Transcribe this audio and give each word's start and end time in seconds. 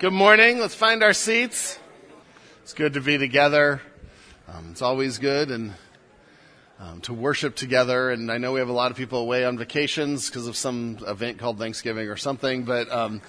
Good 0.00 0.14
morning. 0.14 0.60
Let's 0.60 0.74
find 0.74 1.02
our 1.02 1.12
seats. 1.12 1.78
It's 2.62 2.72
good 2.72 2.94
to 2.94 3.02
be 3.02 3.18
together. 3.18 3.82
Um, 4.48 4.68
it's 4.70 4.80
always 4.80 5.18
good 5.18 5.50
and 5.50 5.74
um, 6.78 7.02
to 7.02 7.12
worship 7.12 7.54
together. 7.54 8.10
And 8.10 8.32
I 8.32 8.38
know 8.38 8.52
we 8.52 8.60
have 8.60 8.70
a 8.70 8.72
lot 8.72 8.90
of 8.90 8.96
people 8.96 9.18
away 9.18 9.44
on 9.44 9.58
vacations 9.58 10.30
because 10.30 10.46
of 10.46 10.56
some 10.56 11.00
event 11.06 11.36
called 11.36 11.58
Thanksgiving 11.58 12.08
or 12.08 12.16
something, 12.16 12.64
but 12.64 12.90
um, 12.90 13.20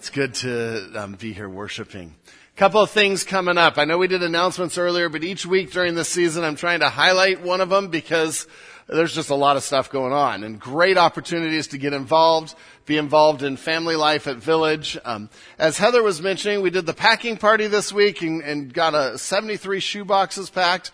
it's 0.00 0.10
good 0.10 0.34
to 0.34 0.90
um, 0.96 1.12
be 1.12 1.32
here 1.32 1.48
worshiping. 1.48 2.16
A 2.26 2.58
Couple 2.58 2.80
of 2.80 2.90
things 2.90 3.22
coming 3.22 3.56
up. 3.56 3.78
I 3.78 3.84
know 3.84 3.96
we 3.96 4.08
did 4.08 4.24
announcements 4.24 4.78
earlier, 4.78 5.08
but 5.08 5.22
each 5.22 5.46
week 5.46 5.70
during 5.70 5.94
this 5.94 6.08
season, 6.08 6.42
I'm 6.42 6.56
trying 6.56 6.80
to 6.80 6.88
highlight 6.88 7.40
one 7.40 7.60
of 7.60 7.68
them 7.68 7.86
because 7.86 8.48
there's 8.88 9.14
just 9.14 9.30
a 9.30 9.34
lot 9.34 9.56
of 9.56 9.64
stuff 9.64 9.90
going 9.90 10.12
on 10.12 10.44
and 10.44 10.60
great 10.60 10.96
opportunities 10.96 11.68
to 11.68 11.78
get 11.78 11.92
involved, 11.92 12.54
be 12.84 12.96
involved 12.96 13.42
in 13.42 13.56
family 13.56 13.96
life 13.96 14.28
at 14.28 14.36
Village. 14.36 14.96
Um, 15.04 15.28
as 15.58 15.76
Heather 15.76 16.02
was 16.02 16.22
mentioning, 16.22 16.62
we 16.62 16.70
did 16.70 16.86
the 16.86 16.94
packing 16.94 17.36
party 17.36 17.66
this 17.66 17.92
week 17.92 18.22
and, 18.22 18.42
and 18.42 18.72
got 18.72 18.94
a 18.94 19.18
73 19.18 19.80
shoe 19.80 20.04
boxes 20.04 20.50
packed. 20.50 20.92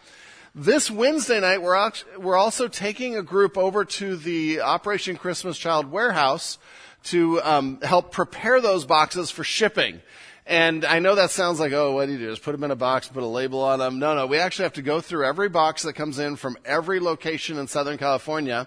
This 0.54 0.90
Wednesday 0.90 1.40
night, 1.40 1.62
we're, 1.62 1.90
we're 2.18 2.36
also 2.36 2.68
taking 2.68 3.16
a 3.16 3.22
group 3.22 3.58
over 3.58 3.84
to 3.84 4.16
the 4.16 4.60
Operation 4.60 5.16
Christmas 5.16 5.58
Child 5.58 5.90
warehouse 5.90 6.58
to 7.04 7.42
um, 7.42 7.80
help 7.82 8.12
prepare 8.12 8.60
those 8.60 8.84
boxes 8.84 9.30
for 9.30 9.44
shipping. 9.44 10.00
And 10.46 10.84
I 10.84 10.98
know 10.98 11.14
that 11.14 11.30
sounds 11.30 11.60
like, 11.60 11.72
oh, 11.72 11.92
what 11.92 12.06
do 12.06 12.12
you 12.12 12.18
do? 12.18 12.30
Just 12.30 12.42
put 12.42 12.52
them 12.52 12.64
in 12.64 12.72
a 12.72 12.76
box, 12.76 13.06
put 13.06 13.22
a 13.22 13.26
label 13.26 13.62
on 13.62 13.78
them. 13.78 13.98
No, 13.98 14.14
no, 14.14 14.26
we 14.26 14.38
actually 14.38 14.64
have 14.64 14.72
to 14.74 14.82
go 14.82 15.00
through 15.00 15.24
every 15.24 15.48
box 15.48 15.82
that 15.82 15.92
comes 15.92 16.18
in 16.18 16.36
from 16.36 16.56
every 16.64 16.98
location 16.98 17.58
in 17.58 17.68
Southern 17.68 17.96
California 17.96 18.66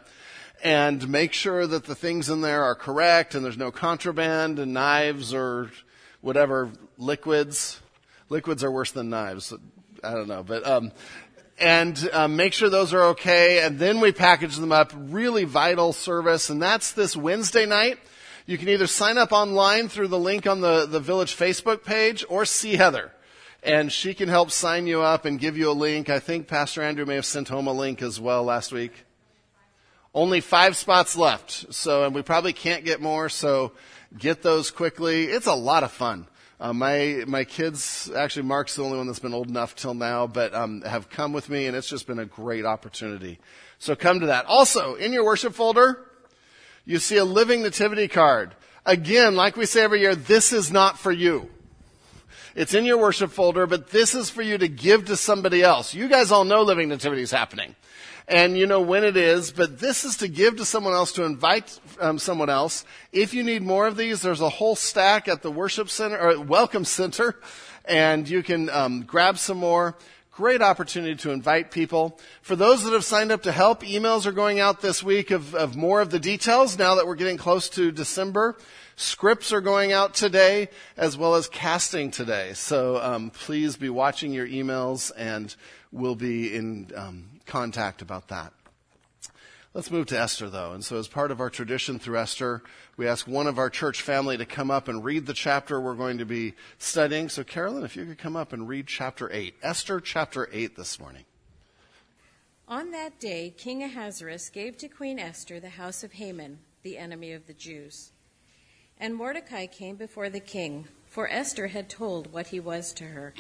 and 0.63 1.07
make 1.09 1.34
sure 1.34 1.67
that 1.67 1.84
the 1.84 1.95
things 1.95 2.29
in 2.29 2.41
there 2.41 2.63
are 2.63 2.75
correct 2.75 3.35
and 3.35 3.43
there's 3.43 3.57
no 3.57 3.71
contraband 3.71 4.57
and 4.57 4.73
knives 4.73 5.34
or 5.34 5.70
whatever 6.21 6.71
liquids. 6.98 7.81
Liquids 8.29 8.63
are 8.63 8.71
worse 8.71 8.91
than 8.91 9.09
knives. 9.09 9.53
I 10.01 10.13
don't 10.13 10.27
know, 10.27 10.43
but, 10.43 10.65
um, 10.65 10.91
and 11.59 12.09
um, 12.13 12.35
make 12.35 12.53
sure 12.53 12.70
those 12.70 12.93
are 12.93 13.03
okay. 13.07 13.63
And 13.63 13.79
then 13.79 13.99
we 13.99 14.12
package 14.12 14.55
them 14.55 14.71
up. 14.71 14.91
Really 14.96 15.43
vital 15.43 15.93
service. 15.93 16.49
And 16.49 16.62
that's 16.62 16.93
this 16.93 17.15
Wednesday 17.15 17.65
night. 17.65 17.98
You 18.48 18.60
can 18.60 18.70
either 18.70 18.85
sign 18.85 19.18
up 19.18 19.32
online 19.32 19.90
through 19.90 20.10
the 20.10 20.20
link 20.20 20.46
on 20.46 20.62
the, 20.62 20.85
the 20.85 20.99
Village 20.99 21.35
Facebook 21.35 21.84
page 21.84 22.24
or 22.29 22.46
see 22.46 22.76
Heather. 22.76 23.12
And 23.63 23.91
she 23.91 24.13
can 24.13 24.29
help 24.29 24.52
sign 24.52 24.85
you 24.85 25.02
up 25.02 25.26
and 25.26 25.40
give 25.40 25.57
you 25.57 25.71
a 25.71 25.74
link. 25.74 26.12
I 26.12 26.20
think 26.20 26.48
Pastor 26.48 26.84
Andrew 26.84 27.05
may 27.05 27.15
have 27.15 27.26
sent 27.26 27.49
home 27.49 27.65
a 27.65 27.74
link 27.74 28.04
as 28.04 28.20
well 28.20 28.43
last 28.43 28.71
week. 28.71 29.05
Only 30.13 30.41
five 30.41 30.77
spots 30.77 31.18
left. 31.18 31.74
So, 31.74 32.04
and 32.04 32.13
we 32.13 32.21
probably 32.21 32.54
can't 32.54 32.85
get 32.85 33.02
more. 33.02 33.29
So 33.29 33.71
get 34.15 34.43
those 34.43 34.70
quickly. 34.70 35.24
It's 35.24 35.48
a 35.48 35.55
lot 35.55 35.84
of 35.84 35.91
fun. 35.91 36.27
Uh, 36.59 36.71
my 36.71 37.24
my 37.27 37.43
kids, 37.43 38.09
actually, 38.15 38.43
Mark's 38.43 38.76
the 38.76 38.84
only 38.84 38.98
one 38.98 39.07
that's 39.07 39.20
been 39.20 39.34
old 39.34 39.49
enough 39.49 39.76
till 39.76 39.93
now, 39.93 40.26
but 40.26 40.54
um, 40.54 40.82
have 40.84 41.09
come 41.09 41.34
with 41.34 41.49
me, 41.49 41.65
and 41.65 41.76
it's 41.76 41.90
just 41.90 42.07
been 42.07 42.20
a 42.20 42.26
great 42.26 42.63
opportunity. 42.63 43.40
So 43.77 43.93
come 43.93 44.21
to 44.21 44.27
that. 44.27 44.46
Also, 44.46 44.96
in 44.96 45.12
your 45.12 45.26
worship 45.26 45.54
folder, 45.54 46.05
you 46.85 46.99
see 46.99 47.17
a 47.17 47.25
living 47.25 47.61
nativity 47.61 48.07
card. 48.07 48.55
Again, 48.85 49.35
like 49.35 49.57
we 49.57 49.65
say 49.65 49.81
every 49.81 50.01
year, 50.01 50.15
this 50.15 50.53
is 50.53 50.71
not 50.71 50.99
for 50.99 51.11
you. 51.11 51.49
It's 52.55 52.73
in 52.73 52.85
your 52.85 52.97
worship 52.97 53.31
folder, 53.31 53.67
but 53.67 53.89
this 53.89 54.15
is 54.15 54.29
for 54.29 54.41
you 54.41 54.57
to 54.57 54.67
give 54.67 55.05
to 55.05 55.17
somebody 55.17 55.61
else. 55.61 55.93
You 55.93 56.07
guys 56.07 56.31
all 56.31 56.45
know 56.45 56.61
living 56.61 56.87
nativity 56.87 57.21
is 57.21 57.31
happening. 57.31 57.75
And 58.27 58.57
you 58.57 58.65
know 58.65 58.81
when 58.81 59.03
it 59.03 59.17
is, 59.17 59.51
but 59.51 59.79
this 59.79 60.03
is 60.03 60.17
to 60.17 60.27
give 60.27 60.57
to 60.57 60.65
someone 60.65 60.93
else, 60.93 61.11
to 61.13 61.25
invite 61.25 61.79
um, 61.99 62.17
someone 62.17 62.49
else. 62.49 62.85
If 63.11 63.33
you 63.33 63.43
need 63.43 63.61
more 63.61 63.85
of 63.85 63.97
these, 63.97 64.22
there's 64.22 64.41
a 64.41 64.50
whole 64.50 64.75
stack 64.75 65.28
at 65.28 65.44
the 65.44 65.51
worship 65.51 65.89
center, 65.89 66.17
or 66.19 66.39
welcome 66.39 66.85
center, 66.85 67.35
and 67.83 68.28
you 68.28 68.41
can 68.41 68.69
um, 68.69 69.03
grab 69.03 69.38
some 69.38 69.57
more. 69.57 69.95
Great 70.35 70.61
opportunity 70.61 71.16
to 71.16 71.31
invite 71.31 71.72
people. 71.72 72.19
For 72.41 72.57
those 72.57 72.83
that 72.83 72.91
have 72.91 73.05
signed 73.05 73.31
up 73.31 73.44
to 73.44 73.53
help, 73.53 73.83
emails 73.83 74.25
are 74.25 74.34
going 74.34 74.59
out 74.59 74.81
this 74.81 75.01
week 75.01 75.31
of, 75.31 75.56
of 75.56 75.78
more 75.78 76.01
of 76.01 76.09
the 76.09 76.19
details 76.19 76.78
now 76.78 76.96
that 76.96 77.07
we're 77.07 77.16
getting 77.16 77.38
close 77.38 77.69
to 77.69 77.90
December. 77.90 78.57
Scripts 78.97 79.53
are 79.53 79.62
going 79.62 79.94
out 79.94 80.13
today 80.13 80.68
as 80.97 81.18
well 81.18 81.35
as 81.35 81.47
casting 81.47 82.12
today. 82.12 82.51
So 82.53 82.97
um, 83.01 83.29
please 83.29 83.78
be 83.78 83.90
watching 83.90 84.34
your 84.34 84.45
emails 84.45 85.09
and 85.16 85.56
we'll 85.94 86.16
be 86.16 86.53
in 86.53 86.91
um, 86.97 87.29
contact 87.45 88.01
about 88.01 88.28
that. 88.28 88.51
Let's 89.74 89.91
move 89.91 90.07
to 90.07 90.19
Esther, 90.19 90.50
though. 90.50 90.72
And 90.72 90.85
so, 90.85 90.97
as 90.97 91.09
part 91.09 91.31
of 91.31 91.41
our 91.41 91.50
tradition 91.50 92.00
through 92.00 92.18
Esther, 92.18 92.63
we 92.97 93.07
ask 93.07 93.28
one 93.28 93.47
of 93.47 93.57
our 93.57 93.69
church 93.69 94.01
family 94.01 94.38
to 94.38 94.45
come 94.45 94.72
up 94.72 94.88
and 94.88 95.03
read 95.03 95.25
the 95.25 95.33
chapter 95.33 95.81
we're 95.81 95.95
going 95.95 96.19
to 96.19 96.25
be 96.25 96.53
studying. 96.78 97.28
So, 97.28 97.44
Carolyn, 97.44 97.83
if 97.83 97.95
you 97.95 98.06
could 98.06 98.17
come 98.17 98.38
up 98.38 98.53
and 98.53 98.67
read 98.67 98.88
chapter 98.88 99.29
8. 99.31 99.56
Esther 99.61 100.00
chapter 100.00 100.47
8 100.51 100.78
this 100.78 101.00
morning. 101.00 101.25
On 102.67 102.91
that 102.91 103.19
day, 103.19 103.53
King 103.57 103.83
Ahasuerus 103.83 104.50
gave 104.50 104.78
to 104.78 104.88
Queen 104.88 105.19
Esther 105.19 105.59
the 105.59 105.69
house 105.69 106.03
of 106.03 106.13
Haman, 106.13 106.59
the 106.83 106.97
enemy 106.97 107.33
of 107.33 107.47
the 107.47 107.53
Jews. 107.53 108.11
And 108.97 109.13
Mordecai 109.13 109.66
came 109.66 109.97
before 109.97 110.29
the 110.29 110.39
king, 110.39 110.88
for 111.06 111.29
Esther 111.29 111.67
had 111.67 111.89
told 111.89 112.31
what 112.31 112.47
he 112.47 112.59
was 112.62 112.94
to 112.94 113.03
her. 113.03 113.33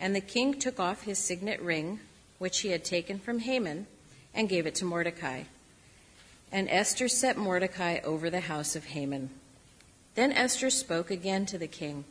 And 0.00 0.16
the 0.16 0.20
king 0.20 0.54
took 0.54 0.80
off 0.80 1.02
his 1.02 1.18
signet 1.18 1.62
ring, 1.62 2.00
which 2.38 2.60
he 2.60 2.70
had 2.70 2.84
taken 2.84 3.20
from 3.20 3.38
Haman 3.38 3.86
and 4.34 4.48
gave 4.48 4.66
it 4.66 4.74
to 4.76 4.84
Mordecai. 4.84 5.44
And 6.54 6.70
Esther 6.70 7.08
set 7.08 7.36
Mordecai 7.36 7.98
over 8.04 8.30
the 8.30 8.42
house 8.42 8.76
of 8.76 8.84
Haman. 8.84 9.30
Then 10.14 10.30
Esther 10.30 10.70
spoke 10.70 11.10
again 11.10 11.46
to 11.46 11.58
the 11.58 11.66
king. 11.66 12.04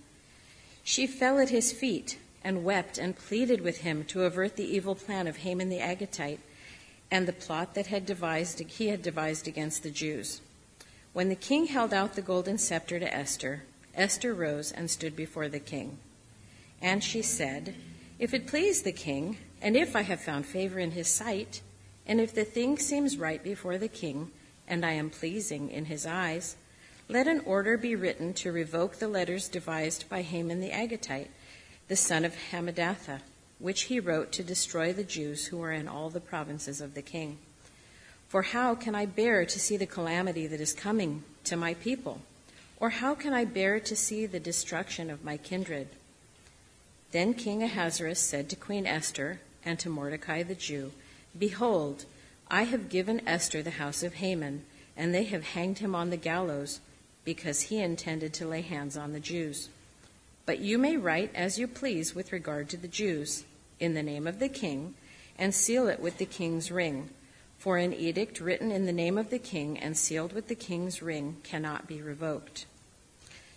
She 0.84 1.08
fell 1.08 1.40
at 1.40 1.48
his 1.48 1.72
feet 1.72 2.18
and 2.44 2.66
wept 2.66 2.98
and 2.98 3.16
pleaded 3.16 3.62
with 3.62 3.78
him 3.78 4.04
to 4.04 4.24
avert 4.24 4.58
the 4.58 4.66
evil 4.66 4.96
plan 4.96 5.28
of 5.28 5.38
Haman 5.38 5.70
the 5.70 5.80
Agagite 5.80 6.42
and 7.10 7.26
the 7.26 7.32
plot 7.32 7.74
that 7.76 7.88
had 7.88 8.06
devised, 8.06 8.60
he 8.60 8.90
had 8.90 9.02
devised 9.02 9.48
against 9.48 9.82
the 9.82 9.90
Jews. 9.90 10.42
When 11.14 11.30
the 11.30 11.36
king 11.36 11.68
held 11.68 11.94
out 11.94 12.16
the 12.16 12.22
golden 12.22 12.58
scepter 12.58 13.00
to 13.00 13.16
Esther, 13.16 13.64
Esther 13.96 14.34
rose 14.34 14.74
and 14.74 14.92
stood 14.92 15.16
before 15.16 15.48
the 15.48 15.62
king. 15.62 16.00
And 16.82 17.02
she 17.02 17.22
said, 17.22 17.76
If 18.20 18.34
it 18.34 18.48
please 18.48 18.82
the 18.82 18.92
king, 18.92 19.38
and 19.62 19.78
if 19.78 19.96
I 19.96 20.02
have 20.02 20.20
found 20.20 20.46
favor 20.46 20.80
in 20.80 20.92
his 20.92 21.08
sight, 21.08 21.62
and 22.06 22.20
if 22.20 22.34
the 22.34 22.46
thing 22.46 22.78
seems 22.78 23.18
right 23.18 23.44
before 23.44 23.78
the 23.78 23.88
king, 23.88 24.32
and 24.68 24.86
I 24.86 24.92
am 24.92 25.10
pleasing 25.10 25.70
in 25.70 25.86
his 25.86 26.06
eyes, 26.06 26.56
let 27.10 27.28
an 27.28 27.42
order 27.46 27.78
be 27.78 27.96
written 27.96 28.34
to 28.36 28.52
revoke 28.52 28.96
the 28.96 29.08
letters 29.08 29.48
devised 29.48 30.10
by 30.10 30.22
Haman 30.22 30.62
the 30.62 30.72
Agagite, 30.72 31.30
the 31.88 31.96
son 31.96 32.26
of 32.26 32.36
Hammedatha, 32.52 33.22
which 33.60 33.84
he 33.84 34.00
wrote 34.00 34.32
to 34.34 34.44
destroy 34.44 34.94
the 34.94 35.04
Jews 35.04 35.48
who 35.48 35.62
are 35.62 35.72
in 35.72 35.88
all 35.88 36.10
the 36.10 36.20
provinces 36.20 36.82
of 36.82 36.94
the 36.94 37.02
king. 37.02 37.38
For 38.28 38.42
how 38.42 38.74
can 38.74 38.96
I 38.96 39.06
bear 39.06 39.46
to 39.46 39.60
see 39.60 39.78
the 39.78 39.86
calamity 39.86 40.48
that 40.48 40.62
is 40.62 40.74
coming 40.74 41.24
to 41.44 41.56
my 41.56 41.76
people? 41.76 42.22
Or 42.80 42.90
how 42.90 43.16
can 43.16 43.32
I 43.34 43.46
bear 43.46 43.80
to 43.80 43.96
see 43.96 44.26
the 44.26 44.40
destruction 44.40 45.10
of 45.10 45.24
my 45.24 45.38
kindred? 45.38 45.90
Then 47.12 47.36
King 47.36 47.62
Ahasuerus 47.62 48.20
said 48.20 48.50
to 48.50 48.56
Queen 48.56 48.88
Esther 48.88 49.40
and 49.64 49.78
to 49.80 49.90
Mordecai 49.90 50.42
the 50.42 50.56
Jew, 50.56 50.92
Behold, 51.38 52.06
I 52.48 52.64
have 52.64 52.90
given 52.90 53.28
Esther 53.28 53.64
the 53.64 53.72
house 53.72 54.04
of 54.04 54.16
Haman, 54.16 54.66
and 54.96 55.14
they 55.14 55.24
have 55.24 55.44
hanged 55.44 55.80
him 55.80 55.96
on 55.96 56.12
the 56.12 56.18
gallows, 56.18 56.80
because 57.26 57.62
he 57.62 57.80
intended 57.80 58.34
to 58.36 58.48
lay 58.48 58.62
hands 58.62 58.96
on 58.96 59.14
the 59.14 59.20
Jews. 59.20 59.70
But 60.46 60.60
you 60.60 60.78
may 60.78 60.96
write 60.96 61.32
as 61.34 61.58
you 61.58 61.68
please 61.68 62.14
with 62.14 62.32
regard 62.32 62.70
to 62.70 62.78
the 62.78 62.88
Jews, 62.88 63.46
in 63.80 63.96
the 63.96 64.04
name 64.04 64.28
of 64.28 64.38
the 64.38 64.50
king, 64.50 64.94
and 65.40 65.56
seal 65.56 65.88
it 65.88 66.00
with 66.00 66.20
the 66.20 66.26
king's 66.26 66.70
ring. 66.70 67.10
For 67.58 67.78
an 67.78 67.94
edict 67.94 68.40
written 68.40 68.72
in 68.72 68.86
the 68.86 68.92
name 68.92 69.18
of 69.18 69.32
the 69.32 69.40
king 69.40 69.80
and 69.80 69.98
sealed 69.98 70.34
with 70.34 70.50
the 70.50 70.56
king's 70.56 71.02
ring 71.02 71.38
cannot 71.44 71.88
be 71.88 72.02
revoked. 72.02 72.68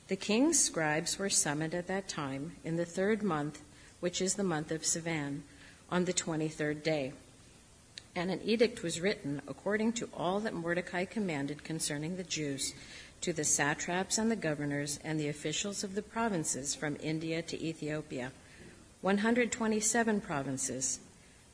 The 0.08 0.16
king's 0.16 0.58
scribes 0.58 1.18
were 1.18 1.28
summoned 1.28 1.74
at 1.74 1.88
that 1.88 2.08
time 2.08 2.52
in 2.64 2.76
the 2.76 2.86
third 2.86 3.22
month, 3.22 3.60
which 4.00 4.22
is 4.22 4.34
the 4.34 4.44
month 4.44 4.70
of 4.70 4.82
Sivan, 4.82 5.42
on 5.90 6.04
the 6.04 6.12
twenty 6.12 6.48
third 6.48 6.82
day 6.82 7.12
and 8.16 8.30
an 8.30 8.40
edict 8.42 8.82
was 8.82 9.00
written 9.00 9.42
according 9.46 9.92
to 9.92 10.08
all 10.16 10.40
that 10.40 10.54
Mordecai 10.54 11.04
commanded 11.04 11.62
concerning 11.62 12.16
the 12.16 12.24
Jews 12.24 12.72
to 13.20 13.32
the 13.32 13.44
satraps 13.44 14.16
and 14.16 14.30
the 14.30 14.36
governors 14.36 14.98
and 15.04 15.20
the 15.20 15.28
officials 15.28 15.84
of 15.84 15.94
the 15.94 16.02
provinces 16.02 16.74
from 16.74 16.96
India 17.02 17.42
to 17.42 17.62
Ethiopia, 17.62 18.32
127 19.02 20.22
provinces, 20.22 20.98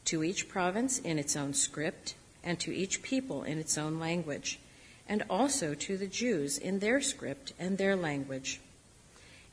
to 0.05 0.23
each 0.23 0.49
province 0.49 1.01
in 1.01 1.19
its 1.19 1.35
own 1.37 1.53
script, 1.53 2.15
and 2.45 2.61
to 2.61 2.73
each 2.73 3.03
people 3.03 3.43
in 3.43 3.59
its 3.59 3.77
own 3.77 3.99
language, 3.99 4.61
and 5.09 5.25
also 5.29 5.75
to 5.75 5.97
the 5.97 6.07
Jews 6.07 6.59
in 6.59 6.79
their 6.79 7.01
script 7.01 7.53
and 7.59 7.77
their 7.77 7.97
language. 7.97 8.61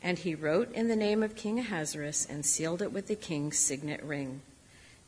And 0.02 0.20
he 0.20 0.36
wrote 0.36 0.72
in 0.74 0.88
the 0.88 0.96
name 0.96 1.24
of 1.24 1.36
King 1.36 1.60
Ahasuerus 1.60 2.28
and 2.30 2.46
sealed 2.46 2.84
it 2.84 2.94
with 2.94 3.08
the 3.08 3.16
king's 3.16 3.58
signet 3.58 4.04
ring. 4.04 4.42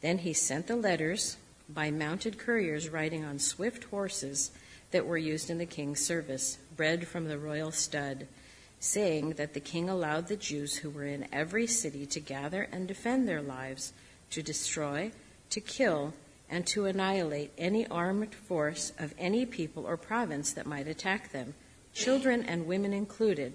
Then 0.01 0.19
he 0.19 0.33
sent 0.33 0.65
the 0.65 0.75
letters 0.75 1.37
by 1.73 1.91
mounted 1.91 2.37
couriers 2.37 2.89
riding 2.89 3.23
on 3.23 3.39
swift 3.39 3.85
horses 3.85 4.51
that 4.91 5.05
were 5.05 5.17
used 5.17 5.49
in 5.49 5.57
the 5.57 5.65
king's 5.65 6.05
service, 6.05 6.57
bred 6.75 7.07
from 7.07 7.27
the 7.27 7.37
royal 7.37 7.71
stud, 7.71 8.27
saying 8.79 9.31
that 9.31 9.53
the 9.53 9.59
king 9.59 9.89
allowed 9.89 10.27
the 10.27 10.35
Jews 10.35 10.77
who 10.77 10.89
were 10.89 11.05
in 11.05 11.27
every 11.31 11.67
city 11.67 12.05
to 12.07 12.19
gather 12.19 12.67
and 12.71 12.87
defend 12.87 13.27
their 13.27 13.41
lives, 13.41 13.93
to 14.31 14.41
destroy, 14.41 15.11
to 15.49 15.61
kill, 15.61 16.13
and 16.49 16.67
to 16.67 16.85
annihilate 16.85 17.53
any 17.57 17.87
armed 17.87 18.35
force 18.35 18.91
of 18.99 19.13
any 19.17 19.45
people 19.45 19.85
or 19.85 19.95
province 19.95 20.51
that 20.53 20.65
might 20.65 20.87
attack 20.87 21.31
them, 21.31 21.53
children 21.93 22.43
and 22.43 22.67
women 22.67 22.91
included, 22.91 23.53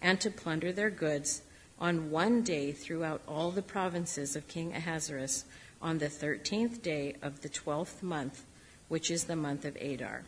and 0.00 0.20
to 0.20 0.30
plunder 0.30 0.72
their 0.72 0.90
goods 0.90 1.42
on 1.78 2.10
one 2.10 2.42
day 2.42 2.72
throughout 2.72 3.20
all 3.28 3.50
the 3.50 3.62
provinces 3.62 4.34
of 4.34 4.48
King 4.48 4.74
Ahasuerus 4.74 5.44
on 5.80 5.98
the 5.98 6.08
thirteenth 6.08 6.82
day 6.82 7.14
of 7.22 7.42
the 7.42 7.48
twelfth 7.48 8.02
month, 8.02 8.44
which 8.88 9.10
is 9.10 9.24
the 9.24 9.36
month 9.36 9.64
of 9.64 9.76
Adar. 9.76 10.22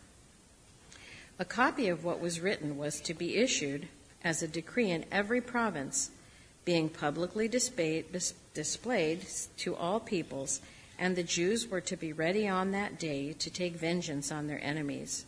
A 1.38 1.44
copy 1.44 1.88
of 1.88 2.04
what 2.04 2.20
was 2.20 2.40
written 2.40 2.76
was 2.76 3.00
to 3.00 3.14
be 3.14 3.36
issued 3.36 3.88
as 4.22 4.42
a 4.42 4.48
decree 4.48 4.90
in 4.90 5.06
every 5.10 5.40
province, 5.40 6.10
being 6.64 6.88
publicly 6.88 7.48
displayed, 7.48 8.04
displayed 8.52 9.26
to 9.56 9.74
all 9.74 9.98
peoples, 9.98 10.60
and 10.98 11.16
the 11.16 11.22
Jews 11.22 11.66
were 11.66 11.80
to 11.80 11.96
be 11.96 12.12
ready 12.12 12.46
on 12.46 12.72
that 12.72 12.98
day 12.98 13.32
to 13.32 13.50
take 13.50 13.76
vengeance 13.76 14.30
on 14.30 14.46
their 14.46 14.62
enemies. 14.62 15.24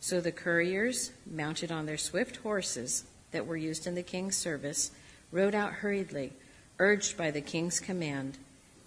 So 0.00 0.20
the 0.20 0.32
couriers, 0.32 1.12
mounted 1.24 1.70
on 1.70 1.86
their 1.86 1.96
swift 1.96 2.38
horses 2.38 3.04
that 3.30 3.46
were 3.46 3.56
used 3.56 3.86
in 3.86 3.94
the 3.94 4.02
king's 4.02 4.36
service, 4.36 4.90
rode 5.30 5.54
out 5.54 5.74
hurriedly, 5.74 6.32
urged 6.80 7.16
by 7.16 7.30
the 7.30 7.40
king's 7.40 7.78
command, 7.78 8.36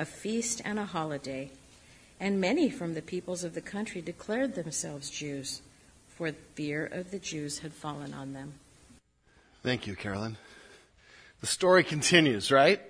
a 0.00 0.04
feast 0.06 0.62
and 0.64 0.78
a 0.78 0.86
holiday. 0.86 1.50
And 2.18 2.40
many 2.40 2.70
from 2.70 2.94
the 2.94 3.02
peoples 3.02 3.44
of 3.44 3.54
the 3.54 3.60
country 3.60 4.00
declared 4.00 4.54
themselves 4.54 5.10
Jews, 5.10 5.60
for 6.08 6.32
fear 6.54 6.86
of 6.86 7.10
the 7.10 7.18
Jews 7.18 7.58
had 7.58 7.72
fallen 7.72 8.14
on 8.14 8.32
them. 8.32 8.54
Thank 9.62 9.86
you, 9.86 9.94
Carolyn. 9.94 10.38
The 11.42 11.46
story 11.46 11.84
continues, 11.84 12.50
right? 12.50 12.80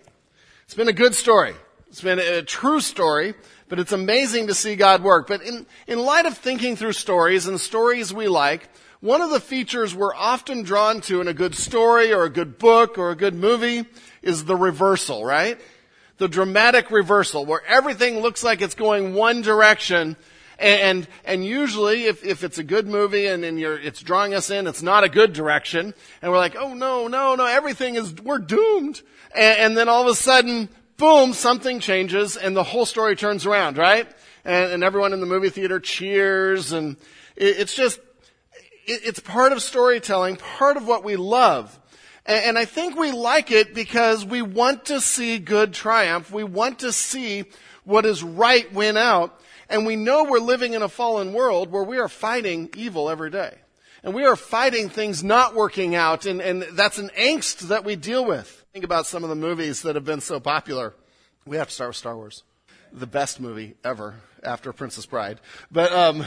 It's 0.64 0.74
been 0.74 0.88
a 0.88 0.92
good 0.92 1.16
story. 1.16 1.54
It's 1.88 2.00
been 2.00 2.20
a 2.20 2.42
true 2.42 2.80
story, 2.80 3.34
but 3.68 3.80
it's 3.80 3.92
amazing 3.92 4.46
to 4.46 4.54
see 4.54 4.76
God 4.76 5.02
work. 5.02 5.26
But 5.26 5.42
in, 5.42 5.66
in 5.88 5.98
light 5.98 6.26
of 6.26 6.38
thinking 6.38 6.76
through 6.76 6.92
stories 6.92 7.48
and 7.48 7.58
stories 7.60 8.14
we 8.14 8.28
like, 8.28 8.68
one 9.00 9.20
of 9.20 9.30
the 9.30 9.40
features 9.40 9.94
we're 9.94 10.14
often 10.14 10.62
drawn 10.62 11.00
to 11.02 11.20
in 11.20 11.26
a 11.26 11.34
good 11.34 11.56
story 11.56 12.12
or 12.12 12.22
a 12.22 12.30
good 12.30 12.58
book 12.58 12.98
or 12.98 13.10
a 13.10 13.16
good 13.16 13.34
movie 13.34 13.86
is 14.22 14.44
the 14.44 14.56
reversal, 14.56 15.24
right? 15.24 15.60
The 16.20 16.28
dramatic 16.28 16.92
reversal 16.92 17.44
where 17.44 17.66
everything 17.66 18.20
looks 18.20 18.44
like 18.44 18.62
it's 18.62 18.76
going 18.76 19.14
one 19.14 19.42
direction 19.42 20.16
and, 20.60 21.08
and 21.24 21.42
usually, 21.42 22.04
if, 22.04 22.22
if 22.22 22.44
it's 22.44 22.58
a 22.58 22.62
good 22.62 22.86
movie 22.86 23.26
and, 23.26 23.44
and 23.44 23.58
it's 23.58 24.02
drawing 24.02 24.34
us 24.34 24.50
in, 24.50 24.66
it's 24.66 24.82
not 24.82 25.04
a 25.04 25.08
good 25.08 25.32
direction. 25.32 25.94
And 26.20 26.30
we're 26.30 26.36
like, 26.36 26.54
oh 26.54 26.74
no, 26.74 27.08
no, 27.08 27.34
no, 27.34 27.46
everything 27.46 27.94
is, 27.94 28.14
we're 28.16 28.38
doomed. 28.38 29.00
And, 29.34 29.58
and 29.58 29.76
then 29.76 29.88
all 29.88 30.02
of 30.02 30.08
a 30.08 30.14
sudden, 30.14 30.68
boom, 30.98 31.32
something 31.32 31.80
changes 31.80 32.36
and 32.36 32.54
the 32.54 32.62
whole 32.62 32.84
story 32.84 33.16
turns 33.16 33.46
around, 33.46 33.78
right? 33.78 34.06
And, 34.44 34.72
and 34.72 34.84
everyone 34.84 35.14
in 35.14 35.20
the 35.20 35.26
movie 35.26 35.48
theater 35.48 35.80
cheers 35.80 36.72
and 36.72 36.98
it, 37.36 37.60
it's 37.60 37.74
just, 37.74 37.98
it, 38.86 39.00
it's 39.04 39.20
part 39.20 39.52
of 39.52 39.62
storytelling, 39.62 40.36
part 40.36 40.76
of 40.76 40.86
what 40.86 41.04
we 41.04 41.16
love. 41.16 41.79
And, 42.30 42.56
I 42.56 42.64
think 42.64 42.96
we 42.96 43.10
like 43.10 43.50
it 43.50 43.74
because 43.74 44.24
we 44.24 44.40
want 44.40 44.84
to 44.84 45.00
see 45.00 45.38
good 45.40 45.74
triumph. 45.74 46.30
We 46.30 46.44
want 46.44 46.78
to 46.78 46.92
see 46.92 47.46
what 47.82 48.06
is 48.06 48.22
right 48.22 48.72
win 48.72 48.96
out. 48.96 49.40
And 49.68 49.84
we 49.84 49.96
know 49.96 50.22
we're 50.22 50.38
living 50.38 50.74
in 50.74 50.82
a 50.82 50.88
fallen 50.88 51.32
world 51.32 51.72
where 51.72 51.82
we 51.82 51.98
are 51.98 52.08
fighting 52.08 52.70
evil 52.76 53.10
every 53.10 53.30
day. 53.30 53.56
And 54.04 54.14
we 54.14 54.24
are 54.26 54.36
fighting 54.36 54.88
things 54.88 55.24
not 55.24 55.56
working 55.56 55.96
out, 55.96 56.24
and, 56.24 56.40
and 56.40 56.62
that's 56.72 56.98
an 56.98 57.10
angst 57.18 57.68
that 57.68 57.84
we 57.84 57.96
deal 57.96 58.24
with. 58.24 58.64
Think 58.72 58.84
about 58.84 59.06
some 59.06 59.24
of 59.24 59.28
the 59.28 59.36
movies 59.36 59.82
that 59.82 59.96
have 59.96 60.04
been 60.04 60.20
so 60.20 60.38
popular. 60.38 60.94
We 61.44 61.56
have 61.56 61.68
to 61.68 61.74
start 61.74 61.90
with 61.90 61.96
Star 61.96 62.16
Wars. 62.16 62.44
The 62.92 63.06
best 63.06 63.40
movie 63.40 63.74
ever 63.84 64.14
after 64.42 64.72
Princess 64.72 65.04
Bride. 65.04 65.40
But, 65.70 65.92
um, 65.92 66.24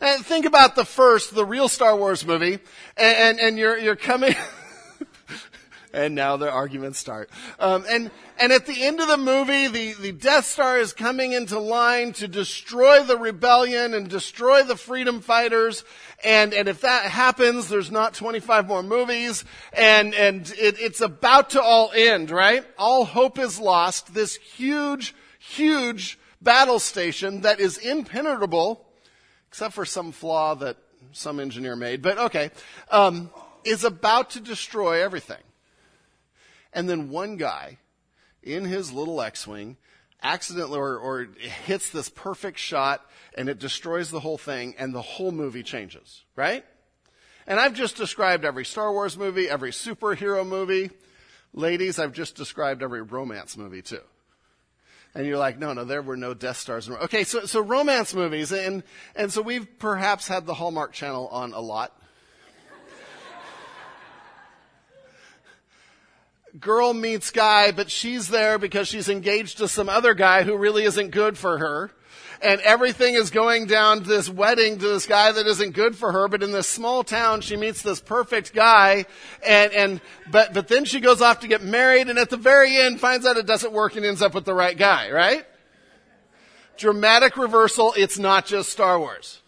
and 0.00 0.24
think 0.24 0.46
about 0.46 0.76
the 0.76 0.84
first, 0.84 1.34
the 1.34 1.44
real 1.44 1.68
Star 1.68 1.94
Wars 1.94 2.24
movie, 2.24 2.54
and, 2.96 3.16
and, 3.16 3.40
and 3.40 3.58
you're, 3.58 3.76
you're 3.76 3.96
coming, 3.96 4.34
and 5.92 6.14
now 6.14 6.36
the 6.36 6.50
arguments 6.50 6.98
start. 6.98 7.30
Um, 7.58 7.84
and 7.88 8.10
and 8.38 8.52
at 8.52 8.66
the 8.66 8.84
end 8.84 9.00
of 9.00 9.08
the 9.08 9.16
movie, 9.16 9.66
the, 9.68 9.92
the 9.94 10.12
Death 10.12 10.46
Star 10.46 10.78
is 10.78 10.92
coming 10.92 11.32
into 11.32 11.58
line 11.58 12.12
to 12.14 12.28
destroy 12.28 13.02
the 13.02 13.18
rebellion 13.18 13.94
and 13.94 14.08
destroy 14.08 14.62
the 14.62 14.76
freedom 14.76 15.20
fighters. 15.20 15.84
And 16.24 16.54
and 16.54 16.68
if 16.68 16.82
that 16.82 17.04
happens, 17.04 17.68
there's 17.68 17.90
not 17.90 18.14
25 18.14 18.66
more 18.66 18.82
movies, 18.82 19.44
and 19.72 20.14
and 20.14 20.50
it, 20.58 20.78
it's 20.78 21.00
about 21.00 21.50
to 21.50 21.62
all 21.62 21.90
end, 21.94 22.30
right? 22.30 22.64
All 22.78 23.04
hope 23.04 23.38
is 23.38 23.58
lost. 23.58 24.14
This 24.14 24.36
huge, 24.36 25.14
huge 25.38 26.18
battle 26.40 26.78
station 26.78 27.42
that 27.42 27.60
is 27.60 27.78
impenetrable, 27.78 28.86
except 29.48 29.74
for 29.74 29.84
some 29.84 30.12
flaw 30.12 30.54
that 30.56 30.76
some 31.12 31.40
engineer 31.40 31.76
made. 31.76 32.02
But 32.02 32.18
okay, 32.18 32.50
um, 32.90 33.30
is 33.64 33.84
about 33.84 34.30
to 34.30 34.40
destroy 34.40 35.02
everything. 35.02 35.38
And 36.72 36.88
then 36.88 37.10
one 37.10 37.36
guy 37.36 37.78
in 38.42 38.64
his 38.64 38.92
little 38.92 39.20
X-Wing 39.20 39.76
accidentally 40.22 40.78
or, 40.78 40.98
or 40.98 41.28
hits 41.64 41.90
this 41.90 42.08
perfect 42.08 42.58
shot 42.58 43.04
and 43.36 43.48
it 43.48 43.58
destroys 43.58 44.10
the 44.10 44.20
whole 44.20 44.38
thing 44.38 44.74
and 44.78 44.94
the 44.94 45.02
whole 45.02 45.32
movie 45.32 45.62
changes, 45.62 46.24
right? 46.36 46.64
And 47.46 47.58
I've 47.58 47.74
just 47.74 47.96
described 47.96 48.44
every 48.44 48.64
Star 48.64 48.92
Wars 48.92 49.16
movie, 49.16 49.48
every 49.48 49.70
superhero 49.70 50.46
movie. 50.46 50.90
Ladies, 51.52 51.98
I've 51.98 52.12
just 52.12 52.36
described 52.36 52.82
every 52.82 53.02
romance 53.02 53.56
movie 53.56 53.82
too. 53.82 54.02
And 55.14 55.26
you're 55.26 55.38
like, 55.38 55.58
no, 55.58 55.72
no, 55.72 55.84
there 55.84 56.02
were 56.02 56.16
no 56.16 56.34
Death 56.34 56.58
Stars. 56.58 56.86
In- 56.86 56.94
Okay, 56.94 57.24
so, 57.24 57.44
so 57.46 57.60
romance 57.60 58.14
movies, 58.14 58.52
and, 58.52 58.84
and 59.16 59.32
so 59.32 59.42
we've 59.42 59.66
perhaps 59.80 60.28
had 60.28 60.46
the 60.46 60.54
Hallmark 60.54 60.92
Channel 60.92 61.26
on 61.28 61.52
a 61.52 61.60
lot. 61.60 61.99
Girl 66.58 66.92
meets 66.92 67.30
guy, 67.30 67.70
but 67.70 67.90
she's 67.90 68.28
there 68.28 68.58
because 68.58 68.88
she's 68.88 69.08
engaged 69.08 69.58
to 69.58 69.68
some 69.68 69.88
other 69.88 70.14
guy 70.14 70.42
who 70.42 70.56
really 70.56 70.84
isn't 70.84 71.10
good 71.10 71.38
for 71.38 71.58
her. 71.58 71.90
And 72.42 72.60
everything 72.62 73.14
is 73.14 73.30
going 73.30 73.66
down 73.66 74.02
this 74.02 74.28
wedding 74.28 74.78
to 74.78 74.88
this 74.88 75.06
guy 75.06 75.30
that 75.30 75.46
isn't 75.46 75.72
good 75.72 75.94
for 75.94 76.10
her, 76.10 76.26
but 76.26 76.42
in 76.42 76.52
this 76.52 76.66
small 76.66 77.04
town, 77.04 77.42
she 77.42 77.54
meets 77.54 77.82
this 77.82 78.00
perfect 78.00 78.54
guy, 78.54 79.04
and, 79.46 79.72
and, 79.74 80.00
but, 80.30 80.54
but 80.54 80.66
then 80.66 80.86
she 80.86 81.00
goes 81.00 81.20
off 81.20 81.40
to 81.40 81.48
get 81.48 81.62
married, 81.62 82.08
and 82.08 82.18
at 82.18 82.30
the 82.30 82.38
very 82.38 82.78
end 82.78 82.98
finds 82.98 83.26
out 83.26 83.36
it 83.36 83.46
doesn't 83.46 83.74
work 83.74 83.94
and 83.94 84.06
ends 84.06 84.22
up 84.22 84.34
with 84.34 84.46
the 84.46 84.54
right 84.54 84.76
guy, 84.76 85.10
right? 85.10 85.44
Dramatic 86.78 87.36
reversal, 87.36 87.92
it's 87.94 88.18
not 88.18 88.46
just 88.46 88.70
Star 88.70 88.98
Wars. 88.98 89.42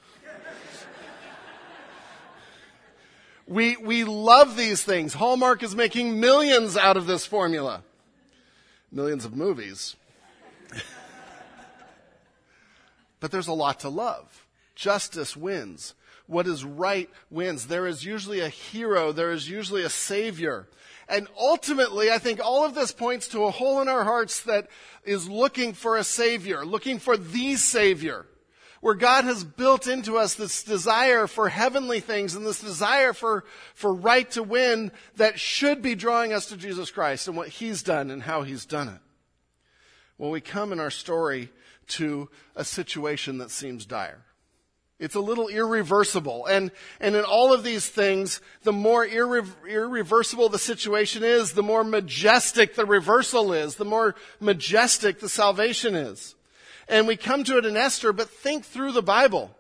We, 3.52 3.76
we 3.76 4.04
love 4.04 4.56
these 4.56 4.82
things. 4.82 5.12
Hallmark 5.12 5.62
is 5.62 5.76
making 5.76 6.18
millions 6.18 6.74
out 6.74 6.96
of 6.96 7.06
this 7.06 7.26
formula. 7.26 7.82
Millions 8.90 9.26
of 9.26 9.36
movies. 9.36 9.94
but 13.20 13.30
there's 13.30 13.48
a 13.48 13.52
lot 13.52 13.80
to 13.80 13.90
love. 13.90 14.46
Justice 14.74 15.36
wins. 15.36 15.94
What 16.26 16.46
is 16.46 16.64
right 16.64 17.10
wins. 17.28 17.66
There 17.66 17.86
is 17.86 18.06
usually 18.06 18.40
a 18.40 18.48
hero. 18.48 19.12
There 19.12 19.32
is 19.32 19.50
usually 19.50 19.82
a 19.82 19.90
savior. 19.90 20.66
And 21.06 21.28
ultimately, 21.38 22.10
I 22.10 22.16
think 22.16 22.40
all 22.40 22.64
of 22.64 22.74
this 22.74 22.92
points 22.92 23.28
to 23.28 23.44
a 23.44 23.50
hole 23.50 23.82
in 23.82 23.88
our 23.88 24.04
hearts 24.04 24.40
that 24.44 24.68
is 25.04 25.28
looking 25.28 25.74
for 25.74 25.98
a 25.98 26.04
savior, 26.04 26.64
looking 26.64 26.98
for 26.98 27.18
the 27.18 27.56
savior 27.56 28.24
where 28.82 28.94
God 28.96 29.24
has 29.24 29.44
built 29.44 29.86
into 29.86 30.18
us 30.18 30.34
this 30.34 30.64
desire 30.64 31.28
for 31.28 31.48
heavenly 31.48 32.00
things 32.00 32.34
and 32.34 32.44
this 32.44 32.60
desire 32.60 33.12
for, 33.12 33.44
for 33.74 33.94
right 33.94 34.28
to 34.32 34.42
win 34.42 34.90
that 35.16 35.38
should 35.38 35.80
be 35.82 35.94
drawing 35.94 36.32
us 36.32 36.46
to 36.46 36.56
Jesus 36.56 36.90
Christ 36.90 37.28
and 37.28 37.36
what 37.36 37.46
He's 37.46 37.84
done 37.84 38.10
and 38.10 38.24
how 38.24 38.42
He's 38.42 38.66
done 38.66 38.88
it. 38.88 38.98
Well, 40.18 40.32
we 40.32 40.40
come 40.40 40.72
in 40.72 40.80
our 40.80 40.90
story 40.90 41.50
to 41.90 42.28
a 42.56 42.64
situation 42.64 43.38
that 43.38 43.52
seems 43.52 43.86
dire. 43.86 44.24
It's 44.98 45.14
a 45.14 45.20
little 45.20 45.46
irreversible. 45.46 46.46
And, 46.46 46.72
and 46.98 47.14
in 47.14 47.24
all 47.24 47.52
of 47.52 47.62
these 47.62 47.88
things, 47.88 48.40
the 48.64 48.72
more 48.72 49.06
irre- 49.06 49.46
irreversible 49.68 50.48
the 50.48 50.58
situation 50.58 51.22
is, 51.22 51.52
the 51.52 51.62
more 51.62 51.84
majestic 51.84 52.74
the 52.74 52.84
reversal 52.86 53.52
is, 53.52 53.76
the 53.76 53.84
more 53.84 54.16
majestic 54.40 55.20
the 55.20 55.28
salvation 55.28 55.94
is. 55.94 56.34
And 56.88 57.06
we 57.06 57.16
come 57.16 57.44
to 57.44 57.58
it 57.58 57.64
in 57.64 57.76
Esther, 57.76 58.12
but 58.12 58.30
think 58.30 58.64
through 58.64 58.92
the 58.92 59.02
Bible. 59.02 59.54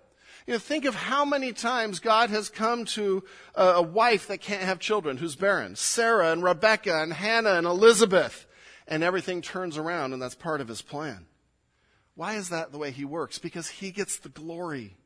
You 0.46 0.54
know, 0.54 0.58
think 0.58 0.84
of 0.84 0.94
how 0.94 1.24
many 1.24 1.52
times 1.52 2.00
God 2.00 2.30
has 2.30 2.48
come 2.48 2.84
to 2.86 3.22
a, 3.54 3.64
a 3.64 3.82
wife 3.82 4.26
that 4.28 4.40
can't 4.40 4.62
have 4.62 4.80
children, 4.80 5.16
who's 5.16 5.36
barren. 5.36 5.76
Sarah 5.76 6.32
and 6.32 6.42
Rebecca 6.42 7.00
and 7.00 7.12
Hannah 7.12 7.54
and 7.54 7.66
Elizabeth. 7.66 8.46
And 8.88 9.04
everything 9.04 9.42
turns 9.42 9.78
around, 9.78 10.12
and 10.12 10.20
that's 10.20 10.34
part 10.34 10.60
of 10.60 10.68
his 10.68 10.82
plan. 10.82 11.26
Why 12.14 12.34
is 12.34 12.50
that 12.50 12.72
the 12.72 12.78
way 12.78 12.90
he 12.90 13.04
works? 13.04 13.38
Because 13.38 13.68
he 13.68 13.90
gets 13.90 14.18
the 14.18 14.28
glory 14.28 14.96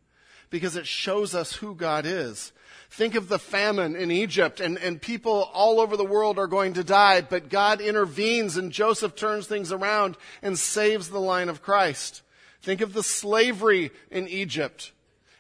because 0.51 0.77
it 0.77 0.87
shows 0.87 1.35
us 1.35 1.55
who 1.55 1.75
God 1.75 2.07
is. 2.07 2.53
Think 2.91 3.15
of 3.15 3.29
the 3.29 3.39
famine 3.39 3.97
in 3.97 4.11
Egypt 4.11 4.61
and, 4.61 4.79
and 4.79 5.03
people 5.03 5.51
all 5.53 5.81
over 5.81 5.97
the 5.97 6.05
world 6.05 6.39
are 6.39 6.47
going 6.47 6.75
to 6.75 6.85
die, 6.85 7.21
but 7.21 7.49
God 7.49 7.81
intervenes 7.81 8.57
and 8.57 8.73
Joseph 8.73 9.17
turns 9.17 9.47
things 9.47 9.73
around 9.73 10.17
and 10.41 10.59
saves 10.59 11.09
the 11.09 11.21
line 11.21 11.49
of 11.49 11.63
Christ. 11.63 12.23
Think 12.63 12.81
of 12.81 12.93
the 12.93 13.03
slavery 13.03 13.91
in 14.11 14.29
Egypt. 14.29 14.93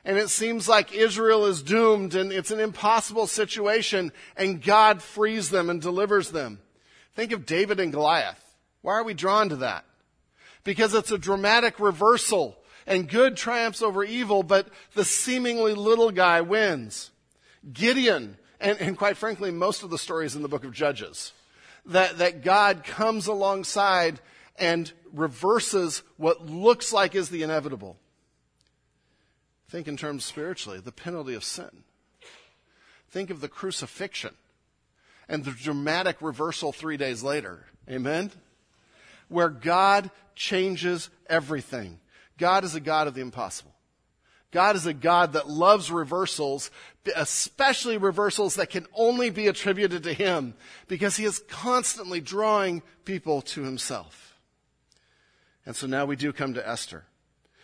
And 0.04 0.18
it 0.18 0.28
seems 0.28 0.68
like 0.68 0.92
Israel 0.94 1.46
is 1.46 1.62
doomed 1.62 2.14
and 2.14 2.32
it's 2.32 2.50
an 2.50 2.60
impossible 2.60 3.26
situation 3.26 4.12
and 4.36 4.62
God 4.62 5.02
frees 5.02 5.50
them 5.50 5.70
and 5.70 5.80
delivers 5.80 6.30
them. 6.30 6.60
Think 7.14 7.32
of 7.32 7.46
David 7.46 7.80
and 7.80 7.92
Goliath. 7.92 8.42
Why 8.82 8.94
are 8.94 9.04
we 9.04 9.14
drawn 9.14 9.48
to 9.48 9.56
that? 9.56 9.84
Because 10.62 10.94
it's 10.94 11.10
a 11.10 11.18
dramatic 11.18 11.80
reversal 11.80 12.56
and 12.86 13.08
good 13.08 13.36
triumphs 13.36 13.82
over 13.82 14.04
evil, 14.04 14.42
but 14.42 14.68
the 14.94 15.04
seemingly 15.04 15.74
little 15.74 16.10
guy 16.10 16.40
wins. 16.40 17.10
Gideon, 17.72 18.36
and, 18.60 18.78
and 18.80 18.96
quite 18.96 19.16
frankly, 19.16 19.50
most 19.50 19.82
of 19.82 19.90
the 19.90 19.98
stories 19.98 20.36
in 20.36 20.42
the 20.42 20.48
book 20.48 20.64
of 20.64 20.72
Judges, 20.72 21.32
that, 21.86 22.18
that 22.18 22.42
God 22.42 22.84
comes 22.84 23.26
alongside 23.26 24.20
and 24.58 24.92
reverses 25.12 26.02
what 26.16 26.46
looks 26.46 26.92
like 26.92 27.14
is 27.14 27.28
the 27.28 27.42
inevitable. 27.42 27.96
Think 29.68 29.88
in 29.88 29.96
terms 29.96 30.24
spiritually, 30.24 30.80
the 30.80 30.92
penalty 30.92 31.34
of 31.34 31.44
sin. 31.44 31.84
Think 33.10 33.30
of 33.30 33.40
the 33.40 33.48
crucifixion 33.48 34.34
and 35.28 35.44
the 35.44 35.50
dramatic 35.50 36.20
reversal 36.20 36.72
three 36.72 36.96
days 36.96 37.22
later. 37.22 37.66
Amen? 37.90 38.30
Where 39.28 39.48
God 39.48 40.10
changes 40.34 41.10
everything. 41.28 41.98
God 42.38 42.64
is 42.64 42.74
a 42.74 42.80
God 42.80 43.08
of 43.08 43.14
the 43.14 43.20
impossible. 43.20 43.72
God 44.52 44.76
is 44.76 44.86
a 44.86 44.94
God 44.94 45.34
that 45.34 45.48
loves 45.48 45.90
reversals, 45.90 46.70
especially 47.14 47.98
reversals 47.98 48.54
that 48.54 48.70
can 48.70 48.86
only 48.94 49.28
be 49.28 49.48
attributed 49.48 50.04
to 50.04 50.12
Him, 50.12 50.54
because 50.88 51.16
He 51.16 51.24
is 51.24 51.42
constantly 51.48 52.20
drawing 52.20 52.82
people 53.04 53.42
to 53.42 53.62
Himself. 53.62 54.38
And 55.66 55.74
so 55.74 55.86
now 55.86 56.04
we 56.04 56.16
do 56.16 56.32
come 56.32 56.54
to 56.54 56.66
Esther. 56.66 57.04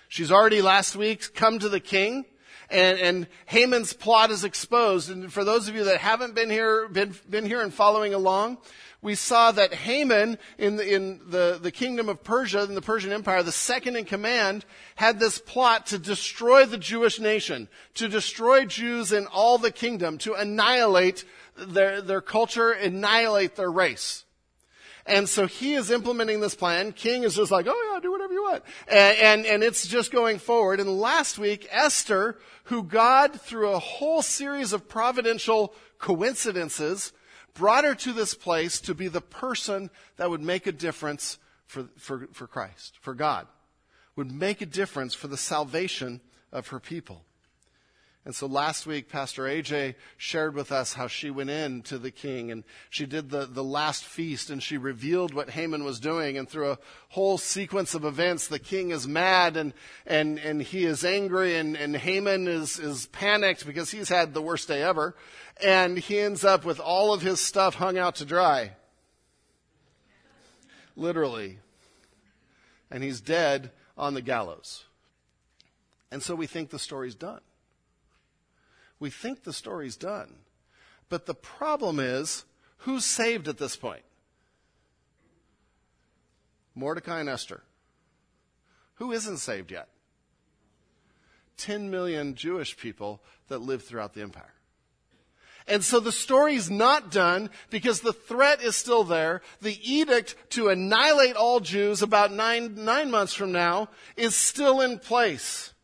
She's 0.09 0.33
already 0.33 0.61
last 0.61 0.97
week 0.97 1.35
come 1.35 1.59
to 1.61 1.69
the 1.69 1.81
king, 1.81 2.27
and, 2.73 2.99
and 2.99 3.27
Haman's 3.47 3.93
plot 3.93 4.31
is 4.31 4.45
exposed. 4.45 5.11
And 5.11 5.33
for 5.33 5.45
those 5.45 5.69
of 5.69 5.75
you 5.75 5.85
that 5.85 5.99
haven't 5.99 6.35
been 6.35 6.51
here, 6.51 6.89
been, 6.89 7.15
been 7.29 7.47
here 7.47 7.61
and 7.61 7.73
following 7.73 8.15
along, 8.15 8.59
we 9.03 9.17
saw 9.17 9.51
that 9.51 9.75
Haman 9.75 10.39
in, 10.59 10.77
the, 10.77 10.95
in 10.95 11.21
the, 11.29 11.59
the 11.61 11.73
kingdom 11.73 12.09
of 12.09 12.23
Persia, 12.23 12.63
in 12.63 12.75
the 12.75 12.81
Persian 12.81 13.13
Empire, 13.13 13.43
the 13.43 13.53
second 13.53 13.97
in 13.97 14.05
command, 14.05 14.65
had 14.95 15.19
this 15.19 15.39
plot 15.39 15.87
to 15.87 15.99
destroy 15.99 16.65
the 16.67 16.79
Jewish 16.79 17.19
nation, 17.19 17.69
to 17.95 18.09
destroy 18.09 18.65
Jews 18.65 19.13
in 19.13 19.27
all 19.27 19.59
the 19.59 19.73
kingdom, 19.73 20.19
to 20.19 20.35
annihilate 20.35 21.25
their, 21.57 22.01
their 22.01 22.21
culture, 22.21 22.71
annihilate 22.71 23.57
their 23.57 23.71
race. 23.71 24.22
And 25.07 25.29
so 25.29 25.47
he 25.47 25.75
is 25.75 25.91
implementing 25.91 26.41
this 26.41 26.55
plan. 26.55 26.93
King 26.93 27.25
is 27.25 27.35
just 27.35 27.51
like, 27.51 27.67
oh 27.69 27.93
yeah, 27.93 28.01
do 28.01 28.13
whatever 28.13 28.33
you 28.33 28.43
want. 28.43 28.63
And, 28.87 29.19
and, 29.19 29.47
and, 29.47 29.63
it's 29.63 29.87
just 29.87 30.13
going 30.13 30.39
forward. 30.39 30.79
And 30.79 31.01
last 31.01 31.39
week, 31.39 31.67
Esther, 31.71 32.39
who 32.65 32.85
God, 32.85 33.41
through 33.41 33.71
a 33.71 33.79
whole 33.79 34.23
series 34.23 34.73
of 34.73 34.89
providential 34.89 35.75
coincidences, 35.99 37.13
brought 37.55 37.85
her 37.85 37.95
to 37.97 38.13
this 38.13 38.35
place 38.35 38.81
to 38.83 38.95
be 38.95 39.09
the 39.09 39.21
person 39.21 39.91
that 40.17 40.31
would 40.31 40.41
make 40.41 40.67
a 40.67 40.73
difference 40.73 41.39
for, 41.67 41.89
for, 41.99 42.29
for 42.33 42.47
Christ, 42.47 42.99
for 43.01 43.15
God, 43.15 43.47
would 44.15 44.31
make 44.31 44.61
a 44.61 44.67
difference 44.67 45.15
for 45.15 45.27
the 45.27 45.37
salvation 45.37 46.21
of 46.53 46.69
her 46.69 46.79
people. 46.79 47.25
And 48.25 48.35
so 48.37 48.47
last 48.47 48.87
week, 48.87 49.09
Pastor 49.09 49.45
AJ 49.45 49.97
shared 50.17 50.55
with 50.55 50.71
us 50.71 50.93
how 50.93 51.09
she 51.09 51.29
went 51.29 51.51
in 51.51 51.83
to 51.83 51.99
the 51.99 52.13
king 52.13 52.53
and 52.53 52.63
she 52.89 53.05
did 53.05 53.31
the, 53.31 53.47
the 53.47 53.65
last 53.65 54.05
feast 54.05 54.49
and 54.49 54.63
she 54.63 54.77
revealed 54.77 55.35
what 55.35 55.51
Haman 55.51 55.83
was 55.83 55.99
doing. 55.99 56.39
And 56.39 56.49
through 56.49 56.71
a 56.71 56.79
whole 57.09 57.37
sequence 57.37 57.95
of 57.95 58.05
events, 58.05 58.47
the 58.47 58.61
king 58.61 58.93
is 58.93 59.09
mad 59.09 59.57
and, 59.57 59.75
and, 60.07 60.39
and 60.39 60.63
he 60.63 60.85
is 60.85 61.05
angry 61.05 61.57
and, 61.57 61.77
and 61.77 61.97
Haman 61.97 62.47
is, 62.47 62.79
is 62.79 63.07
panicked 63.07 63.67
because 63.67 63.91
he's 63.91 64.09
had 64.09 64.35
the 64.35 64.43
worst 64.43 64.69
day 64.69 64.83
ever. 64.83 65.17
And 65.61 65.99
he 65.99 66.21
ends 66.21 66.45
up 66.45 66.65
with 66.65 66.79
all 66.79 67.13
of 67.13 67.23
his 67.23 67.41
stuff 67.41 67.75
hung 67.75 67.99
out 67.99 68.17
to 68.17 68.25
dry. 68.25 68.77
Literally. 70.95 71.59
And 72.89 73.03
he's 73.03 73.21
dead 73.21 73.73
on 73.99 74.15
the 74.15 74.23
gallows. 74.23 74.85
And 76.13 76.23
so 76.23 76.37
we 76.37 76.47
think 76.47 76.71
the 76.71 76.79
story's 76.79 77.17
done 77.17 77.41
we 79.03 79.11
think 79.11 79.43
the 79.43 79.53
story's 79.53 79.97
done. 79.97 80.33
But 81.09 81.27
the 81.27 81.35
problem 81.35 81.99
is, 81.99 82.45
who's 82.79 83.05
saved 83.05 83.49
at 83.49 83.59
this 83.59 83.75
point? 83.75 84.05
Mordecai 86.77 87.19
and 87.19 87.29
Esther. 87.29 87.65
Who 88.95 89.11
isn't 89.11 89.39
saved 89.39 89.73
yet? 89.73 89.89
10 91.57 91.91
million 91.91 92.37
Jewish 92.37 92.77
people 92.77 93.21
that 93.49 93.59
live 93.59 93.83
throughout 93.83 94.15
the 94.15 94.23
empire. 94.23 94.55
And 95.67 95.83
so 95.83 95.99
the 95.99 96.13
story's 96.13 96.71
not 96.71 97.11
done 97.11 97.51
because 97.71 98.01
the 98.01 98.13
threat 98.13 98.63
is 98.63 98.77
still 98.77 99.03
there. 99.03 99.43
The 99.61 99.79
edict 99.83 100.37
to 100.51 100.69
annihilate 100.69 101.35
all 101.35 101.59
Jews 101.59 102.03
about 102.03 102.33
nine, 102.33 102.85
nine 102.85 103.11
months 103.11 103.35
from 103.35 103.51
now 103.51 103.89
is 104.17 104.37
still 104.37 104.81
in 104.81 105.01
place. 105.01 105.75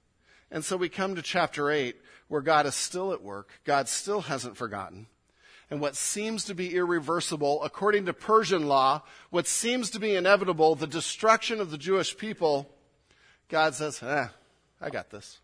And 0.52 0.64
so 0.64 0.76
we 0.76 0.88
come 0.88 1.16
to 1.16 1.22
chapter 1.22 1.68
8 1.68 1.96
where 2.28 2.42
God 2.42 2.66
is 2.66 2.74
still 2.74 3.12
at 3.12 3.22
work. 3.22 3.60
God 3.64 3.88
still 3.88 4.22
hasn't 4.22 4.56
forgotten. 4.56 5.06
And 5.70 5.80
what 5.80 5.96
seems 5.96 6.44
to 6.44 6.54
be 6.54 6.74
irreversible, 6.74 7.62
according 7.62 8.06
to 8.06 8.14
Persian 8.14 8.66
law, 8.66 9.02
what 9.30 9.46
seems 9.46 9.90
to 9.90 9.98
be 9.98 10.14
inevitable, 10.14 10.74
the 10.74 10.86
destruction 10.86 11.60
of 11.60 11.70
the 11.70 11.76
Jewish 11.76 12.16
people, 12.16 12.70
God 13.48 13.74
says, 13.74 14.02
eh, 14.02 14.28
I 14.80 14.90
got 14.90 15.10
this. 15.10 15.38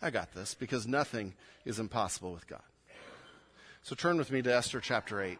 I 0.00 0.10
got 0.10 0.32
this 0.32 0.54
because 0.54 0.86
nothing 0.86 1.34
is 1.64 1.78
impossible 1.78 2.32
with 2.32 2.46
God. 2.46 2.62
So 3.82 3.94
turn 3.94 4.16
with 4.16 4.30
me 4.30 4.42
to 4.42 4.54
Esther 4.54 4.80
chapter 4.80 5.22
8. 5.22 5.38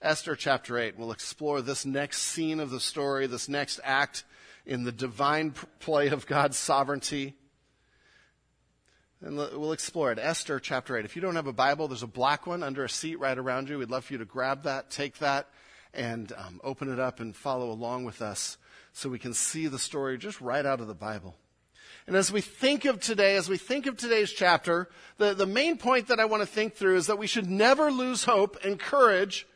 Esther 0.00 0.34
chapter 0.34 0.78
8 0.78 0.98
We'll 0.98 1.12
explore 1.12 1.62
this 1.62 1.84
next 1.84 2.22
scene 2.22 2.60
of 2.60 2.70
the 2.70 2.80
story, 2.80 3.26
this 3.26 3.48
next 3.48 3.78
act 3.84 4.24
in 4.64 4.84
the 4.84 4.92
divine 4.92 5.54
play 5.80 6.08
of 6.08 6.26
God's 6.26 6.56
sovereignty. 6.56 7.34
And 9.24 9.36
we'll 9.36 9.70
explore 9.70 10.10
it. 10.10 10.18
Esther 10.18 10.58
chapter 10.58 10.96
8. 10.96 11.04
If 11.04 11.14
you 11.14 11.22
don't 11.22 11.36
have 11.36 11.46
a 11.46 11.52
Bible, 11.52 11.86
there's 11.86 12.02
a 12.02 12.08
black 12.08 12.44
one 12.44 12.64
under 12.64 12.84
a 12.84 12.88
seat 12.88 13.20
right 13.20 13.38
around 13.38 13.68
you. 13.68 13.78
We'd 13.78 13.88
love 13.88 14.06
for 14.06 14.14
you 14.14 14.18
to 14.18 14.24
grab 14.24 14.64
that, 14.64 14.90
take 14.90 15.18
that, 15.18 15.46
and 15.94 16.32
um, 16.36 16.60
open 16.64 16.92
it 16.92 16.98
up 16.98 17.20
and 17.20 17.34
follow 17.34 17.70
along 17.70 18.04
with 18.04 18.20
us 18.20 18.58
so 18.92 19.08
we 19.08 19.20
can 19.20 19.32
see 19.32 19.68
the 19.68 19.78
story 19.78 20.18
just 20.18 20.40
right 20.40 20.66
out 20.66 20.80
of 20.80 20.88
the 20.88 20.94
Bible. 20.94 21.36
And 22.08 22.16
as 22.16 22.32
we 22.32 22.40
think 22.40 22.84
of 22.84 22.98
today, 22.98 23.36
as 23.36 23.48
we 23.48 23.58
think 23.58 23.86
of 23.86 23.96
today's 23.96 24.32
chapter, 24.32 24.88
the, 25.18 25.34
the 25.34 25.46
main 25.46 25.78
point 25.78 26.08
that 26.08 26.18
I 26.18 26.24
want 26.24 26.42
to 26.42 26.48
think 26.48 26.74
through 26.74 26.96
is 26.96 27.06
that 27.06 27.18
we 27.18 27.28
should 27.28 27.48
never 27.48 27.92
lose 27.92 28.24
hope 28.24 28.58
and 28.64 28.76
courage 28.76 29.46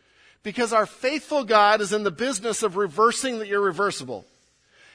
because 0.45 0.73
our 0.73 0.87
faithful 0.87 1.43
God 1.43 1.81
is 1.81 1.93
in 1.93 2.05
the 2.05 2.13
business 2.13 2.63
of 2.63 2.77
reversing 2.77 3.41
the 3.41 3.51
irreversible. 3.51 4.27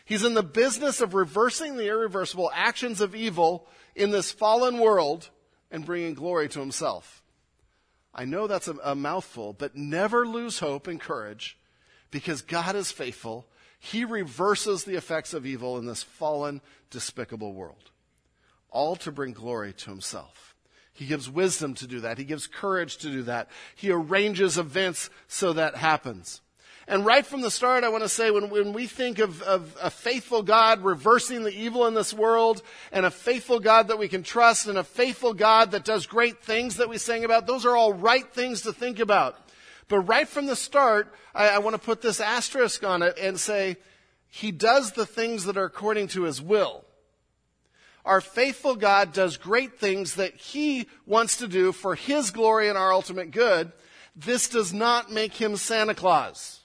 He's 0.05 0.23
in 0.23 0.33
the 0.33 0.43
business 0.43 1.01
of 1.01 1.13
reversing 1.13 1.75
the 1.75 1.87
irreversible 1.87 2.49
actions 2.53 3.01
of 3.01 3.15
evil 3.15 3.67
in 3.95 4.12
this 4.12 4.31
fallen 4.31 4.79
world 4.79 5.29
and 5.69 5.86
bringing 5.86 6.13
glory 6.13 6.50
to 6.50 6.60
himself. 6.60 7.24
I 8.13 8.25
know 8.25 8.48
that's 8.48 8.67
a, 8.67 8.75
a, 8.83 8.95
mouthful, 8.95 9.53
but 9.53 9.75
never 9.75 10.27
lose 10.27 10.60
hope 10.60 10.88
and 10.88 11.00
courage 11.00 11.57
because 12.12 12.41
God 12.41 12.75
is 12.75 12.91
faithful. 12.91 13.48
He 13.79 14.03
reverses 14.03 14.83
the 14.83 14.95
effects 14.95 15.33
of 15.33 15.45
evil 15.45 15.77
in 15.77 15.86
this 15.86 16.03
fallen, 16.03 16.62
despicable 16.89 17.53
world, 17.53 17.91
all 18.69 18.95
to 18.98 19.12
bring 19.12 19.31
glory 19.31 19.74
to 19.74 19.89
himself. 19.89 20.55
He 20.93 21.05
gives 21.05 21.29
wisdom 21.29 21.74
to 21.75 21.88
do 21.88 22.01
that. 22.01 22.17
He 22.17 22.25
gives 22.25 22.48
courage 22.48 22.98
to 22.98 23.10
do 23.10 23.24
that. 23.24 23.50
He 23.75 23.91
arranges 23.91 24.57
events 24.57 25.10
so 25.27 25.53
that 25.53 25.77
happens. 25.77 26.41
And 26.88 27.05
right 27.05 27.25
from 27.25 27.41
the 27.41 27.51
start, 27.51 27.83
I 27.83 27.89
want 27.89 28.03
to 28.03 28.09
say 28.09 28.31
when, 28.31 28.50
when 28.50 28.73
we 28.73 28.88
think 28.88 29.19
of, 29.19 29.41
of 29.43 29.77
a 29.81 29.89
faithful 29.89 30.41
God 30.41 30.83
reversing 30.83 31.43
the 31.43 31.53
evil 31.53 31.85
in 31.88 31.93
this 31.93 32.13
world, 32.13 32.63
and 32.91 33.05
a 33.05 33.11
faithful 33.11 33.59
God 33.59 33.88
that 33.89 34.00
we 34.00 34.07
can 34.07 34.23
trust, 34.23 34.67
and 34.67 34.77
a 34.77 34.83
faithful 34.83 35.33
God 35.33 35.71
that 35.71 35.85
does 35.85 36.05
great 36.05 36.43
things 36.43 36.77
that 36.77 36.89
we 36.89 36.97
sing 36.97 37.23
about, 37.23 37.45
those 37.45 37.65
are 37.65 37.77
all 37.77 37.93
right 37.93 38.27
things 38.33 38.61
to 38.63 38.73
think 38.73 39.00
about. 39.00 39.38
But 39.88 40.00
right 40.01 40.27
from 40.27 40.47
the 40.47 40.55
start, 40.55 41.13
I, 41.35 41.50
I 41.50 41.57
want 41.59 41.75
to 41.75 41.81
put 41.81 42.01
this 42.01 42.19
asterisk 42.19 42.83
on 42.83 43.03
it 43.03 43.17
and 43.19 43.39
say, 43.39 43.77
He 44.27 44.51
does 44.51 44.93
the 44.93 45.05
things 45.05 45.43
that 45.45 45.57
are 45.57 45.65
according 45.65 46.07
to 46.09 46.23
His 46.23 46.41
will. 46.41 46.85
Our 48.03 48.21
faithful 48.21 48.75
God 48.75 49.13
does 49.13 49.38
great 49.38 49.79
things 49.79 50.15
that 50.15 50.35
He 50.35 50.88
wants 51.05 51.38
to 51.38 51.47
do 51.47 51.71
for 51.71 51.93
His 51.93 52.31
glory 52.31 52.69
and 52.69 52.77
our 52.77 52.91
ultimate 52.91 53.31
good. 53.31 53.71
This 54.15 54.50
does 54.50 54.73
not 54.73 55.11
make 55.11 55.33
Him 55.33 55.57
Santa 55.57 55.93
Claus. 55.93 56.60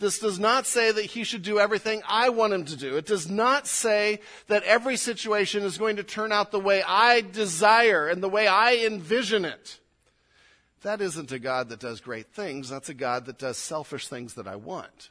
This 0.00 0.18
does 0.18 0.40
not 0.40 0.66
say 0.66 0.90
that 0.90 1.04
he 1.04 1.22
should 1.22 1.42
do 1.42 1.60
everything 1.60 2.02
I 2.06 2.30
want 2.30 2.52
him 2.52 2.64
to 2.64 2.76
do. 2.76 2.96
It 2.96 3.06
does 3.06 3.30
not 3.30 3.66
say 3.66 4.20
that 4.48 4.64
every 4.64 4.96
situation 4.96 5.62
is 5.62 5.78
going 5.78 5.96
to 5.96 6.02
turn 6.02 6.32
out 6.32 6.50
the 6.50 6.60
way 6.60 6.82
I 6.82 7.20
desire 7.20 8.08
and 8.08 8.22
the 8.22 8.28
way 8.28 8.46
I 8.48 8.74
envision 8.86 9.44
it. 9.44 9.78
That 10.82 11.00
isn't 11.00 11.32
a 11.32 11.38
God 11.38 11.68
that 11.68 11.80
does 11.80 12.00
great 12.00 12.26
things. 12.26 12.68
That's 12.68 12.88
a 12.88 12.94
God 12.94 13.26
that 13.26 13.38
does 13.38 13.56
selfish 13.56 14.08
things 14.08 14.34
that 14.34 14.48
I 14.48 14.56
want. 14.56 15.10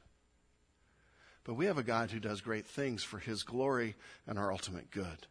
But 1.45 1.55
we 1.55 1.65
have 1.65 1.77
a 1.77 1.83
God 1.83 2.11
who 2.11 2.19
does 2.19 2.41
great 2.41 2.67
things 2.67 3.03
for 3.03 3.19
his 3.19 3.43
glory 3.43 3.95
and 4.27 4.37
our 4.37 4.51
ultimate 4.51 4.91
good. 4.91 5.27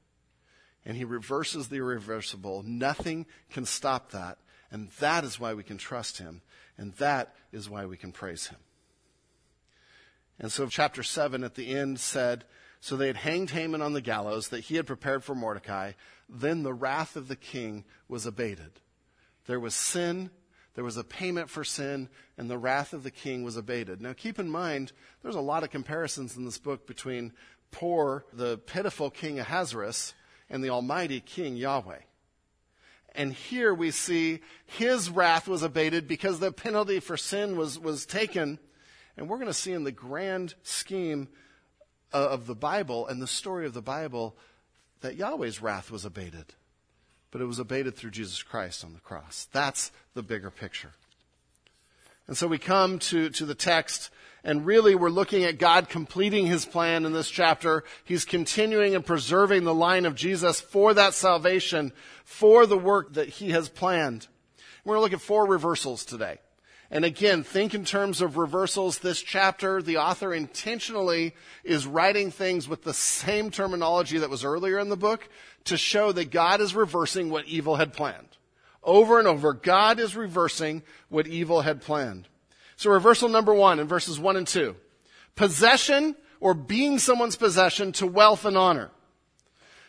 And 0.84 0.96
he 0.96 1.04
reverses 1.04 1.68
the 1.68 1.76
irreversible. 1.76 2.64
Nothing 2.66 3.26
can 3.50 3.66
stop 3.66 4.10
that. 4.10 4.38
And 4.70 4.90
that 4.98 5.24
is 5.24 5.38
why 5.38 5.54
we 5.54 5.62
can 5.62 5.78
trust 5.78 6.18
him. 6.18 6.40
And 6.76 6.92
that 6.94 7.34
is 7.52 7.70
why 7.70 7.86
we 7.86 7.96
can 7.96 8.12
praise 8.12 8.46
him. 8.46 8.58
And 10.38 10.50
so 10.50 10.66
chapter 10.66 11.02
7 11.02 11.44
at 11.44 11.54
the 11.54 11.74
end 11.74 12.00
said, 12.00 12.44
So 12.80 12.96
they 12.96 13.06
had 13.06 13.16
hanged 13.16 13.50
Haman 13.50 13.82
on 13.82 13.92
the 13.92 14.00
gallows 14.00 14.48
that 14.48 14.64
he 14.64 14.76
had 14.76 14.86
prepared 14.86 15.24
for 15.24 15.34
Mordecai. 15.34 15.92
Then 16.28 16.62
the 16.62 16.74
wrath 16.74 17.16
of 17.16 17.28
the 17.28 17.36
king 17.36 17.84
was 18.08 18.26
abated. 18.26 18.80
There 19.46 19.60
was 19.60 19.74
sin, 19.74 20.30
there 20.74 20.84
was 20.84 20.96
a 20.96 21.04
payment 21.04 21.50
for 21.50 21.64
sin, 21.64 22.08
and 22.38 22.48
the 22.48 22.58
wrath 22.58 22.92
of 22.92 23.02
the 23.02 23.10
king 23.10 23.42
was 23.42 23.56
abated. 23.56 24.00
Now 24.00 24.14
keep 24.14 24.38
in 24.38 24.48
mind, 24.48 24.92
there's 25.22 25.34
a 25.34 25.40
lot 25.40 25.64
of 25.64 25.70
comparisons 25.70 26.36
in 26.36 26.44
this 26.44 26.58
book 26.58 26.86
between 26.86 27.32
poor, 27.70 28.24
the 28.32 28.58
pitiful 28.58 29.10
king 29.10 29.38
Ahasuerus, 29.38 30.14
and 30.48 30.62
the 30.62 30.70
almighty 30.70 31.20
king 31.20 31.56
Yahweh. 31.56 32.00
And 33.14 33.32
here 33.32 33.74
we 33.74 33.90
see 33.90 34.40
his 34.64 35.10
wrath 35.10 35.46
was 35.46 35.62
abated 35.62 36.08
because 36.08 36.40
the 36.40 36.52
penalty 36.52 37.00
for 37.00 37.16
sin 37.16 37.56
was, 37.56 37.78
was 37.78 38.06
taken. 38.06 38.58
And 39.16 39.28
we're 39.28 39.36
going 39.36 39.46
to 39.48 39.54
see 39.54 39.72
in 39.72 39.84
the 39.84 39.92
grand 39.92 40.54
scheme 40.62 41.28
of 42.12 42.46
the 42.46 42.54
Bible 42.54 43.06
and 43.06 43.20
the 43.20 43.26
story 43.26 43.66
of 43.66 43.74
the 43.74 43.82
Bible 43.82 44.36
that 45.00 45.16
Yahweh's 45.16 45.60
wrath 45.60 45.90
was 45.90 46.04
abated. 46.04 46.46
But 47.30 47.40
it 47.40 47.46
was 47.46 47.58
abated 47.58 47.96
through 47.96 48.10
Jesus 48.10 48.42
Christ 48.42 48.84
on 48.84 48.92
the 48.92 49.00
cross. 49.00 49.48
That's 49.52 49.90
the 50.14 50.22
bigger 50.22 50.50
picture. 50.50 50.92
And 52.28 52.36
so 52.36 52.46
we 52.46 52.58
come 52.58 52.98
to, 53.00 53.30
to 53.30 53.44
the 53.44 53.54
text, 53.54 54.10
and 54.44 54.64
really 54.64 54.94
we're 54.94 55.10
looking 55.10 55.44
at 55.44 55.58
God 55.58 55.88
completing 55.88 56.46
his 56.46 56.64
plan 56.64 57.04
in 57.04 57.12
this 57.12 57.28
chapter. 57.28 57.84
He's 58.04 58.24
continuing 58.24 58.94
and 58.94 59.04
preserving 59.04 59.64
the 59.64 59.74
line 59.74 60.06
of 60.06 60.14
Jesus 60.14 60.60
for 60.60 60.94
that 60.94 61.14
salvation, 61.14 61.92
for 62.24 62.64
the 62.64 62.78
work 62.78 63.14
that 63.14 63.28
he 63.28 63.50
has 63.50 63.68
planned. 63.68 64.28
We're 64.84 64.94
going 64.94 65.08
to 65.08 65.12
look 65.14 65.20
at 65.20 65.26
four 65.26 65.46
reversals 65.46 66.04
today. 66.04 66.38
And 66.92 67.06
again, 67.06 67.42
think 67.42 67.72
in 67.72 67.86
terms 67.86 68.20
of 68.20 68.36
reversals. 68.36 68.98
This 68.98 69.22
chapter, 69.22 69.80
the 69.80 69.96
author 69.96 70.34
intentionally 70.34 71.34
is 71.64 71.86
writing 71.86 72.30
things 72.30 72.68
with 72.68 72.84
the 72.84 72.92
same 72.92 73.50
terminology 73.50 74.18
that 74.18 74.28
was 74.28 74.44
earlier 74.44 74.78
in 74.78 74.90
the 74.90 74.96
book 74.96 75.26
to 75.64 75.78
show 75.78 76.12
that 76.12 76.30
God 76.30 76.60
is 76.60 76.74
reversing 76.74 77.30
what 77.30 77.46
evil 77.46 77.76
had 77.76 77.94
planned. 77.94 78.36
Over 78.82 79.18
and 79.18 79.26
over, 79.26 79.54
God 79.54 80.00
is 80.00 80.14
reversing 80.14 80.82
what 81.08 81.26
evil 81.26 81.62
had 81.62 81.80
planned. 81.80 82.28
So 82.76 82.90
reversal 82.90 83.30
number 83.30 83.54
one 83.54 83.80
in 83.80 83.88
verses 83.88 84.20
one 84.20 84.36
and 84.36 84.46
two. 84.46 84.76
Possession 85.34 86.14
or 86.40 86.52
being 86.52 86.98
someone's 86.98 87.36
possession 87.36 87.92
to 87.92 88.06
wealth 88.06 88.44
and 88.44 88.58
honor. 88.58 88.90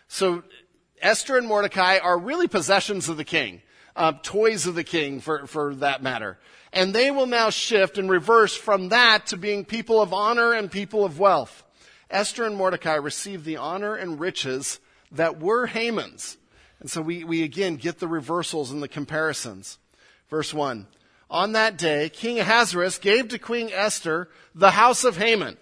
So 0.07 0.43
Esther 1.01 1.37
and 1.37 1.47
Mordecai 1.47 1.97
are 1.97 2.17
really 2.17 2.47
possessions 2.47 3.09
of 3.09 3.17
the 3.17 3.25
king, 3.25 3.61
uh, 3.93 4.13
toys 4.23 4.67
of 4.67 4.75
the 4.75 4.85
king 4.85 5.19
for, 5.19 5.47
for 5.47 5.75
that 5.75 6.01
matter. 6.01 6.37
And 6.73 6.93
they 6.93 7.11
will 7.11 7.27
now 7.27 7.51
shift 7.51 7.99
and 7.99 8.09
reverse 8.09 8.55
from 8.55 8.89
that 8.89 9.27
to 9.27 9.37
being 9.37 9.63
people 9.63 10.01
of 10.01 10.11
honor 10.11 10.53
and 10.53 10.71
people 10.71 11.05
of 11.05 11.19
wealth. 11.19 11.63
Esther 12.09 12.45
and 12.45 12.55
Mordecai 12.55 12.95
received 12.95 13.45
the 13.45 13.57
honor 13.57 13.95
and 13.95 14.19
riches 14.19 14.79
that 15.11 15.39
were 15.39 15.67
Haman's. 15.67 16.37
And 16.79 16.89
so 16.89 17.01
we, 17.01 17.23
we 17.23 17.43
again 17.43 17.75
get 17.75 17.99
the 17.99 18.07
reversals 18.07 18.71
and 18.71 18.81
the 18.81 18.87
comparisons. 18.87 19.77
Verse 20.29 20.53
1. 20.53 20.87
On 21.29 21.51
that 21.53 21.77
day, 21.77 22.09
King 22.09 22.39
Ahasuerus 22.39 22.97
gave 22.97 23.29
to 23.29 23.39
Queen 23.39 23.69
Esther 23.71 24.29
the 24.53 24.71
house 24.71 25.03
of 25.03 25.17
Haman. 25.17 25.57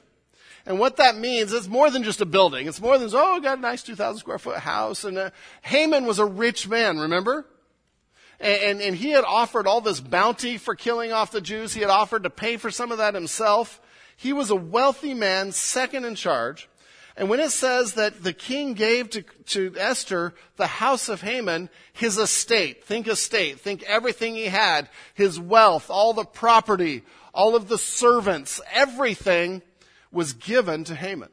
And 0.66 0.80
what 0.80 0.98
that 0.98 1.18
means 1.18 1.54
is 1.54 1.68
more 1.68 1.90
than 1.90 2.04
just 2.04 2.22
a 2.22 2.26
building. 2.26 2.68
It's 2.68 2.82
more 2.82 2.98
than, 2.98 3.10
oh, 3.14 3.36
I 3.36 3.40
got 3.40 3.58
a 3.58 3.62
nice 3.62 3.84
2,000 3.84 4.20
square 4.20 4.40
foot 4.40 4.60
house. 4.60 5.04
And 5.04 5.18
uh, 5.18 5.30
Haman 5.64 6.06
was 6.06 6.20
a 6.20 6.26
rich 6.26 6.68
man, 6.68 7.00
remember? 7.00 7.46
And, 8.42 8.82
and, 8.82 8.96
he 8.96 9.12
had 9.12 9.24
offered 9.24 9.68
all 9.68 9.82
this 9.82 10.00
bounty 10.00 10.58
for 10.58 10.74
killing 10.74 11.12
off 11.12 11.32
the 11.32 11.42
Jews. 11.42 11.74
He 11.74 11.82
had 11.82 11.92
offered 11.92 12.24
to 12.24 12.32
pay 12.32 12.58
for 12.58 12.72
some 12.72 12.92
of 12.92 12.98
that 12.98 13.14
himself. 13.14 13.80
He 14.18 14.34
was 14.34 14.50
a 14.50 14.56
wealthy 14.56 15.14
man, 15.14 15.52
second 15.52 16.06
in 16.06 16.16
charge. 16.16 16.68
And 17.16 17.30
when 17.30 17.40
it 17.40 17.52
says 17.52 17.94
that 17.94 18.24
the 18.24 18.34
king 18.34 18.74
gave 18.74 19.12
to, 19.12 19.22
to 19.22 19.76
Esther 19.78 20.34
the 20.56 20.66
house 20.66 21.08
of 21.08 21.22
Haman, 21.22 21.70
his 21.94 22.18
estate, 22.18 22.84
think 22.84 23.08
estate, 23.08 23.60
think 23.60 23.84
everything 23.84 24.34
he 24.34 24.46
had, 24.46 24.90
his 25.14 25.40
wealth, 25.40 25.92
all 25.92 26.14
the 26.14 26.26
property, 26.26 27.04
all 27.34 27.56
of 27.56 27.68
the 27.68 27.78
servants, 27.78 28.60
everything 28.74 29.62
was 30.12 30.34
given 30.34 30.84
to 30.86 30.96
Haman. 30.96 31.30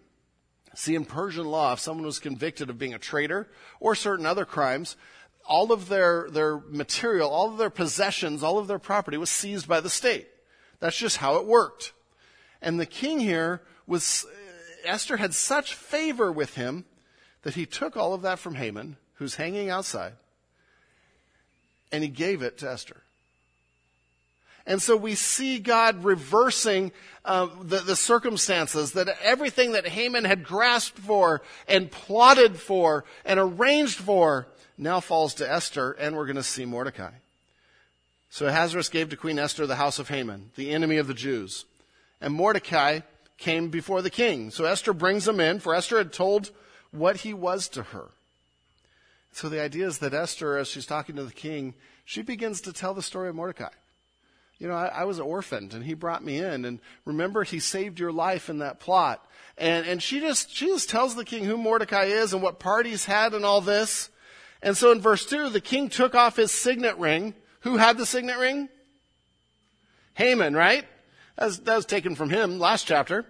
See, 0.75 0.95
in 0.95 1.05
Persian 1.05 1.47
law, 1.47 1.73
if 1.73 1.81
someone 1.81 2.07
was 2.07 2.19
convicted 2.19 2.71
of 2.71 2.79
being 2.79 2.95
a 2.95 2.99
traitor 2.99 3.49
or 3.81 3.95
certain 3.95 4.27
other 4.27 4.45
crimes, 4.45 4.97
all 5.49 5.73
of 5.73 5.89
their, 5.89 6.29
their 6.31 6.59
material, 6.69 7.31
all 7.31 7.51
of 7.51 7.57
their 7.57 7.71
possessions, 7.71 8.43
all 8.43 8.59
of 8.59 8.69
their 8.69 8.79
property 8.79 9.17
was 9.17 9.31
seized 9.31 9.67
by 9.67 9.81
the 9.81 9.91
state. 9.91 10.29
That's 10.79 10.97
just 10.97 11.17
how 11.17 11.37
it 11.37 11.47
worked. 11.47 11.93
And 12.61 12.79
the 12.79 12.87
king 12.87 13.19
here 13.19 13.63
was, 13.87 14.27
Esther 14.85 15.17
had 15.17 15.35
such 15.35 15.75
favor 15.75 16.31
with 16.31 16.55
him 16.55 16.85
that 17.43 17.55
he 17.55 17.67
took 17.67 17.97
all 17.97 18.13
of 18.13 18.23
that 18.23 18.39
from 18.39 18.57
Haman, 18.57 18.97
who's 19.15 19.37
hanging 19.37 19.71
outside, 19.71 20.13
and 21.91 22.03
he 22.03 22.11
gave 22.11 22.43
it 22.43 22.59
to 22.59 22.71
Esther. 22.71 23.03
And 24.67 24.83
so 24.83 24.99
we 24.99 25.15
see 25.15 25.59
God 25.59 26.05
reversing 26.05 26.93
uh, 27.25 27.49
the, 27.63 27.79
the 27.79 27.97
circumstances, 27.97 28.93
that 28.93 29.09
everything 29.23 29.73
that 29.73 29.89
Haman 29.89 30.27
had 30.27 30.45
grasped 30.45 30.99
for 30.99 31.41
and 31.67 31.91
plotted 31.91 32.59
for 32.59 33.07
and 33.25 33.41
arranged 33.41 33.97
for 33.97 34.47
now 34.79 35.01
falls 35.01 35.35
to 35.35 35.51
Esther, 35.51 35.93
and 35.93 36.17
we're 36.17 36.27
going 36.27 36.37
to 36.37 36.43
see 36.43 36.65
Mordecai. 36.65 37.11
So 38.31 38.47
Ahasuerus 38.47 38.89
gave 38.89 39.11
to 39.11 39.17
Queen 39.17 39.39
Esther 39.39 39.67
the 39.67 39.77
house 39.77 39.99
of 39.99 40.09
Haman, 40.09 40.51
the 40.55 40.71
enemy 40.71 40.99
of 40.99 41.07
the 41.07 41.15
Jews. 41.15 41.65
And 42.21 42.33
Mordecai 42.33 43.01
came 43.37 43.69
before 43.69 44.03
the 44.03 44.11
king. 44.11 44.51
So 44.51 44.65
Esther 44.65 44.93
brings 44.93 45.27
him 45.27 45.41
in, 45.41 45.61
for 45.61 45.75
Esther 45.75 45.99
had 45.99 46.13
told 46.13 46.51
what 46.91 47.19
he 47.19 47.35
was 47.35 47.69
to 47.69 47.83
her. 47.83 48.09
So 49.33 49.49
the 49.49 49.61
idea 49.61 49.87
is 49.87 49.99
that 49.99 50.15
Esther, 50.15 50.57
as 50.57 50.69
she's 50.69 50.87
talking 50.87 51.17
to 51.17 51.25
the 51.25 51.33
king, 51.33 51.75
she 52.05 52.23
begins 52.23 52.61
to 52.63 52.73
tell 52.73 52.95
the 52.95 53.03
story 53.03 53.29
of 53.29 53.35
Mordecai. 53.35 53.71
You 54.59 54.67
know, 54.67 54.75
I, 54.75 54.87
I, 54.87 55.05
was 55.05 55.21
orphaned 55.21 55.73
and 55.73 55.85
he 55.85 55.95
brought 55.95 56.25
me 56.25 56.39
in 56.39 56.65
and 56.65 56.81
remember 57.05 57.45
he 57.45 57.61
saved 57.61 58.01
your 58.01 58.11
life 58.11 58.51
in 58.51 58.59
that 58.59 58.81
plot. 58.81 59.25
And, 59.57 59.87
and 59.87 60.03
she 60.03 60.19
just, 60.19 60.53
she 60.53 60.67
just 60.67 60.91
tells 60.91 61.15
the 61.15 61.25
king 61.25 61.45
who 61.45 61.57
Mordecai 61.57 62.05
is 62.05 62.33
and 62.33 62.43
what 62.43 62.59
part 62.59 62.87
he's 62.87 63.05
had 63.05 63.35
and 63.35 63.45
all 63.45 63.61
this. 63.61 64.11
And 64.63 64.77
so 64.77 64.91
in 64.93 65.01
verse 65.01 65.25
2, 65.27 65.51
the 65.51 65.61
king 65.61 65.89
took 65.89 66.15
off 66.15 66.37
his 66.37 66.51
signet 66.51 66.99
ring. 66.99 67.35
Who 67.61 67.77
had 67.77 67.99
the 67.99 68.07
signet 68.07 68.39
ring? 68.39 68.69
Haman, 70.15 70.55
right? 70.55 70.85
That 71.37 71.47
was, 71.47 71.61
that 71.61 71.77
was 71.77 71.87
taken 71.87 72.15
from 72.17 72.31
him 72.31 72.59
last 72.59 72.87
chapter. 72.87 73.25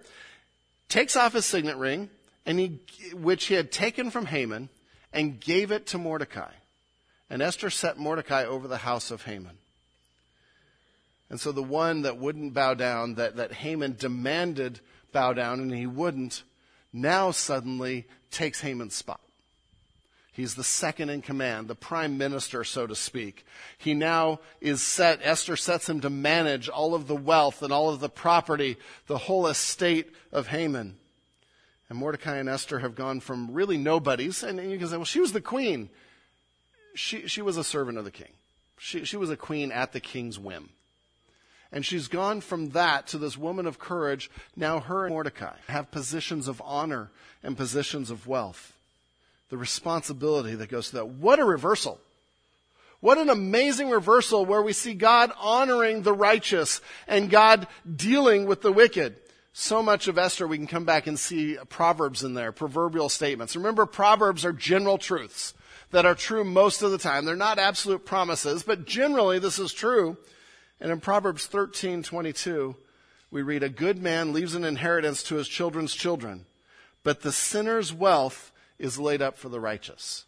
Takes 0.87 1.15
off 1.15 1.33
his 1.33 1.45
signet 1.45 1.77
ring, 1.77 2.09
and 2.45 2.59
he, 2.59 2.79
which 3.13 3.45
he 3.45 3.53
had 3.53 3.71
taken 3.71 4.09
from 4.09 4.25
Haman, 4.25 4.69
and 5.13 5.39
gave 5.39 5.71
it 5.71 5.87
to 5.87 5.99
Mordecai. 5.99 6.51
And 7.29 7.43
Esther 7.43 7.69
set 7.69 7.99
Mordecai 7.99 8.45
over 8.45 8.67
the 8.67 8.77
house 8.77 9.11
of 9.11 9.23
Haman. 9.23 9.57
And 11.29 11.39
so 11.39 11.51
the 11.51 11.61
one 11.61 12.01
that 12.01 12.17
wouldn't 12.17 12.55
bow 12.55 12.73
down, 12.73 13.15
that, 13.15 13.35
that 13.35 13.53
Haman 13.53 13.97
demanded 13.99 14.79
bow 15.11 15.33
down, 15.33 15.59
and 15.59 15.73
he 15.73 15.85
wouldn't, 15.85 16.41
now 16.91 17.29
suddenly 17.29 18.07
takes 18.31 18.61
Haman's 18.61 18.95
spot. 18.95 19.21
He's 20.39 20.55
the 20.55 20.63
second 20.63 21.09
in 21.09 21.21
command, 21.21 21.67
the 21.67 21.75
prime 21.75 22.17
minister, 22.17 22.63
so 22.63 22.87
to 22.87 22.95
speak. 22.95 23.45
He 23.77 23.93
now 23.93 24.39
is 24.61 24.81
set, 24.81 25.19
Esther 25.21 25.57
sets 25.57 25.89
him 25.89 25.99
to 25.99 26.09
manage 26.09 26.69
all 26.69 26.95
of 26.95 27.07
the 27.07 27.15
wealth 27.15 27.61
and 27.61 27.73
all 27.73 27.89
of 27.89 27.99
the 27.99 28.07
property, 28.07 28.77
the 29.07 29.17
whole 29.17 29.47
estate 29.47 30.07
of 30.31 30.47
Haman. 30.47 30.95
And 31.89 31.99
Mordecai 31.99 32.37
and 32.37 32.47
Esther 32.47 32.79
have 32.79 32.95
gone 32.95 33.19
from 33.19 33.53
really 33.53 33.77
nobodies, 33.77 34.41
and 34.41 34.59
you 34.71 34.77
can 34.77 34.87
say, 34.87 34.95
well, 34.95 35.03
she 35.03 35.19
was 35.19 35.33
the 35.33 35.41
queen. 35.41 35.89
She, 36.95 37.27
she 37.27 37.41
was 37.41 37.57
a 37.57 37.63
servant 37.65 37.97
of 37.97 38.05
the 38.05 38.09
king. 38.09 38.31
She, 38.77 39.03
she 39.03 39.17
was 39.17 39.29
a 39.29 39.35
queen 39.35 39.73
at 39.73 39.91
the 39.91 39.99
king's 39.99 40.39
whim. 40.39 40.69
And 41.69 41.85
she's 41.85 42.07
gone 42.07 42.39
from 42.39 42.69
that 42.69 43.07
to 43.07 43.17
this 43.17 43.37
woman 43.37 43.65
of 43.65 43.77
courage. 43.77 44.31
Now 44.55 44.79
her 44.79 45.05
and 45.05 45.13
Mordecai 45.13 45.57
have 45.67 45.91
positions 45.91 46.47
of 46.47 46.61
honor 46.63 47.11
and 47.43 47.57
positions 47.57 48.09
of 48.09 48.25
wealth 48.25 48.71
the 49.49 49.57
responsibility 49.57 50.55
that 50.55 50.69
goes 50.69 50.89
to 50.89 50.97
that. 50.97 51.07
What 51.07 51.39
a 51.39 51.45
reversal. 51.45 51.99
What 53.01 53.17
an 53.17 53.29
amazing 53.29 53.89
reversal 53.89 54.45
where 54.45 54.61
we 54.61 54.73
see 54.73 54.93
God 54.93 55.31
honoring 55.39 56.01
the 56.01 56.13
righteous 56.13 56.81
and 57.07 57.29
God 57.29 57.67
dealing 57.95 58.45
with 58.45 58.61
the 58.61 58.71
wicked. 58.71 59.15
So 59.53 59.81
much 59.81 60.07
of 60.07 60.17
Esther, 60.17 60.47
we 60.47 60.57
can 60.57 60.67
come 60.67 60.85
back 60.85 61.07
and 61.07 61.17
see 61.17 61.57
proverbs 61.69 62.23
in 62.23 62.33
there, 62.33 62.51
proverbial 62.51 63.09
statements. 63.09 63.55
Remember, 63.55 63.85
proverbs 63.85 64.45
are 64.45 64.53
general 64.53 64.97
truths 64.97 65.53
that 65.91 66.05
are 66.05 66.15
true 66.15 66.43
most 66.43 66.81
of 66.81 66.91
the 66.91 66.97
time. 66.97 67.25
They're 67.25 67.35
not 67.35 67.57
absolute 67.57 68.05
promises, 68.05 68.63
but 68.63 68.85
generally 68.85 69.39
this 69.39 69.59
is 69.59 69.73
true. 69.73 70.17
And 70.79 70.91
in 70.91 70.99
Proverbs 70.99 71.45
13, 71.47 72.03
22, 72.03 72.75
we 73.31 73.41
read, 73.41 73.63
a 73.63 73.69
good 73.69 74.01
man 74.01 74.33
leaves 74.33 74.55
an 74.55 74.63
inheritance 74.63 75.23
to 75.23 75.35
his 75.35 75.47
children's 75.47 75.93
children, 75.93 76.45
but 77.03 77.21
the 77.21 77.31
sinner's 77.31 77.93
wealth 77.93 78.51
is 78.79 78.97
laid 78.97 79.21
up 79.21 79.37
for 79.37 79.49
the 79.49 79.59
righteous. 79.59 80.25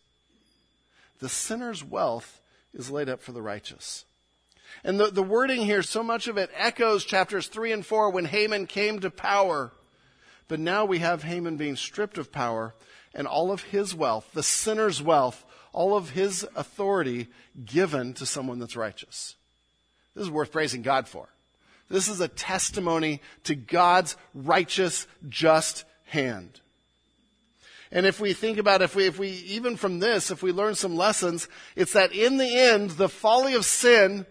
The 1.20 1.30
sinner's 1.30 1.84
wealth 1.84 2.40
is 2.74 2.92
laid 2.92 3.10
up 3.10 3.22
for 3.22 3.32
the 3.32 3.42
righteous. 3.42 4.06
And 4.84 5.00
the, 5.00 5.08
the 5.08 5.24
wording 5.24 5.62
here, 5.62 5.84
so 5.84 6.04
much 6.04 6.28
of 6.28 6.38
it 6.38 6.50
echoes 6.56 7.06
chapters 7.06 7.48
3 7.48 7.72
and 7.72 7.86
4 7.86 8.10
when 8.10 8.26
Haman 8.26 8.68
came 8.68 9.00
to 9.00 9.12
power. 9.12 9.72
But 10.48 10.60
now 10.60 10.86
we 10.86 11.00
have 11.00 11.24
Haman 11.24 11.58
being 11.58 11.76
stripped 11.76 12.18
of 12.18 12.32
power 12.32 12.74
and 13.14 13.28
all 13.28 13.52
of 13.52 13.64
his 13.64 13.94
wealth, 13.94 14.30
the 14.34 14.44
sinner's 14.44 15.02
wealth, 15.02 15.44
all 15.74 15.96
of 15.96 16.12
his 16.12 16.48
authority 16.56 17.28
given 17.64 18.14
to 18.16 18.26
someone 18.26 18.60
that's 18.60 18.76
righteous. 18.76 19.36
This 20.16 20.24
is 20.24 20.30
worth 20.30 20.52
praising 20.52 20.82
God 20.82 21.08
for. 21.08 21.28
This 21.90 22.08
is 22.08 22.22
a 22.22 22.28
testimony 22.28 23.22
to 23.44 23.56
God's 23.56 24.16
righteous, 24.34 25.08
just 25.28 25.84
hand. 26.06 26.61
And 27.92 28.06
if 28.06 28.20
we 28.20 28.34
think 28.34 28.58
about 28.58 28.82
if 28.82 28.96
we, 28.96 29.08
if 29.08 29.20
we, 29.20 29.30
even 29.30 29.76
from 29.76 30.00
this, 30.00 30.32
if 30.32 30.42
we 30.42 30.52
learn 30.52 30.76
some 30.76 30.96
lessons, 30.96 31.48
it's 31.76 31.94
that 31.94 32.14
in 32.14 32.38
the 32.38 32.58
end, 32.58 32.92
the 32.92 33.10
folly 33.10 33.54
of 33.54 33.66
sin, 33.66 34.26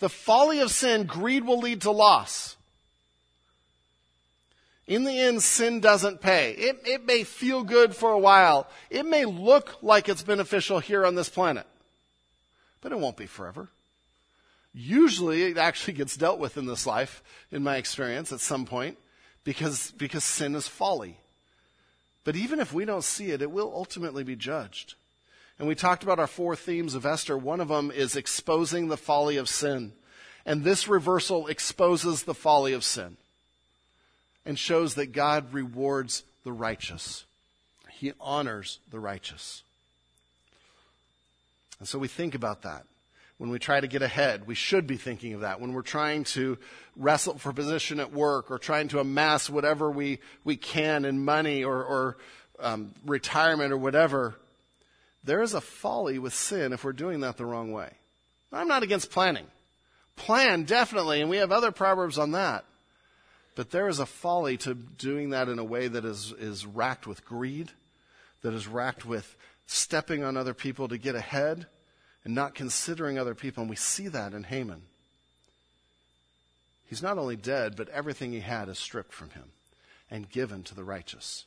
the 0.00 0.08
folly 0.08 0.60
of 0.60 0.72
sin, 0.72 1.04
greed 1.04 1.44
will 1.44 1.60
lead 1.60 1.82
to 1.82 1.90
loss. 1.92 2.56
In 4.88 5.04
the 5.04 5.18
end, 5.18 5.42
sin 5.42 5.80
doesn't 5.80 6.20
pay. 6.20 6.52
It, 6.52 6.80
it 6.84 7.06
may 7.06 7.24
feel 7.24 7.64
good 7.64 7.94
for 7.94 8.10
a 8.10 8.18
while. 8.18 8.68
It 8.90 9.04
may 9.04 9.24
look 9.24 9.82
like 9.82 10.08
it's 10.08 10.22
beneficial 10.22 10.78
here 10.78 11.04
on 11.04 11.14
this 11.14 11.28
planet, 11.28 11.66
but 12.80 12.92
it 12.92 12.98
won't 12.98 13.16
be 13.16 13.26
forever. 13.26 13.68
Usually 14.72 15.44
it 15.44 15.58
actually 15.58 15.94
gets 15.94 16.16
dealt 16.16 16.38
with 16.38 16.56
in 16.56 16.66
this 16.66 16.86
life, 16.86 17.22
in 17.50 17.62
my 17.62 17.76
experience, 17.76 18.32
at 18.32 18.40
some 18.40 18.66
point, 18.66 18.98
because, 19.42 19.92
because 19.92 20.22
sin 20.22 20.54
is 20.54 20.68
folly. 20.68 21.18
But 22.26 22.34
even 22.34 22.58
if 22.58 22.72
we 22.72 22.84
don't 22.84 23.04
see 23.04 23.30
it, 23.30 23.40
it 23.40 23.52
will 23.52 23.72
ultimately 23.72 24.24
be 24.24 24.34
judged. 24.34 24.94
And 25.60 25.68
we 25.68 25.76
talked 25.76 26.02
about 26.02 26.18
our 26.18 26.26
four 26.26 26.56
themes 26.56 26.96
of 26.96 27.06
Esther. 27.06 27.38
One 27.38 27.60
of 27.60 27.68
them 27.68 27.92
is 27.92 28.16
exposing 28.16 28.88
the 28.88 28.96
folly 28.96 29.36
of 29.36 29.48
sin. 29.48 29.92
And 30.44 30.64
this 30.64 30.88
reversal 30.88 31.46
exposes 31.46 32.24
the 32.24 32.34
folly 32.34 32.72
of 32.72 32.82
sin 32.82 33.16
and 34.44 34.58
shows 34.58 34.96
that 34.96 35.12
God 35.12 35.52
rewards 35.54 36.24
the 36.42 36.50
righteous. 36.50 37.24
He 37.92 38.12
honors 38.20 38.80
the 38.90 38.98
righteous. 38.98 39.62
And 41.78 41.86
so 41.86 41.96
we 41.96 42.08
think 42.08 42.34
about 42.34 42.62
that 42.62 42.86
when 43.38 43.50
we 43.50 43.58
try 43.58 43.80
to 43.80 43.86
get 43.86 44.02
ahead. 44.02 44.46
We 44.46 44.54
should 44.54 44.86
be 44.86 44.96
thinking 44.96 45.34
of 45.34 45.40
that. 45.42 45.60
When 45.60 45.72
we're 45.72 45.82
trying 45.82 46.24
to 46.24 46.58
wrestle 46.96 47.38
for 47.38 47.52
position 47.52 48.00
at 48.00 48.12
work 48.12 48.50
or 48.50 48.58
trying 48.58 48.88
to 48.88 49.00
amass 49.00 49.50
whatever 49.50 49.90
we, 49.90 50.20
we 50.44 50.56
can 50.56 51.04
in 51.04 51.24
money 51.24 51.62
or, 51.62 51.84
or 51.84 52.16
um, 52.58 52.92
retirement 53.04 53.72
or 53.72 53.76
whatever, 53.76 54.34
there 55.24 55.42
is 55.42 55.54
a 55.54 55.60
folly 55.60 56.18
with 56.18 56.34
sin 56.34 56.72
if 56.72 56.84
we're 56.84 56.92
doing 56.92 57.20
that 57.20 57.36
the 57.36 57.44
wrong 57.44 57.72
way. 57.72 57.90
I'm 58.52 58.68
not 58.68 58.82
against 58.82 59.10
planning. 59.10 59.46
Plan, 60.14 60.62
definitely, 60.62 61.20
and 61.20 61.28
we 61.28 61.36
have 61.38 61.52
other 61.52 61.72
proverbs 61.72 62.16
on 62.16 62.32
that. 62.32 62.64
But 63.54 63.70
there 63.70 63.88
is 63.88 64.00
a 64.00 64.06
folly 64.06 64.56
to 64.58 64.74
doing 64.74 65.30
that 65.30 65.48
in 65.48 65.58
a 65.58 65.64
way 65.64 65.88
that 65.88 66.04
is, 66.04 66.32
is 66.38 66.64
racked 66.64 67.06
with 67.06 67.24
greed, 67.24 67.70
that 68.42 68.54
is 68.54 68.66
racked 68.66 69.04
with 69.04 69.36
stepping 69.66 70.24
on 70.24 70.36
other 70.36 70.54
people 70.54 70.88
to 70.88 70.96
get 70.96 71.14
ahead 71.14 71.66
and 72.26 72.34
not 72.34 72.56
considering 72.56 73.20
other 73.20 73.36
people. 73.36 73.62
And 73.62 73.70
we 73.70 73.76
see 73.76 74.08
that 74.08 74.32
in 74.32 74.42
Haman. 74.42 74.82
He's 76.88 77.02
not 77.02 77.18
only 77.18 77.36
dead, 77.36 77.76
but 77.76 77.88
everything 77.90 78.32
he 78.32 78.40
had 78.40 78.68
is 78.68 78.80
stripped 78.80 79.12
from 79.12 79.30
him 79.30 79.44
and 80.10 80.28
given 80.28 80.64
to 80.64 80.74
the 80.74 80.82
righteous. 80.82 81.44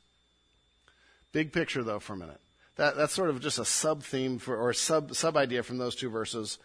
Big 1.33 1.51
picture, 1.51 1.83
though, 1.83 1.99
for 1.99 2.13
a 2.13 2.17
minute. 2.17 2.39
That, 2.77 2.95
that's 2.95 3.13
sort 3.13 3.29
of 3.29 3.41
just 3.41 3.59
a 3.59 3.65
sub 3.65 4.03
theme 4.03 4.39
for, 4.39 4.55
or 4.55 4.71
sub, 4.71 5.13
sub 5.15 5.35
idea 5.35 5.63
from 5.63 5.79
those 5.79 5.97
two 5.97 6.09
verses. 6.09 6.57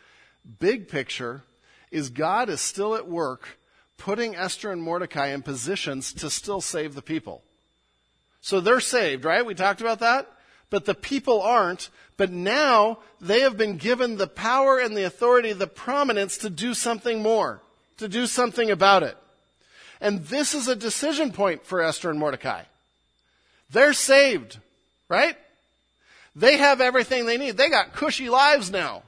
Big 0.61 0.87
picture 0.87 1.43
is 1.91 2.09
God 2.09 2.49
is 2.49 2.61
still 2.61 2.95
at 2.95 3.09
work 3.09 3.59
putting 3.99 4.37
Esther 4.37 4.71
and 4.71 4.81
Mordecai 4.81 5.29
in 5.29 5.43
positions 5.43 6.13
to 6.13 6.31
still 6.31 6.61
save 6.61 6.95
the 6.95 7.03
people. 7.03 7.43
So 8.41 8.61
they're 8.61 8.79
saved, 8.79 9.25
right? 9.25 9.45
We 9.45 9.57
talked 9.57 9.81
about 9.81 9.99
that 9.99 10.31
but 10.75 10.87
the 10.87 10.95
people 10.95 11.41
aren't. 11.41 11.89
But 12.17 12.33
now 12.33 12.99
they 13.21 13.43
have 13.43 13.57
been 13.57 13.77
given 13.77 14.17
the 14.17 14.27
power 14.27 14.81
and 14.81 14.97
the 14.97 15.05
authority, 15.05 15.53
the 15.53 15.69
prominence 15.69 16.39
to 16.39 16.51
do 16.51 16.75
something 16.75 17.23
more, 17.23 17.61
to 17.99 18.09
do 18.09 18.27
something 18.27 18.73
about 18.73 19.05
it. 19.05 19.17
And 20.01 20.25
this 20.25 20.53
is 20.53 20.67
a 20.67 20.75
decision 20.75 21.31
point 21.31 21.65
for 21.65 21.81
Esther 21.81 22.11
and 22.11 22.19
Mordecai. 22.19 22.65
They're 23.71 23.93
saved, 23.93 24.59
right? 25.09 25.37
They 26.35 26.57
have 26.57 26.81
everything 26.81 27.25
they 27.25 27.39
need. 27.39 27.57
They 27.57 27.71
got 27.71 27.93
cushy 27.93 28.29
lives 28.29 28.73
now. 28.73 29.05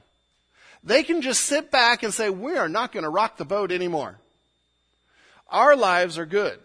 They 0.85 1.03
can 1.03 1.21
just 1.21 1.41
sit 1.41 1.69
back 1.69 2.01
and 2.01 2.13
say, 2.13 2.29
we 2.29 2.55
are 2.55 2.69
not 2.69 2.93
going 2.93 3.03
to 3.03 3.09
rock 3.09 3.35
the 3.35 3.43
boat 3.43 3.73
anymore. 3.73 4.15
Our 5.49 5.75
lives 5.75 6.17
are 6.17 6.25
good. 6.25 6.59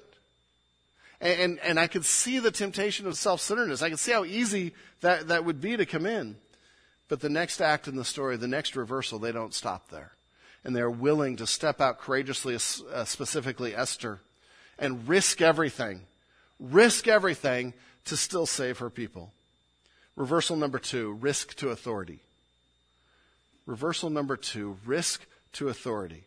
And, 1.21 1.41
and, 1.41 1.59
and 1.59 1.81
I 1.81 1.89
could 1.89 2.05
see 2.05 2.39
the 2.39 2.51
temptation 2.53 3.09
of 3.09 3.17
self-centeredness. 3.17 3.83
I 3.83 3.91
could 3.91 3.99
see 3.99 4.13
how 4.13 4.25
easy 4.25 4.73
that, 5.03 5.29
that 5.29 5.45
would 5.45 5.61
be 5.61 5.77
to 5.77 5.87
come 5.87 6.07
in. 6.07 6.37
But 7.09 7.21
the 7.21 7.29
next 7.29 7.61
act 7.61 7.89
in 7.89 7.97
the 7.97 8.05
story, 8.05 8.37
the 8.37 8.49
next 8.49 8.75
reversal, 8.75 9.19
they 9.19 9.33
don't 9.33 9.53
stop 9.53 9.91
there. 9.91 10.13
And 10.65 10.75
they're 10.75 10.91
willing 10.91 11.37
to 11.37 11.47
step 11.47 11.81
out 11.81 11.99
courageously, 11.99 12.55
uh, 12.55 13.05
specifically 13.05 13.75
Esther, 13.75 14.21
and 14.79 15.07
risk 15.07 15.43
everything, 15.43 16.01
risk 16.59 17.07
everything 17.07 17.75
to 18.07 18.17
still 18.17 18.47
save 18.47 18.79
her 18.79 18.91
people. 18.91 19.33
Reversal 20.17 20.57
number 20.57 20.79
two, 20.79 21.13
risk 21.21 21.55
to 21.57 21.71
authority. 21.71 22.21
Reversal 23.67 24.11
number 24.11 24.37
two, 24.37 24.77
risk 24.85 25.25
to 25.55 25.69
authority. 25.69 26.25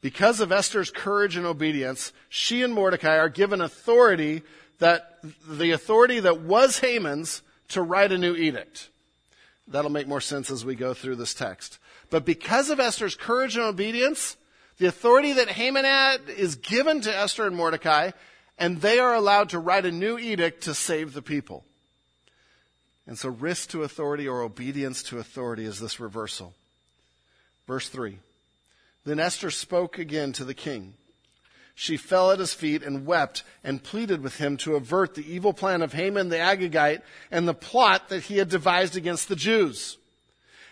Because 0.00 0.40
of 0.40 0.52
Esther's 0.52 0.90
courage 0.90 1.36
and 1.36 1.46
obedience, 1.46 2.12
she 2.28 2.62
and 2.62 2.72
Mordecai 2.72 3.16
are 3.18 3.28
given 3.28 3.60
authority 3.60 4.42
that, 4.78 5.18
the 5.48 5.72
authority 5.72 6.20
that 6.20 6.40
was 6.40 6.78
Haman's 6.78 7.42
to 7.68 7.82
write 7.82 8.12
a 8.12 8.18
new 8.18 8.34
edict. 8.34 8.88
That'll 9.68 9.90
make 9.90 10.06
more 10.06 10.20
sense 10.20 10.50
as 10.50 10.64
we 10.64 10.74
go 10.74 10.94
through 10.94 11.16
this 11.16 11.34
text. 11.34 11.78
But 12.10 12.24
because 12.24 12.70
of 12.70 12.78
Esther's 12.78 13.16
courage 13.16 13.56
and 13.56 13.64
obedience, 13.64 14.36
the 14.78 14.86
authority 14.86 15.32
that 15.34 15.48
Haman 15.48 15.84
had 15.84 16.20
is 16.28 16.56
given 16.56 17.00
to 17.00 17.16
Esther 17.16 17.46
and 17.46 17.56
Mordecai, 17.56 18.12
and 18.58 18.80
they 18.80 18.98
are 18.98 19.14
allowed 19.14 19.50
to 19.50 19.58
write 19.58 19.86
a 19.86 19.92
new 19.92 20.18
edict 20.18 20.62
to 20.64 20.74
save 20.74 21.12
the 21.12 21.22
people. 21.22 21.64
And 23.06 23.18
so 23.18 23.28
risk 23.28 23.70
to 23.70 23.82
authority 23.82 24.28
or 24.28 24.42
obedience 24.42 25.02
to 25.04 25.18
authority 25.18 25.64
is 25.64 25.80
this 25.80 26.00
reversal. 26.00 26.54
Verse 27.66 27.88
3. 27.88 28.18
Then 29.04 29.20
Esther 29.20 29.50
spoke 29.50 29.98
again 29.98 30.32
to 30.34 30.44
the 30.44 30.54
king. 30.54 30.94
She 31.78 31.98
fell 31.98 32.30
at 32.30 32.38
his 32.38 32.54
feet 32.54 32.82
and 32.82 33.04
wept 33.04 33.42
and 33.62 33.82
pleaded 33.84 34.22
with 34.22 34.38
him 34.38 34.56
to 34.58 34.76
avert 34.76 35.14
the 35.14 35.30
evil 35.30 35.52
plan 35.52 35.82
of 35.82 35.92
Haman 35.92 36.30
the 36.30 36.36
Agagite 36.36 37.02
and 37.30 37.46
the 37.46 37.52
plot 37.52 38.08
that 38.08 38.24
he 38.24 38.38
had 38.38 38.48
devised 38.48 38.96
against 38.96 39.28
the 39.28 39.36
Jews. 39.36 39.98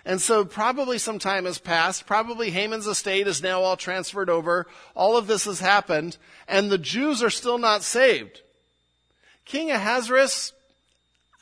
And 0.07 0.19
so 0.19 0.47
probably 0.47 0.97
some 0.97 1.19
time 1.19 1.45
has 1.45 1.59
passed. 1.59 2.07
Probably 2.07 2.51
Haman's 2.51 2.87
estate 2.87 3.27
is 3.27 3.43
now 3.43 3.61
all 3.61 3.77
transferred 3.77 4.31
over. 4.31 4.67
All 4.95 5.19
of 5.19 5.27
this 5.27 5.45
has 5.45 5.61
happened 5.61 6.17
and 6.49 6.71
the 6.71 6.79
Jews 6.79 7.23
are 7.23 7.29
still 7.31 7.59
not 7.59 7.83
saved. 7.83 8.41
King 9.45 9.71
Ahasuerus, 9.71 10.55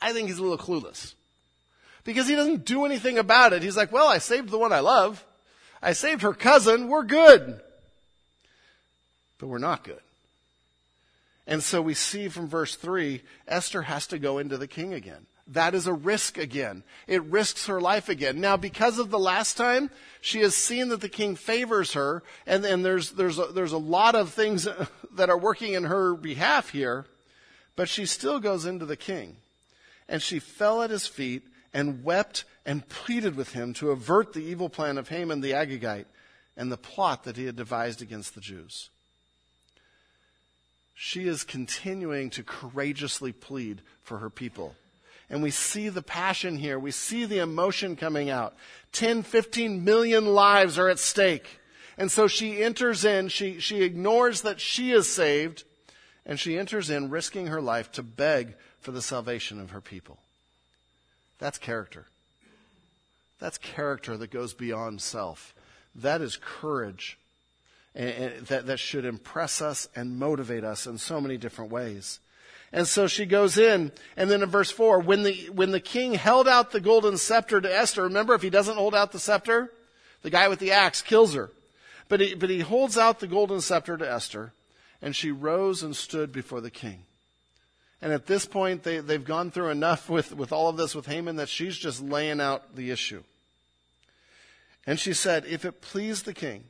I 0.01 0.11
think 0.11 0.27
he's 0.27 0.39
a 0.39 0.43
little 0.43 0.57
clueless. 0.57 1.13
because 2.03 2.27
he 2.27 2.35
doesn't 2.35 2.65
do 2.65 2.83
anything 2.83 3.17
about 3.17 3.53
it. 3.53 3.63
He's 3.63 3.77
like, 3.77 3.93
well, 3.93 4.09
I 4.09 4.17
saved 4.17 4.49
the 4.49 4.57
one 4.57 4.73
I 4.73 4.81
love. 4.81 5.23
I 5.81 5.93
saved 5.93 6.21
her 6.21 6.33
cousin. 6.33 6.89
We're 6.89 7.03
good. 7.03 7.61
We're 9.47 9.57
not 9.57 9.83
good. 9.83 10.01
And 11.45 11.61
so 11.61 11.81
we 11.81 11.93
see 11.93 12.29
from 12.29 12.47
verse 12.47 12.75
3, 12.75 13.21
Esther 13.47 13.83
has 13.83 14.07
to 14.07 14.19
go 14.19 14.37
into 14.37 14.57
the 14.57 14.67
king 14.67 14.93
again. 14.93 15.25
That 15.47 15.75
is 15.75 15.87
a 15.87 15.93
risk 15.93 16.37
again. 16.37 16.83
It 17.05 17.21
risks 17.23 17.67
her 17.67 17.81
life 17.81 18.07
again. 18.07 18.39
Now, 18.39 18.55
because 18.55 18.97
of 18.97 19.09
the 19.09 19.19
last 19.19 19.57
time, 19.57 19.89
she 20.21 20.39
has 20.39 20.55
seen 20.55 20.87
that 20.89 21.01
the 21.01 21.09
king 21.09 21.35
favors 21.35 21.93
her, 21.93 22.23
and, 22.45 22.63
and 22.63 22.85
there's, 22.85 23.11
there's, 23.11 23.39
a, 23.39 23.47
there's 23.47 23.73
a 23.73 23.77
lot 23.77 24.15
of 24.15 24.29
things 24.29 24.67
that 25.15 25.29
are 25.29 25.37
working 25.37 25.73
in 25.73 25.83
her 25.83 26.15
behalf 26.15 26.69
here, 26.69 27.05
but 27.75 27.89
she 27.89 28.05
still 28.05 28.39
goes 28.39 28.65
into 28.65 28.85
the 28.85 28.95
king. 28.95 29.35
And 30.07 30.21
she 30.21 30.39
fell 30.39 30.81
at 30.81 30.91
his 30.91 31.07
feet 31.07 31.43
and 31.73 32.05
wept 32.05 32.45
and 32.65 32.87
pleaded 32.87 33.35
with 33.35 33.51
him 33.51 33.73
to 33.73 33.91
avert 33.91 34.31
the 34.31 34.43
evil 34.43 34.69
plan 34.69 34.97
of 34.97 35.09
Haman 35.09 35.41
the 35.41 35.51
Agagite 35.51 36.05
and 36.55 36.71
the 36.71 36.77
plot 36.77 37.25
that 37.25 37.35
he 37.35 37.45
had 37.45 37.57
devised 37.57 38.01
against 38.01 38.35
the 38.35 38.41
Jews 38.41 38.89
she 41.05 41.27
is 41.27 41.43
continuing 41.43 42.29
to 42.29 42.43
courageously 42.43 43.33
plead 43.33 43.81
for 44.03 44.19
her 44.19 44.29
people. 44.29 44.73
And 45.29 45.43
we 45.43 45.51
see 45.51 45.89
the 45.89 46.01
passion 46.01 46.57
here. 46.57 46.79
We 46.79 46.91
see 46.91 47.25
the 47.25 47.39
emotion 47.39 47.97
coming 47.97 48.29
out. 48.29 48.55
10, 48.93 49.23
15 49.23 49.83
million 49.83 50.27
lives 50.27 50.79
are 50.79 50.87
at 50.87 50.99
stake. 50.99 51.59
And 51.97 52.09
so 52.09 52.27
she 52.27 52.63
enters 52.63 53.03
in, 53.03 53.27
she, 53.27 53.59
she 53.59 53.83
ignores 53.83 54.43
that 54.43 54.61
she 54.61 54.93
is 54.93 55.11
saved, 55.11 55.65
and 56.25 56.39
she 56.39 56.57
enters 56.57 56.89
in 56.89 57.09
risking 57.09 57.47
her 57.47 57.61
life 57.61 57.91
to 57.91 58.01
beg 58.01 58.55
for 58.79 58.91
the 58.91 59.01
salvation 59.01 59.59
of 59.59 59.71
her 59.71 59.81
people. 59.81 60.19
That's 61.37 61.57
character. 61.57 62.05
That's 63.41 63.57
character 63.57 64.15
that 64.15 64.31
goes 64.31 64.53
beyond 64.53 65.01
self. 65.01 65.53
That 65.93 66.21
is 66.21 66.39
courage 66.41 67.17
and, 67.95 68.45
that, 68.47 68.67
that 68.67 68.79
should 68.79 69.05
impress 69.05 69.61
us 69.61 69.87
and 69.95 70.17
motivate 70.17 70.63
us 70.63 70.87
in 70.87 70.97
so 70.97 71.21
many 71.21 71.37
different 71.37 71.71
ways. 71.71 72.19
And 72.71 72.87
so 72.87 73.05
she 73.05 73.27
goes 73.27 73.57
in, 73.59 73.91
and 74.17 74.31
then 74.31 74.41
in 74.41 74.49
verse 74.49 74.71
4, 74.71 74.99
when 74.99 75.21
the, 75.21 75.49
when 75.51 75.69
the 75.69 75.79
king 75.79 76.15
held 76.15 76.47
out 76.47 76.71
the 76.71 76.79
golden 76.79 77.17
scepter 77.17 77.61
to 77.61 77.73
Esther, 77.73 78.03
remember 78.03 78.33
if 78.33 78.41
he 78.41 78.49
doesn't 78.49 78.77
hold 78.77 78.95
out 78.95 79.11
the 79.11 79.19
scepter, 79.19 79.71
the 80.23 80.31
guy 80.31 80.47
with 80.47 80.57
the 80.57 80.71
axe 80.71 81.03
kills 81.03 81.35
her. 81.35 81.51
But 82.09 82.19
he, 82.19 82.33
but 82.33 82.49
he 82.49 82.61
holds 82.61 82.97
out 82.97 83.19
the 83.19 83.27
golden 83.27 83.61
scepter 83.61 83.95
to 83.95 84.11
Esther, 84.11 84.53
and 85.03 85.15
she 85.15 85.29
rose 85.29 85.83
and 85.83 85.95
stood 85.95 86.31
before 86.31 86.61
the 86.61 86.71
king. 86.71 87.03
And 88.01 88.11
at 88.11 88.25
this 88.25 88.45
point, 88.45 88.83
they, 88.83 88.99
they've 88.99 89.23
gone 89.23 89.51
through 89.51 89.69
enough 89.69 90.09
with, 90.09 90.35
with 90.35 90.51
all 90.51 90.67
of 90.67 90.75
this 90.75 90.95
with 90.95 91.05
Haman 91.05 91.35
that 91.35 91.49
she's 91.49 91.77
just 91.77 92.01
laying 92.01 92.41
out 92.41 92.75
the 92.75 92.89
issue. 92.89 93.23
And 94.85 94.99
she 94.99 95.13
said, 95.13 95.45
If 95.45 95.63
it 95.63 95.81
please 95.81 96.23
the 96.23 96.33
king, 96.33 96.65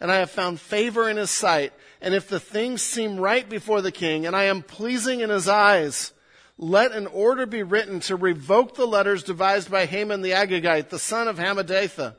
and 0.00 0.10
I 0.10 0.16
have 0.16 0.30
found 0.30 0.60
favor 0.60 1.08
in 1.08 1.16
his 1.16 1.30
sight. 1.30 1.72
And 2.00 2.14
if 2.14 2.28
the 2.28 2.40
things 2.40 2.82
seem 2.82 3.18
right 3.18 3.48
before 3.48 3.80
the 3.80 3.92
king, 3.92 4.26
and 4.26 4.36
I 4.36 4.44
am 4.44 4.62
pleasing 4.62 5.20
in 5.20 5.30
his 5.30 5.48
eyes, 5.48 6.12
let 6.58 6.92
an 6.92 7.06
order 7.06 7.46
be 7.46 7.62
written 7.62 8.00
to 8.00 8.16
revoke 8.16 8.74
the 8.74 8.86
letters 8.86 9.22
devised 9.22 9.70
by 9.70 9.86
Haman 9.86 10.22
the 10.22 10.30
Agagite, 10.30 10.88
the 10.88 10.98
son 10.98 11.28
of 11.28 11.38
Hammedatha, 11.38 12.16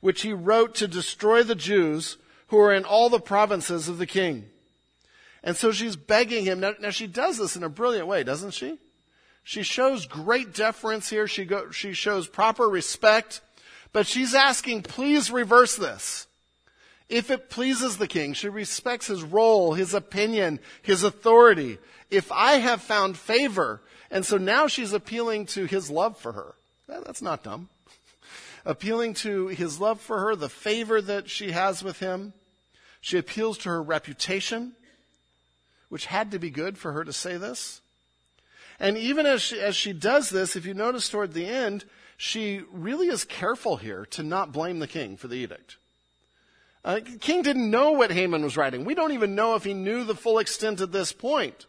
which 0.00 0.22
he 0.22 0.32
wrote 0.32 0.74
to 0.76 0.88
destroy 0.88 1.42
the 1.42 1.54
Jews 1.54 2.16
who 2.48 2.58
are 2.58 2.74
in 2.74 2.84
all 2.84 3.08
the 3.08 3.20
provinces 3.20 3.88
of 3.88 3.98
the 3.98 4.06
king. 4.06 4.46
And 5.42 5.56
so 5.56 5.72
she's 5.72 5.96
begging 5.96 6.44
him. 6.44 6.60
Now, 6.60 6.72
now 6.80 6.90
she 6.90 7.06
does 7.06 7.38
this 7.38 7.56
in 7.56 7.62
a 7.62 7.68
brilliant 7.68 8.06
way, 8.06 8.22
doesn't 8.24 8.52
she? 8.52 8.78
She 9.42 9.62
shows 9.62 10.06
great 10.06 10.54
deference 10.54 11.08
here. 11.08 11.26
She, 11.26 11.44
go, 11.44 11.70
she 11.70 11.92
shows 11.92 12.28
proper 12.28 12.68
respect. 12.68 13.40
But 13.92 14.06
she's 14.06 14.34
asking, 14.34 14.82
please 14.82 15.30
reverse 15.30 15.76
this. 15.76 16.26
If 17.10 17.28
it 17.32 17.50
pleases 17.50 17.96
the 17.96 18.06
king, 18.06 18.34
she 18.34 18.48
respects 18.48 19.08
his 19.08 19.24
role, 19.24 19.74
his 19.74 19.94
opinion, 19.94 20.60
his 20.80 21.02
authority. 21.02 21.78
If 22.08 22.30
I 22.30 22.54
have 22.54 22.80
found 22.80 23.18
favor, 23.18 23.82
and 24.12 24.24
so 24.24 24.38
now 24.38 24.68
she's 24.68 24.92
appealing 24.92 25.46
to 25.46 25.66
his 25.66 25.90
love 25.90 26.16
for 26.16 26.32
her. 26.32 26.54
That's 26.86 27.20
not 27.20 27.42
dumb. 27.42 27.68
appealing 28.64 29.14
to 29.14 29.48
his 29.48 29.80
love 29.80 30.00
for 30.00 30.20
her, 30.20 30.36
the 30.36 30.48
favor 30.48 31.02
that 31.02 31.28
she 31.28 31.50
has 31.50 31.82
with 31.82 31.98
him. 31.98 32.32
She 33.00 33.18
appeals 33.18 33.58
to 33.58 33.70
her 33.70 33.82
reputation, 33.82 34.72
which 35.88 36.06
had 36.06 36.30
to 36.30 36.38
be 36.38 36.50
good 36.50 36.78
for 36.78 36.92
her 36.92 37.04
to 37.04 37.12
say 37.12 37.36
this. 37.36 37.80
And 38.78 38.96
even 38.96 39.26
as 39.26 39.42
she, 39.42 39.60
as 39.60 39.74
she 39.74 39.92
does 39.92 40.30
this, 40.30 40.54
if 40.54 40.64
you 40.64 40.74
notice 40.74 41.08
toward 41.08 41.34
the 41.34 41.46
end, 41.46 41.84
she 42.16 42.62
really 42.70 43.08
is 43.08 43.24
careful 43.24 43.78
here 43.78 44.06
to 44.12 44.22
not 44.22 44.52
blame 44.52 44.78
the 44.78 44.86
king 44.86 45.16
for 45.16 45.26
the 45.26 45.36
edict. 45.36 45.76
Uh, 46.84 47.00
King 47.20 47.42
didn't 47.42 47.70
know 47.70 47.92
what 47.92 48.10
Haman 48.10 48.42
was 48.42 48.56
writing. 48.56 48.84
We 48.84 48.94
don't 48.94 49.12
even 49.12 49.34
know 49.34 49.54
if 49.54 49.64
he 49.64 49.74
knew 49.74 50.04
the 50.04 50.14
full 50.14 50.38
extent 50.38 50.80
at 50.80 50.92
this 50.92 51.12
point 51.12 51.66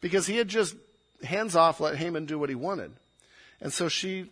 because 0.00 0.26
he 0.26 0.36
had 0.36 0.48
just 0.48 0.74
hands 1.22 1.54
off 1.54 1.80
let 1.80 1.96
Haman 1.96 2.26
do 2.26 2.38
what 2.38 2.48
he 2.48 2.54
wanted. 2.54 2.92
And 3.60 3.72
so 3.72 3.88
she, 3.88 4.26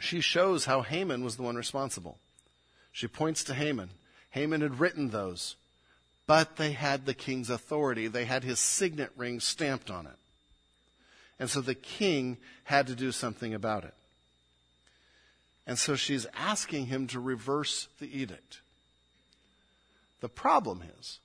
she 0.00 0.20
shows 0.20 0.66
how 0.66 0.82
Haman 0.82 1.24
was 1.24 1.36
the 1.36 1.42
one 1.42 1.56
responsible. 1.56 2.18
She 2.92 3.08
points 3.08 3.42
to 3.44 3.54
Haman. 3.54 3.90
Haman 4.30 4.60
had 4.60 4.78
written 4.78 5.10
those, 5.10 5.56
but 6.26 6.56
they 6.56 6.72
had 6.72 7.06
the 7.06 7.14
king's 7.14 7.50
authority. 7.50 8.06
They 8.06 8.24
had 8.24 8.44
his 8.44 8.60
signet 8.60 9.10
ring 9.16 9.40
stamped 9.40 9.90
on 9.90 10.06
it. 10.06 10.12
And 11.40 11.48
so 11.48 11.60
the 11.60 11.74
king 11.74 12.36
had 12.64 12.86
to 12.88 12.94
do 12.94 13.10
something 13.10 13.54
about 13.54 13.84
it. 13.84 13.94
And 15.66 15.78
so 15.78 15.96
she's 15.96 16.26
asking 16.36 16.86
him 16.86 17.06
to 17.08 17.20
reverse 17.20 17.88
the 18.00 18.18
edict. 18.18 18.60
The 20.20 20.28
problem 20.28 20.82
is, 20.98 21.18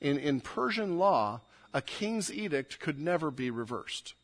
in, 0.00 0.18
in 0.18 0.40
Persian 0.40 0.98
law, 0.98 1.40
a 1.72 1.82
king's 1.82 2.32
edict 2.32 2.80
could 2.80 2.98
never 2.98 3.30
be 3.30 3.50
reversed. 3.50 4.14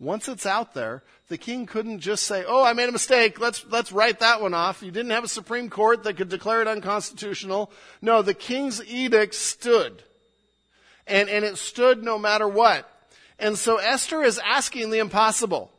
Once 0.00 0.28
it's 0.28 0.44
out 0.44 0.74
there, 0.74 1.02
the 1.28 1.38
king 1.38 1.66
couldn't 1.66 2.00
just 2.00 2.24
say, 2.24 2.44
"Oh, 2.46 2.64
I 2.64 2.72
made 2.72 2.88
a 2.88 2.92
mistake. 2.92 3.40
Let's 3.40 3.64
let's 3.70 3.92
write 3.92 4.18
that 4.20 4.40
one 4.40 4.52
off." 4.52 4.82
You 4.82 4.90
didn't 4.90 5.12
have 5.12 5.24
a 5.24 5.28
supreme 5.28 5.70
court 5.70 6.02
that 6.02 6.16
could 6.16 6.28
declare 6.28 6.60
it 6.60 6.68
unconstitutional. 6.68 7.70
No, 8.02 8.20
the 8.20 8.34
king's 8.34 8.84
edict 8.84 9.34
stood. 9.34 10.02
And 11.06 11.28
and 11.28 11.44
it 11.44 11.58
stood 11.58 12.02
no 12.02 12.18
matter 12.18 12.48
what. 12.48 12.90
And 13.38 13.56
so 13.56 13.76
Esther 13.76 14.22
is 14.22 14.40
asking 14.44 14.90
the 14.90 14.98
impossible. 14.98 15.70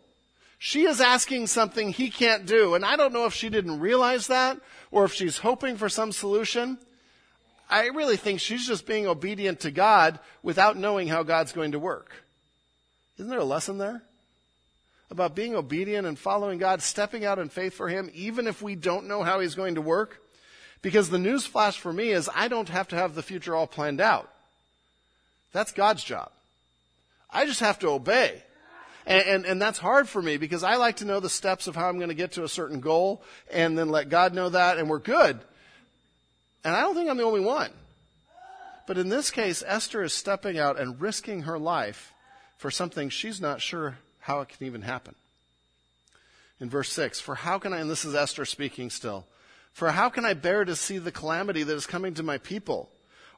She 0.58 0.84
is 0.84 1.02
asking 1.02 1.48
something 1.48 1.90
he 1.90 2.10
can't 2.10 2.46
do. 2.46 2.76
And 2.76 2.86
I 2.86 2.96
don't 2.96 3.14
know 3.14 3.26
if 3.26 3.34
she 3.34 3.50
didn't 3.50 3.80
realize 3.80 4.28
that 4.28 4.60
or 4.92 5.06
if 5.06 5.14
she's 5.14 5.38
hoping 5.38 5.78
for 5.78 5.90
some 5.90 6.12
solution. 6.12 6.78
I 7.70 7.88
really 7.88 8.18
think 8.18 8.40
she's 8.40 8.68
just 8.68 8.86
being 8.86 9.08
obedient 9.08 9.62
to 9.62 9.72
God 9.72 10.20
without 10.44 10.78
knowing 10.78 11.08
how 11.08 11.24
God's 11.24 11.52
going 11.52 11.72
to 11.72 11.80
work. 11.80 12.12
Isn't 13.18 13.30
there 13.30 13.40
a 13.40 13.46
lesson 13.46 13.78
there? 13.78 14.04
About 15.10 15.36
being 15.36 15.56
obedient 15.56 16.08
and 16.08 16.18
following 16.18 16.58
God, 16.58 16.82
stepping 16.82 17.26
out 17.26 17.40
in 17.40 17.50
faith 17.50 17.74
for 17.74 17.88
Him, 17.88 18.10
even 18.14 18.48
if 18.48 18.62
we 18.62 18.76
don't 18.76 19.08
know 19.08 19.24
how 19.24 19.40
He's 19.40 19.56
going 19.56 19.76
to 19.76 19.82
work? 19.82 20.22
Because 20.82 21.10
the 21.10 21.18
news 21.18 21.46
flash 21.46 21.80
for 21.80 21.92
me 21.92 22.10
is 22.10 22.30
I 22.34 22.48
don't 22.48 22.70
have 22.70 22.88
to 22.90 22.96
have 22.96 23.16
the 23.16 23.24
future 23.24 23.56
all 23.56 23.68
planned 23.68 24.02
out. 24.02 24.32
That's 25.52 25.72
God's 25.72 26.04
job. 26.04 26.32
I 27.32 27.46
just 27.46 27.60
have 27.62 27.80
to 27.80 27.90
obey. 27.90 28.44
And, 29.06 29.28
and, 29.28 29.46
and, 29.46 29.62
that's 29.62 29.78
hard 29.78 30.10
for 30.10 30.20
me 30.20 30.38
because 30.38 30.64
I 30.64 30.78
like 30.78 30.98
to 30.98 31.06
know 31.06 31.20
the 31.20 31.30
steps 31.30 31.68
of 31.68 31.76
how 31.76 31.88
I'm 31.88 31.98
going 31.98 32.10
to 32.10 32.16
get 32.16 32.34
to 32.34 32.44
a 32.44 32.50
certain 32.50 32.80
goal 32.80 33.22
and 33.52 33.78
then 33.78 33.90
let 33.90 34.10
God 34.10 34.34
know 34.34 34.50
that 34.50 34.80
and 34.80 34.90
we're 34.90 35.00
good. 35.00 35.40
And 36.64 36.76
I 36.76 36.82
don't 36.82 36.96
think 36.96 37.10
I'm 37.10 37.18
the 37.18 37.24
only 37.24 37.42
one. 37.42 37.70
But 38.88 38.98
in 38.98 39.10
this 39.10 39.30
case, 39.30 39.64
Esther 39.66 40.04
is 40.04 40.14
stepping 40.14 40.58
out 40.58 40.80
and 40.80 41.00
risking 41.00 41.44
her 41.44 41.60
life 41.60 42.14
for 42.58 42.72
something 42.72 43.10
she's 43.10 43.40
not 43.40 43.62
sure 43.62 43.98
how 44.20 44.42
it 44.42 44.50
can 44.50 44.66
even 44.66 44.82
happen. 44.82 45.14
In 46.60 46.70
verse 46.70 46.90
6, 46.92 47.20
for 47.20 47.36
how 47.36 47.60
can 47.60 47.74
I, 47.74 47.80
and 47.80 47.90
this 47.90 48.06
is 48.06 48.16
Esther 48.16 48.46
speaking 48.46 48.90
still, 48.90 49.26
for 49.74 49.92
how 49.92 50.10
can 50.10 50.26
I 50.26 50.34
bear 50.34 50.64
to 50.66 50.76
see 50.76 50.98
the 50.98 51.12
calamity 51.12 51.64
that 51.64 51.76
is 51.76 51.86
coming 51.86 52.14
to 52.16 52.24
my 52.24 52.38
people? 52.38 52.90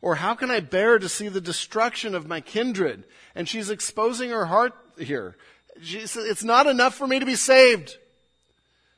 Or 0.02 0.16
how 0.16 0.36
can 0.36 0.52
I 0.52 0.60
bear 0.60 1.00
to 1.00 1.10
see 1.10 1.28
the 1.28 1.42
destruction 1.42 2.14
of 2.14 2.28
my 2.28 2.42
kindred? 2.42 3.04
And 3.34 3.50
she's 3.50 3.70
exposing 3.70 4.30
her 4.30 4.46
heart 4.46 4.74
here. 5.00 5.36
Says, 5.84 6.16
it's 6.18 6.44
not 6.44 6.68
enough 6.68 6.96
for 6.96 7.08
me 7.08 7.20
to 7.20 7.26
be 7.26 7.36
saved. 7.36 7.98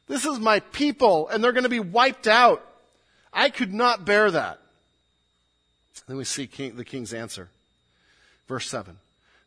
This 0.07 0.25
is 0.25 0.39
my 0.39 0.59
people 0.59 1.27
and 1.29 1.43
they're 1.43 1.51
going 1.51 1.63
to 1.63 1.69
be 1.69 1.79
wiped 1.79 2.27
out. 2.27 2.65
I 3.31 3.49
could 3.49 3.73
not 3.73 4.05
bear 4.05 4.31
that. 4.31 4.59
Then 6.07 6.17
we 6.17 6.23
see 6.23 6.47
king, 6.47 6.75
the 6.75 6.85
king's 6.85 7.13
answer. 7.13 7.49
Verse 8.47 8.67
7. 8.67 8.97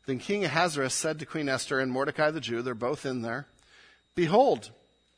Then 0.06 0.18
King 0.18 0.44
Ahasuerus 0.44 0.94
said 0.94 1.18
to 1.18 1.26
Queen 1.26 1.48
Esther 1.48 1.80
and 1.80 1.90
Mordecai 1.90 2.30
the 2.30 2.40
Jew, 2.40 2.62
they're 2.62 2.74
both 2.74 3.06
in 3.06 3.22
there, 3.22 3.46
Behold, 4.14 4.70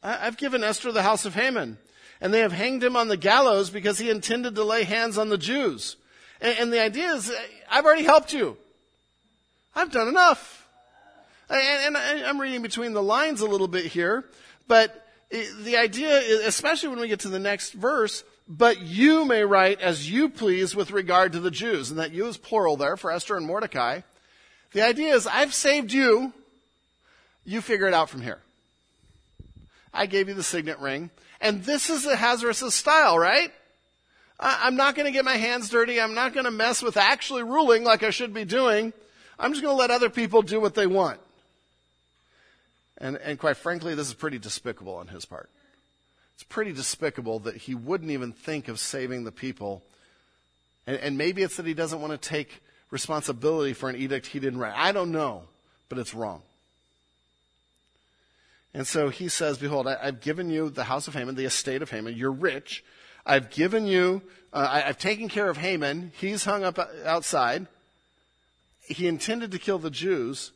I've 0.03 0.37
given 0.37 0.63
Esther 0.63 0.93
the 0.93 1.03
house 1.03 1.25
of 1.25 1.35
Haman, 1.35 1.79
and 2.21 2.33
they 2.33 2.41
have 2.41 2.53
hanged 2.53 2.85
him 2.85 2.97
on 2.97 3.09
the 3.09 3.17
gallows 3.17 3.71
because 3.71 3.99
he 3.99 4.09
intended 4.09 4.55
to 4.55 4.65
lay 4.65 4.85
hands 4.85 5.19
on 5.19 5.31
the 5.31 5.39
Jews. 5.39 5.97
And, 6.41 6.59
and 6.59 6.73
the 6.73 6.81
idea 6.81 7.13
is, 7.15 7.33
I've 7.71 7.85
already 7.85 8.05
helped 8.05 8.33
you. 8.33 8.57
I've 9.75 9.91
done 9.91 10.09
enough. 10.09 10.64
And, 11.51 11.97
and 11.97 12.25
I'm 12.27 12.41
reading 12.41 12.63
between 12.63 12.93
the 12.93 13.03
lines 13.03 13.41
a 13.41 13.47
little 13.47 13.69
bit 13.69 13.87
here, 13.87 14.25
but 14.67 15.07
the 15.31 15.77
idea 15.77 16.19
is, 16.21 16.47
especially 16.47 16.91
when 16.91 17.01
we 17.01 17.09
get 17.09 17.21
to 17.21 17.29
the 17.29 17.39
next 17.39 17.73
verse, 17.73 18.25
but 18.47 18.81
you 18.81 19.25
may 19.25 19.43
write 19.43 19.81
as 19.81 20.11
you 20.11 20.29
please 20.29 20.77
with 20.77 20.91
regard 20.91 21.33
to 21.33 21.41
the 21.41 21.51
Jews. 21.51 21.91
And 21.91 21.99
that 21.99 22.13
you 22.13 22.27
is 22.27 22.37
plural 22.37 22.77
there 22.77 22.97
for 22.97 23.11
Esther 23.11 23.37
and 23.37 23.47
Mordecai. 23.47 24.01
The 24.73 24.83
idea 24.83 25.15
is, 25.15 25.27
I've 25.27 25.55
saved 25.55 25.93
you. 25.93 26.33
You 27.45 27.61
figure 27.61 27.87
it 27.87 27.95
out 27.95 28.11
from 28.11 28.23
here. 28.23 28.39
I 29.93 30.07
gave 30.07 30.29
you 30.29 30.35
the 30.35 30.43
signet 30.43 30.79
ring. 30.79 31.11
And 31.41 31.65
this 31.65 31.91
is 31.91 32.07
Ahasuerus' 32.07 32.75
style, 32.75 33.19
right? 33.19 33.53
I'm 34.41 34.77
not 34.77 34.95
going 34.95 35.07
to 35.07 35.13
get 35.13 35.25
my 35.25 35.37
hands 35.37 35.69
dirty. 35.69 36.01
I'm 36.01 36.15
not 36.15 36.35
going 36.35 36.45
to 36.45 36.51
mess 36.51 36.83
with 36.83 36.97
actually 36.97 37.45
ruling 37.45 37.85
like 37.85 38.03
I 38.03 38.11
should 38.11 38.35
be 38.35 38.45
doing. 38.45 38.93
I'm 39.39 39.53
just 39.53 39.63
going 39.63 39.73
to 39.73 39.79
let 39.79 39.91
other 39.91 40.11
people 40.11 40.43
do 40.43 40.61
what 40.61 40.75
they 40.75 40.87
want. 40.87 41.21
And, 43.05 43.19
and 43.19 43.39
quite 43.39 43.59
frankly, 43.59 43.95
this 43.95 44.09
is 44.09 44.15
pretty 44.15 44.39
despicable 44.39 44.95
on 44.95 45.09
his 45.09 45.27
part. 45.27 45.51
It's 46.37 46.43
pretty 46.43 46.73
despicable 46.73 47.39
that 47.41 47.55
he 47.55 47.75
wouldn't 47.75 48.11
even 48.11 48.33
think 48.33 48.69
of 48.69 48.81
saving 48.81 49.25
the 49.25 49.31
people. 49.31 49.83
And, 50.87 50.97
and 50.97 51.19
maybe 51.19 51.43
it's 51.43 51.59
that 51.59 51.67
he 51.67 51.75
doesn't 51.75 52.01
want 52.01 52.13
to 52.13 52.29
take 52.29 52.63
responsibility 52.91 53.75
for 53.75 53.91
an 53.91 53.97
edict 53.97 54.29
he 54.29 54.41
didn't 54.41 54.59
write. 54.59 54.73
I 54.75 54.93
don't 54.93 55.13
know, 55.13 55.43
but 55.91 55.99
it's 55.99 56.15
wrong. 56.15 56.41
And 58.73 58.87
so 58.87 59.11
he 59.11 59.29
says, 59.29 59.59
Behold, 59.59 59.87
I, 59.87 60.07
have 60.07 60.23
given 60.23 60.49
you 60.49 60.71
the 60.71 60.85
house 60.85 61.07
of 61.07 61.13
Haman, 61.13 61.35
the 61.35 61.45
estate 61.45 61.83
of 61.83 61.91
Haman. 61.91 62.17
You're 62.17 62.33
rich. 62.33 62.83
I've 63.27 63.51
given 63.51 63.87
you, 63.87 64.23
uh, 64.51 64.67
I, 64.71 64.89
I've 64.89 64.99
taken 64.99 65.29
care 65.29 65.51
of 65.51 65.59
Haman. 65.59 66.11
He's 66.17 66.47
hung 66.47 66.65
up 66.65 66.79
outside. 67.05 67.67
He 68.89 69.07
intended 69.07 69.51
to 69.51 69.59
kill 69.59 69.79
the 69.79 69.91
Jews. 69.91 70.53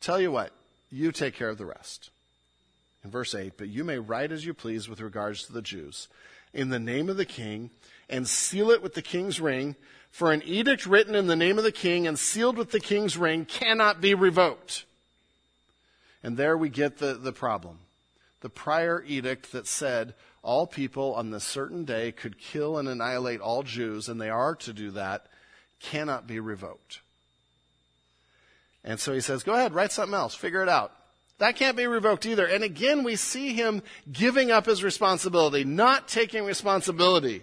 Tell 0.00 0.18
you 0.18 0.30
what, 0.30 0.50
you 0.94 1.10
take 1.10 1.34
care 1.34 1.48
of 1.48 1.58
the 1.58 1.66
rest. 1.66 2.10
In 3.02 3.10
verse 3.10 3.34
8, 3.34 3.54
but 3.58 3.68
you 3.68 3.84
may 3.84 3.98
write 3.98 4.32
as 4.32 4.46
you 4.46 4.54
please 4.54 4.88
with 4.88 5.00
regards 5.00 5.44
to 5.44 5.52
the 5.52 5.60
Jews 5.60 6.08
in 6.54 6.70
the 6.70 6.78
name 6.78 7.10
of 7.10 7.16
the 7.16 7.26
king 7.26 7.70
and 8.08 8.28
seal 8.28 8.70
it 8.70 8.82
with 8.82 8.94
the 8.94 9.02
king's 9.02 9.40
ring. 9.40 9.76
For 10.10 10.32
an 10.32 10.42
edict 10.44 10.86
written 10.86 11.16
in 11.16 11.26
the 11.26 11.36
name 11.36 11.58
of 11.58 11.64
the 11.64 11.72
king 11.72 12.06
and 12.06 12.16
sealed 12.16 12.56
with 12.56 12.70
the 12.70 12.80
king's 12.80 13.16
ring 13.16 13.44
cannot 13.44 14.00
be 14.00 14.14
revoked. 14.14 14.84
And 16.22 16.36
there 16.36 16.56
we 16.56 16.68
get 16.68 16.98
the, 16.98 17.14
the 17.14 17.32
problem. 17.32 17.80
The 18.40 18.48
prior 18.48 19.02
edict 19.06 19.50
that 19.52 19.66
said 19.66 20.14
all 20.42 20.66
people 20.66 21.14
on 21.14 21.30
this 21.30 21.44
certain 21.44 21.84
day 21.84 22.12
could 22.12 22.38
kill 22.38 22.78
and 22.78 22.88
annihilate 22.88 23.40
all 23.40 23.64
Jews, 23.64 24.08
and 24.08 24.20
they 24.20 24.30
are 24.30 24.54
to 24.56 24.72
do 24.72 24.92
that, 24.92 25.26
cannot 25.80 26.26
be 26.28 26.38
revoked. 26.38 27.00
And 28.84 29.00
so 29.00 29.12
he 29.14 29.20
says, 29.20 29.42
go 29.42 29.54
ahead, 29.54 29.74
write 29.74 29.92
something 29.92 30.14
else, 30.14 30.34
figure 30.34 30.62
it 30.62 30.68
out. 30.68 30.92
That 31.38 31.56
can't 31.56 31.76
be 31.76 31.86
revoked 31.86 32.26
either. 32.26 32.46
And 32.46 32.62
again, 32.62 33.02
we 33.02 33.16
see 33.16 33.54
him 33.54 33.82
giving 34.12 34.50
up 34.50 34.66
his 34.66 34.84
responsibility, 34.84 35.64
not 35.64 36.06
taking 36.06 36.44
responsibility. 36.44 37.42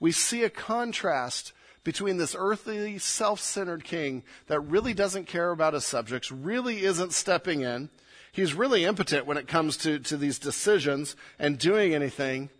We 0.00 0.12
see 0.12 0.44
a 0.44 0.50
contrast 0.50 1.52
between 1.84 2.16
this 2.16 2.34
earthly, 2.38 2.98
self-centered 2.98 3.84
king 3.84 4.22
that 4.46 4.60
really 4.60 4.94
doesn't 4.94 5.26
care 5.26 5.50
about 5.50 5.74
his 5.74 5.84
subjects, 5.84 6.32
really 6.32 6.84
isn't 6.84 7.12
stepping 7.12 7.60
in. 7.60 7.90
He's 8.32 8.54
really 8.54 8.84
impotent 8.84 9.26
when 9.26 9.36
it 9.36 9.48
comes 9.48 9.76
to, 9.78 9.98
to 10.00 10.16
these 10.16 10.38
decisions 10.38 11.16
and 11.38 11.58
doing 11.58 11.94
anything. 11.94 12.50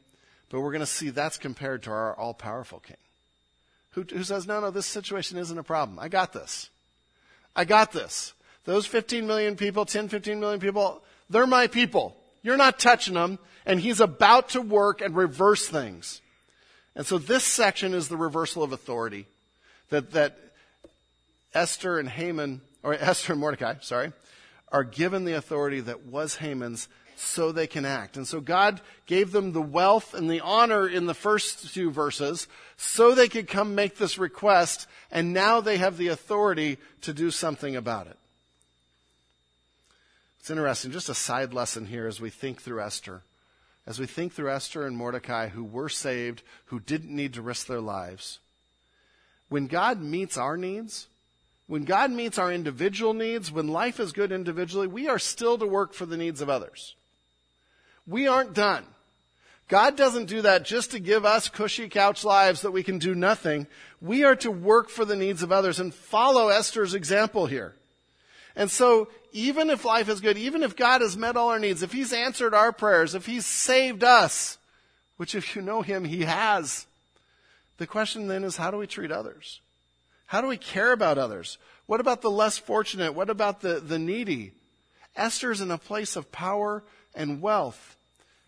But 0.48 0.60
we're 0.60 0.70
going 0.70 0.80
to 0.80 0.86
see 0.86 1.10
that's 1.10 1.38
compared 1.38 1.82
to 1.84 1.90
our 1.90 2.16
all-powerful 2.16 2.80
king 2.80 2.96
who, 3.90 4.02
who 4.02 4.22
says, 4.22 4.46
no, 4.46 4.60
no, 4.60 4.70
this 4.70 4.86
situation 4.86 5.38
isn't 5.38 5.58
a 5.58 5.62
problem. 5.62 5.98
I 5.98 6.08
got 6.08 6.32
this. 6.32 6.70
I 7.56 7.64
got 7.64 7.90
this. 7.90 8.34
Those 8.64 8.86
15 8.86 9.26
million 9.26 9.56
people, 9.56 9.86
10, 9.86 10.08
15 10.08 10.38
million 10.38 10.60
people, 10.60 11.02
they're 11.30 11.46
my 11.46 11.66
people. 11.66 12.16
You're 12.42 12.56
not 12.56 12.78
touching 12.78 13.14
them. 13.14 13.38
And 13.64 13.80
he's 13.80 14.00
about 14.00 14.50
to 14.50 14.60
work 14.60 15.00
and 15.00 15.16
reverse 15.16 15.66
things. 15.66 16.20
And 16.94 17.04
so 17.04 17.18
this 17.18 17.42
section 17.42 17.94
is 17.94 18.08
the 18.08 18.16
reversal 18.16 18.62
of 18.62 18.72
authority 18.72 19.26
that, 19.90 20.12
that 20.12 20.38
Esther 21.54 21.98
and 21.98 22.08
Haman, 22.08 22.60
or 22.82 22.94
Esther 22.94 23.32
and 23.32 23.40
Mordecai, 23.40 23.74
sorry, 23.80 24.12
are 24.70 24.84
given 24.84 25.24
the 25.24 25.32
authority 25.32 25.80
that 25.80 26.06
was 26.06 26.36
Haman's 26.36 26.88
so 27.16 27.50
they 27.52 27.66
can 27.66 27.84
act. 27.84 28.16
And 28.16 28.26
so 28.26 28.40
God 28.40 28.80
gave 29.06 29.32
them 29.32 29.52
the 29.52 29.62
wealth 29.62 30.14
and 30.14 30.30
the 30.30 30.40
honor 30.40 30.86
in 30.86 31.06
the 31.06 31.14
first 31.14 31.74
two 31.74 31.90
verses 31.90 32.46
so 32.76 33.14
they 33.14 33.28
could 33.28 33.48
come 33.48 33.74
make 33.74 33.96
this 33.96 34.18
request, 34.18 34.86
and 35.10 35.32
now 35.32 35.60
they 35.60 35.78
have 35.78 35.96
the 35.96 36.08
authority 36.08 36.78
to 37.02 37.12
do 37.12 37.30
something 37.30 37.74
about 37.74 38.06
it. 38.06 38.16
It's 40.40 40.50
interesting, 40.50 40.92
just 40.92 41.08
a 41.08 41.14
side 41.14 41.52
lesson 41.52 41.86
here 41.86 42.06
as 42.06 42.20
we 42.20 42.30
think 42.30 42.62
through 42.62 42.80
Esther. 42.80 43.22
As 43.86 43.98
we 43.98 44.06
think 44.06 44.32
through 44.32 44.50
Esther 44.50 44.86
and 44.86 44.96
Mordecai, 44.96 45.48
who 45.48 45.64
were 45.64 45.88
saved, 45.88 46.42
who 46.66 46.80
didn't 46.80 47.14
need 47.14 47.34
to 47.34 47.42
risk 47.42 47.66
their 47.66 47.80
lives. 47.80 48.40
When 49.48 49.68
God 49.68 50.00
meets 50.00 50.36
our 50.36 50.56
needs, 50.56 51.06
when 51.68 51.84
God 51.84 52.10
meets 52.10 52.38
our 52.38 52.52
individual 52.52 53.14
needs, 53.14 53.50
when 53.50 53.68
life 53.68 53.98
is 53.98 54.12
good 54.12 54.32
individually, 54.32 54.86
we 54.86 55.08
are 55.08 55.18
still 55.18 55.58
to 55.58 55.66
work 55.66 55.94
for 55.94 56.06
the 56.06 56.16
needs 56.16 56.40
of 56.40 56.50
others. 56.50 56.94
We 58.06 58.28
aren't 58.28 58.54
done. 58.54 58.84
God 59.68 59.96
doesn't 59.96 60.26
do 60.26 60.42
that 60.42 60.64
just 60.64 60.92
to 60.92 61.00
give 61.00 61.24
us 61.24 61.48
cushy 61.48 61.88
couch 61.88 62.24
lives 62.24 62.62
that 62.62 62.70
we 62.70 62.84
can 62.84 62.98
do 62.98 63.14
nothing. 63.14 63.66
We 64.00 64.22
are 64.24 64.36
to 64.36 64.50
work 64.50 64.88
for 64.88 65.04
the 65.04 65.16
needs 65.16 65.42
of 65.42 65.50
others 65.50 65.80
and 65.80 65.92
follow 65.92 66.48
Esther's 66.48 66.94
example 66.94 67.46
here. 67.46 67.74
And 68.54 68.70
so, 68.70 69.08
even 69.32 69.68
if 69.68 69.84
life 69.84 70.08
is 70.08 70.20
good, 70.20 70.38
even 70.38 70.62
if 70.62 70.76
God 70.76 71.00
has 71.00 71.16
met 71.16 71.36
all 71.36 71.50
our 71.50 71.58
needs, 71.58 71.82
if 71.82 71.92
He's 71.92 72.12
answered 72.12 72.54
our 72.54 72.72
prayers, 72.72 73.14
if 73.14 73.26
He's 73.26 73.44
saved 73.44 74.04
us, 74.04 74.56
which 75.16 75.34
if 75.34 75.56
you 75.56 75.62
know 75.62 75.82
Him, 75.82 76.04
He 76.04 76.22
has, 76.22 76.86
the 77.78 77.86
question 77.86 78.28
then 78.28 78.44
is 78.44 78.56
how 78.56 78.70
do 78.70 78.78
we 78.78 78.86
treat 78.86 79.10
others? 79.10 79.60
How 80.26 80.40
do 80.40 80.46
we 80.46 80.56
care 80.56 80.92
about 80.92 81.18
others? 81.18 81.58
What 81.86 82.00
about 82.00 82.22
the 82.22 82.30
less 82.30 82.56
fortunate? 82.56 83.14
What 83.14 83.30
about 83.30 83.60
the, 83.60 83.80
the 83.80 83.98
needy? 83.98 84.52
Esther's 85.16 85.60
in 85.60 85.70
a 85.70 85.78
place 85.78 86.16
of 86.16 86.32
power 86.32 86.82
and 87.16 87.42
wealth. 87.42 87.96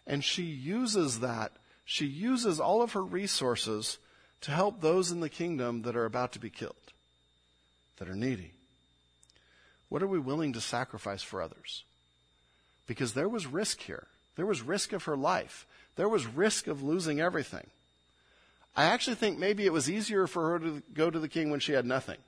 And 0.06 0.22
she 0.22 0.44
uses 0.44 1.20
that. 1.20 1.52
She 1.84 2.06
uses 2.06 2.60
all 2.60 2.82
of 2.82 2.92
her 2.92 3.02
resources 3.02 3.98
to 4.42 4.50
help 4.50 4.80
those 4.80 5.10
in 5.10 5.20
the 5.20 5.28
kingdom 5.28 5.82
that 5.82 5.96
are 5.96 6.04
about 6.04 6.32
to 6.32 6.38
be 6.38 6.50
killed, 6.50 6.76
that 7.98 8.08
are 8.08 8.14
needy. 8.14 8.52
What 9.88 10.02
are 10.02 10.06
we 10.06 10.18
willing 10.18 10.52
to 10.52 10.60
sacrifice 10.60 11.22
for 11.22 11.42
others? 11.42 11.82
Because 12.86 13.14
there 13.14 13.28
was 13.28 13.46
risk 13.46 13.80
here. 13.80 14.06
There 14.36 14.46
was 14.46 14.62
risk 14.62 14.92
of 14.92 15.04
her 15.04 15.16
life. 15.16 15.66
There 15.96 16.08
was 16.08 16.26
risk 16.26 16.66
of 16.68 16.82
losing 16.82 17.20
everything. 17.20 17.66
I 18.76 18.84
actually 18.84 19.16
think 19.16 19.38
maybe 19.38 19.66
it 19.66 19.72
was 19.72 19.90
easier 19.90 20.26
for 20.26 20.50
her 20.50 20.58
to 20.60 20.82
go 20.94 21.10
to 21.10 21.18
the 21.18 21.28
king 21.28 21.50
when 21.50 21.58
she 21.58 21.72
had 21.72 21.84
nothing. 21.84 22.18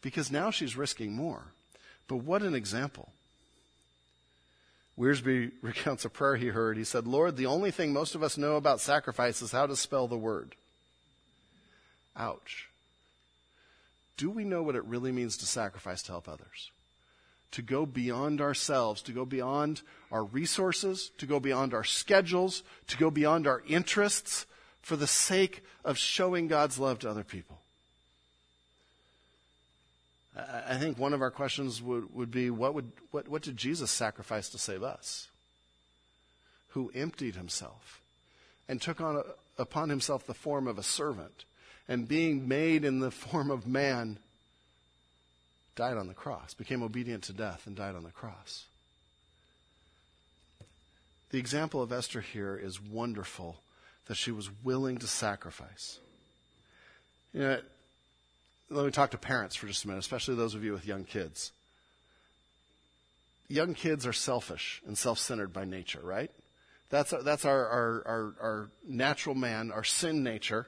Because 0.00 0.30
now 0.30 0.50
she's 0.50 0.76
risking 0.76 1.12
more. 1.12 1.42
But 2.08 2.16
what 2.16 2.42
an 2.42 2.54
example. 2.54 3.10
Wiersbe 4.98 5.52
recounts 5.62 6.04
a 6.04 6.10
prayer 6.10 6.36
he 6.36 6.48
heard. 6.48 6.76
He 6.76 6.84
said, 6.84 7.06
Lord, 7.06 7.36
the 7.36 7.46
only 7.46 7.70
thing 7.70 7.92
most 7.92 8.14
of 8.14 8.22
us 8.22 8.38
know 8.38 8.56
about 8.56 8.80
sacrifice 8.80 9.42
is 9.42 9.52
how 9.52 9.66
to 9.66 9.76
spell 9.76 10.08
the 10.08 10.16
word. 10.16 10.54
Ouch. 12.16 12.68
Do 14.16 14.30
we 14.30 14.44
know 14.44 14.62
what 14.62 14.76
it 14.76 14.84
really 14.84 15.12
means 15.12 15.36
to 15.38 15.46
sacrifice 15.46 16.02
to 16.04 16.12
help 16.12 16.28
others? 16.28 16.70
To 17.52 17.62
go 17.62 17.86
beyond 17.86 18.40
ourselves, 18.40 19.02
to 19.02 19.12
go 19.12 19.24
beyond 19.24 19.82
our 20.10 20.24
resources, 20.24 21.10
to 21.18 21.26
go 21.26 21.40
beyond 21.40 21.74
our 21.74 21.84
schedules, 21.84 22.62
to 22.88 22.96
go 22.96 23.10
beyond 23.10 23.46
our 23.46 23.62
interests 23.66 24.46
for 24.82 24.96
the 24.96 25.06
sake 25.06 25.64
of 25.84 25.98
showing 25.98 26.48
God's 26.48 26.78
love 26.78 26.98
to 27.00 27.10
other 27.10 27.24
people. 27.24 27.61
I 30.34 30.76
think 30.76 30.98
one 30.98 31.12
of 31.12 31.20
our 31.20 31.30
questions 31.30 31.82
would, 31.82 32.14
would 32.14 32.30
be 32.30 32.48
what, 32.48 32.74
would, 32.74 32.90
what, 33.10 33.28
what 33.28 33.42
did 33.42 33.56
Jesus 33.56 33.90
sacrifice 33.90 34.48
to 34.50 34.58
save 34.58 34.82
us? 34.82 35.28
Who 36.70 36.90
emptied 36.94 37.34
himself 37.34 38.00
and 38.66 38.80
took 38.80 39.00
on 39.00 39.22
upon 39.58 39.90
himself 39.90 40.26
the 40.26 40.34
form 40.34 40.66
of 40.66 40.78
a 40.78 40.82
servant, 40.82 41.44
and 41.88 42.08
being 42.08 42.48
made 42.48 42.84
in 42.84 43.00
the 43.00 43.10
form 43.10 43.50
of 43.50 43.66
man, 43.66 44.18
died 45.76 45.96
on 45.96 46.08
the 46.08 46.14
cross, 46.14 46.54
became 46.54 46.82
obedient 46.82 47.24
to 47.24 47.32
death, 47.32 47.66
and 47.66 47.76
died 47.76 47.94
on 47.94 48.02
the 48.02 48.10
cross. 48.10 48.64
The 51.30 51.38
example 51.38 51.82
of 51.82 51.92
Esther 51.92 52.20
here 52.20 52.58
is 52.62 52.80
wonderful 52.80 53.60
that 54.06 54.16
she 54.16 54.30
was 54.30 54.50
willing 54.62 54.98
to 54.98 55.06
sacrifice. 55.06 55.98
You 57.32 57.40
know, 57.40 57.60
let 58.72 58.84
me 58.86 58.90
talk 58.90 59.10
to 59.10 59.18
parents 59.18 59.54
for 59.54 59.66
just 59.66 59.84
a 59.84 59.88
minute, 59.88 60.00
especially 60.00 60.34
those 60.34 60.54
of 60.54 60.64
you 60.64 60.72
with 60.72 60.86
young 60.86 61.04
kids. 61.04 61.52
Young 63.48 63.74
kids 63.74 64.06
are 64.06 64.12
selfish 64.12 64.82
and 64.86 64.96
self 64.96 65.18
centered 65.18 65.52
by 65.52 65.64
nature, 65.64 66.00
right? 66.02 66.30
That's, 66.88 67.12
that's 67.22 67.44
our, 67.44 67.66
our, 67.66 68.02
our, 68.06 68.34
our 68.40 68.70
natural 68.86 69.34
man, 69.34 69.72
our 69.72 69.84
sin 69.84 70.22
nature. 70.22 70.66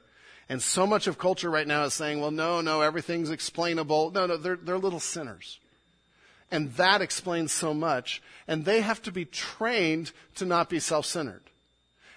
And 0.48 0.62
so 0.62 0.86
much 0.86 1.06
of 1.06 1.18
culture 1.18 1.50
right 1.50 1.66
now 1.66 1.84
is 1.84 1.94
saying, 1.94 2.20
well, 2.20 2.30
no, 2.30 2.60
no, 2.60 2.82
everything's 2.82 3.30
explainable. 3.30 4.10
No, 4.10 4.26
no, 4.26 4.36
they're, 4.36 4.56
they're 4.56 4.78
little 4.78 5.00
sinners. 5.00 5.58
And 6.50 6.72
that 6.74 7.00
explains 7.00 7.52
so 7.52 7.72
much. 7.72 8.22
And 8.46 8.64
they 8.64 8.82
have 8.82 9.00
to 9.02 9.12
be 9.12 9.24
trained 9.24 10.12
to 10.36 10.44
not 10.44 10.68
be 10.68 10.80
self-centered. 10.80 11.42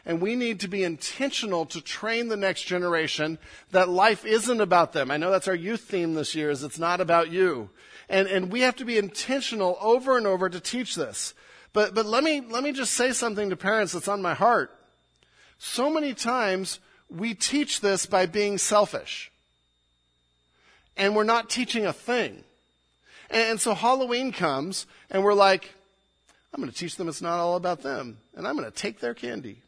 And 0.08 0.22
we 0.22 0.38
need 0.38 0.62
to 0.62 0.70
be 0.70 0.86
intentional 0.86 1.66
to 1.66 1.82
train 1.82 2.30
the 2.30 2.38
next 2.38 2.64
generation 2.64 3.38
that 3.72 3.89
life 3.89 4.26
isn't 4.26 4.62
about 4.62 4.93
them. 4.93 5.12
I 5.12 5.18
know 5.18 5.30
that's 5.30 5.49
our 5.49 5.53
youth 5.53 5.82
theme 5.82 6.14
this 6.14 6.34
year 6.34 6.49
is 6.49 6.64
it's 6.64 6.80
not 6.80 7.01
about 7.01 7.30
you. 7.30 7.70
And, 8.08 8.26
and 8.30 8.49
we 8.49 8.62
have 8.62 8.78
to 8.78 8.86
be 8.86 8.97
intentional 8.97 9.78
over 9.82 10.18
and 10.18 10.26
over 10.26 10.47
to 10.49 10.62
teach 10.62 10.95
this. 10.95 11.34
But, 11.74 11.93
but 11.93 12.05
let 12.05 12.24
me, 12.24 12.39
let 12.39 12.64
me 12.64 12.72
just 12.72 12.93
say 12.93 13.12
something 13.12 13.49
to 13.49 13.58
parents 13.58 13.91
that's 13.91 14.08
on 14.08 14.22
my 14.22 14.34
heart. 14.34 14.74
So 15.60 15.89
many 15.89 16.14
times 16.14 16.80
we 17.10 17.34
teach 17.34 17.82
this 17.82 18.05
by 18.05 18.28
being 18.28 18.58
selfish. 18.58 19.30
And 20.95 21.18
we're 21.18 21.26
not 21.26 21.49
teaching 21.49 21.86
a 21.86 21.91
thing. 21.91 22.45
And 23.30 23.60
so 23.60 23.74
Halloween 23.74 24.32
comes 24.32 24.86
and 25.12 25.22
we're 25.22 25.34
like, 25.34 25.74
I'm 26.53 26.62
going 26.62 26.72
to 26.72 26.78
teach 26.78 26.95
them 26.95 27.10
it's 27.10 27.22
not 27.22 27.39
all 27.39 27.58
about 27.58 27.82
them. 27.82 28.20
And 28.38 28.47
I'm 28.47 28.55
going 28.55 28.72
to 28.72 28.76
take 28.76 29.01
their 29.01 29.14
candy. 29.14 29.64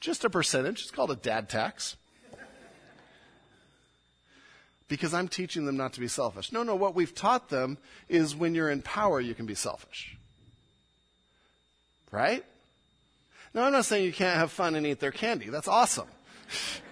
Just 0.00 0.24
a 0.24 0.30
percentage. 0.30 0.82
It's 0.82 0.90
called 0.90 1.10
a 1.10 1.16
dad 1.16 1.48
tax. 1.48 1.96
Because 4.88 5.12
I'm 5.12 5.28
teaching 5.28 5.66
them 5.66 5.76
not 5.76 5.92
to 5.94 6.00
be 6.00 6.08
selfish. 6.08 6.50
No, 6.50 6.62
no, 6.62 6.74
what 6.74 6.94
we've 6.94 7.14
taught 7.14 7.50
them 7.50 7.76
is 8.08 8.34
when 8.34 8.54
you're 8.54 8.70
in 8.70 8.80
power, 8.80 9.20
you 9.20 9.34
can 9.34 9.44
be 9.44 9.54
selfish. 9.54 10.16
Right? 12.10 12.44
Now, 13.52 13.64
I'm 13.64 13.72
not 13.72 13.84
saying 13.84 14.04
you 14.04 14.12
can't 14.12 14.38
have 14.38 14.50
fun 14.50 14.74
and 14.74 14.86
eat 14.86 15.00
their 15.00 15.12
candy. 15.12 15.50
That's 15.50 15.68
awesome. 15.68 16.08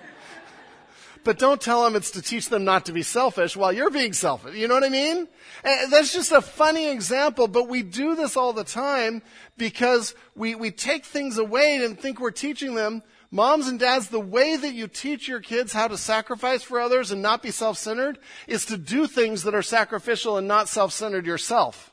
but 1.27 1.41
don't 1.41 1.61
tell 1.61 1.83
them 1.83 1.97
it's 1.97 2.13
to 2.13 2.23
teach 2.23 2.49
them 2.49 2.65
not 2.65 2.87
to 2.87 2.93
be 2.93 3.03
selfish 3.03 3.57
while 3.57 3.73
you're 3.73 3.91
being 3.91 4.13
selfish. 4.13 4.55
You 4.55 4.69
know 4.69 4.75
what 4.75 4.85
I 4.85 4.89
mean? 4.89 5.27
And 5.65 5.93
that's 5.93 6.13
just 6.13 6.31
a 6.31 6.41
funny 6.41 6.89
example, 6.89 7.49
but 7.49 7.69
we 7.69 7.83
do 7.83 8.15
this 8.15 8.37
all 8.37 8.53
the 8.53 8.65
time 8.65 9.23
because 9.59 10.15
we, 10.37 10.55
we 10.55 10.71
take 10.71 11.05
things 11.05 11.37
away 11.37 11.85
and 11.85 11.99
think 11.99 12.21
we're 12.21 12.31
teaching 12.31 12.77
them. 12.77 13.03
Moms 13.33 13.67
and 13.67 13.81
dads, 13.81 14.07
the 14.07 14.21
way 14.21 14.57
that 14.57 14.73
you 14.73 14.87
teach 14.87 15.27
your 15.27 15.41
kids 15.41 15.73
how 15.73 15.89
to 15.89 15.99
sacrifice 15.99 16.63
for 16.63 16.81
others 16.81 17.11
and 17.11 17.21
not 17.21 17.43
be 17.43 17.51
self-centered 17.51 18.19
is 18.47 18.65
to 18.67 18.77
do 18.77 19.09
things 19.09 19.43
that 19.43 19.55
are 19.55 19.63
sacrificial 19.63 20.39
and 20.39 20.47
not 20.47 20.69
self-centered 20.69 21.27
yourself 21.27 21.93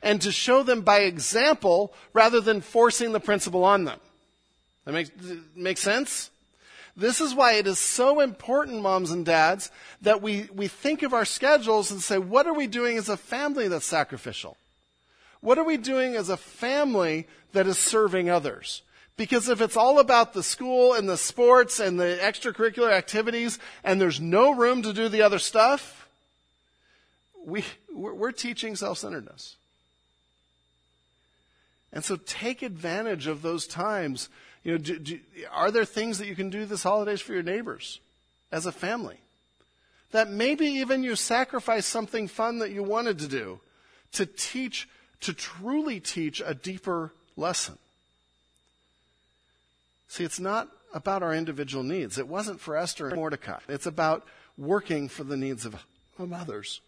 and 0.00 0.22
to 0.22 0.30
show 0.30 0.62
them 0.62 0.82
by 0.82 1.00
example 1.00 1.92
rather 2.12 2.40
than 2.40 2.60
forcing 2.60 3.10
the 3.10 3.20
principle 3.20 3.64
on 3.64 3.82
them. 3.84 3.98
That 4.84 4.92
makes, 4.92 5.10
make 5.56 5.78
sense? 5.78 6.31
This 6.96 7.20
is 7.20 7.34
why 7.34 7.54
it 7.54 7.66
is 7.66 7.78
so 7.78 8.20
important, 8.20 8.82
moms 8.82 9.10
and 9.10 9.24
dads, 9.24 9.70
that 10.02 10.20
we, 10.20 10.48
we 10.54 10.68
think 10.68 11.02
of 11.02 11.14
our 11.14 11.24
schedules 11.24 11.90
and 11.90 12.02
say, 12.02 12.18
what 12.18 12.46
are 12.46 12.52
we 12.52 12.66
doing 12.66 12.98
as 12.98 13.08
a 13.08 13.16
family 13.16 13.68
that's 13.68 13.86
sacrificial? 13.86 14.56
What 15.40 15.58
are 15.58 15.64
we 15.64 15.78
doing 15.78 16.16
as 16.16 16.28
a 16.28 16.36
family 16.36 17.26
that 17.52 17.66
is 17.66 17.78
serving 17.78 18.28
others? 18.28 18.82
Because 19.16 19.48
if 19.48 19.60
it's 19.60 19.76
all 19.76 19.98
about 19.98 20.32
the 20.34 20.42
school 20.42 20.94
and 20.94 21.08
the 21.08 21.16
sports 21.16 21.80
and 21.80 21.98
the 21.98 22.18
extracurricular 22.20 22.92
activities 22.92 23.58
and 23.84 24.00
there's 24.00 24.20
no 24.20 24.54
room 24.54 24.82
to 24.82 24.92
do 24.92 25.08
the 25.08 25.22
other 25.22 25.38
stuff, 25.38 26.08
we, 27.44 27.64
we're 27.92 28.32
teaching 28.32 28.76
self-centeredness. 28.76 29.56
And 31.92 32.04
so 32.04 32.16
take 32.16 32.62
advantage 32.62 33.26
of 33.26 33.42
those 33.42 33.66
times. 33.66 34.28
You 34.64 34.72
know, 34.72 34.78
do, 34.78 34.98
do, 34.98 35.20
are 35.50 35.70
there 35.70 35.84
things 35.84 36.18
that 36.18 36.28
you 36.28 36.36
can 36.36 36.50
do 36.50 36.64
this 36.64 36.82
holidays 36.82 37.20
for 37.20 37.32
your 37.32 37.42
neighbors 37.42 38.00
as 38.50 38.66
a 38.66 38.72
family? 38.72 39.18
That 40.12 40.30
maybe 40.30 40.66
even 40.66 41.02
you 41.02 41.16
sacrifice 41.16 41.86
something 41.86 42.28
fun 42.28 42.58
that 42.58 42.70
you 42.70 42.82
wanted 42.82 43.18
to 43.20 43.28
do 43.28 43.60
to 44.12 44.26
teach, 44.26 44.88
to 45.20 45.32
truly 45.32 46.00
teach 46.00 46.42
a 46.44 46.54
deeper 46.54 47.12
lesson. 47.36 47.78
See, 50.08 50.24
it's 50.24 50.40
not 50.40 50.68
about 50.92 51.22
our 51.22 51.34
individual 51.34 51.82
needs. 51.82 52.18
It 52.18 52.28
wasn't 52.28 52.60
for 52.60 52.76
Esther 52.76 53.06
and 53.06 53.16
Mordecai. 53.16 53.58
It's 53.68 53.86
about 53.86 54.26
working 54.58 55.08
for 55.08 55.24
the 55.24 55.38
needs 55.38 55.64
of, 55.64 55.74
of 56.18 56.32
others. 56.32 56.80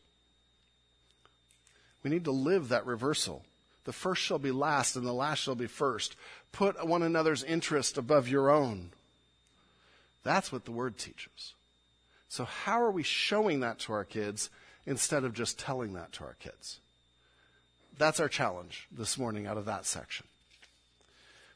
We 2.02 2.10
need 2.10 2.24
to 2.24 2.30
live 2.30 2.68
that 2.68 2.84
reversal. 2.84 3.42
The 3.84 3.92
first 3.92 4.22
shall 4.22 4.38
be 4.38 4.50
last, 4.50 4.96
and 4.96 5.06
the 5.06 5.12
last 5.12 5.40
shall 5.40 5.54
be 5.54 5.66
first. 5.66 6.16
Put 6.52 6.86
one 6.86 7.02
another's 7.02 7.42
interest 7.42 7.98
above 7.98 8.28
your 8.28 8.50
own. 8.50 8.90
That's 10.22 10.50
what 10.50 10.64
the 10.64 10.72
word 10.72 10.96
teaches. 10.96 11.52
So, 12.28 12.44
how 12.44 12.80
are 12.80 12.90
we 12.90 13.02
showing 13.02 13.60
that 13.60 13.78
to 13.80 13.92
our 13.92 14.04
kids 14.04 14.50
instead 14.86 15.24
of 15.24 15.34
just 15.34 15.58
telling 15.58 15.92
that 15.94 16.12
to 16.14 16.24
our 16.24 16.36
kids? 16.40 16.80
That's 17.98 18.20
our 18.20 18.28
challenge 18.28 18.88
this 18.90 19.18
morning 19.18 19.46
out 19.46 19.58
of 19.58 19.66
that 19.66 19.86
section. 19.86 20.26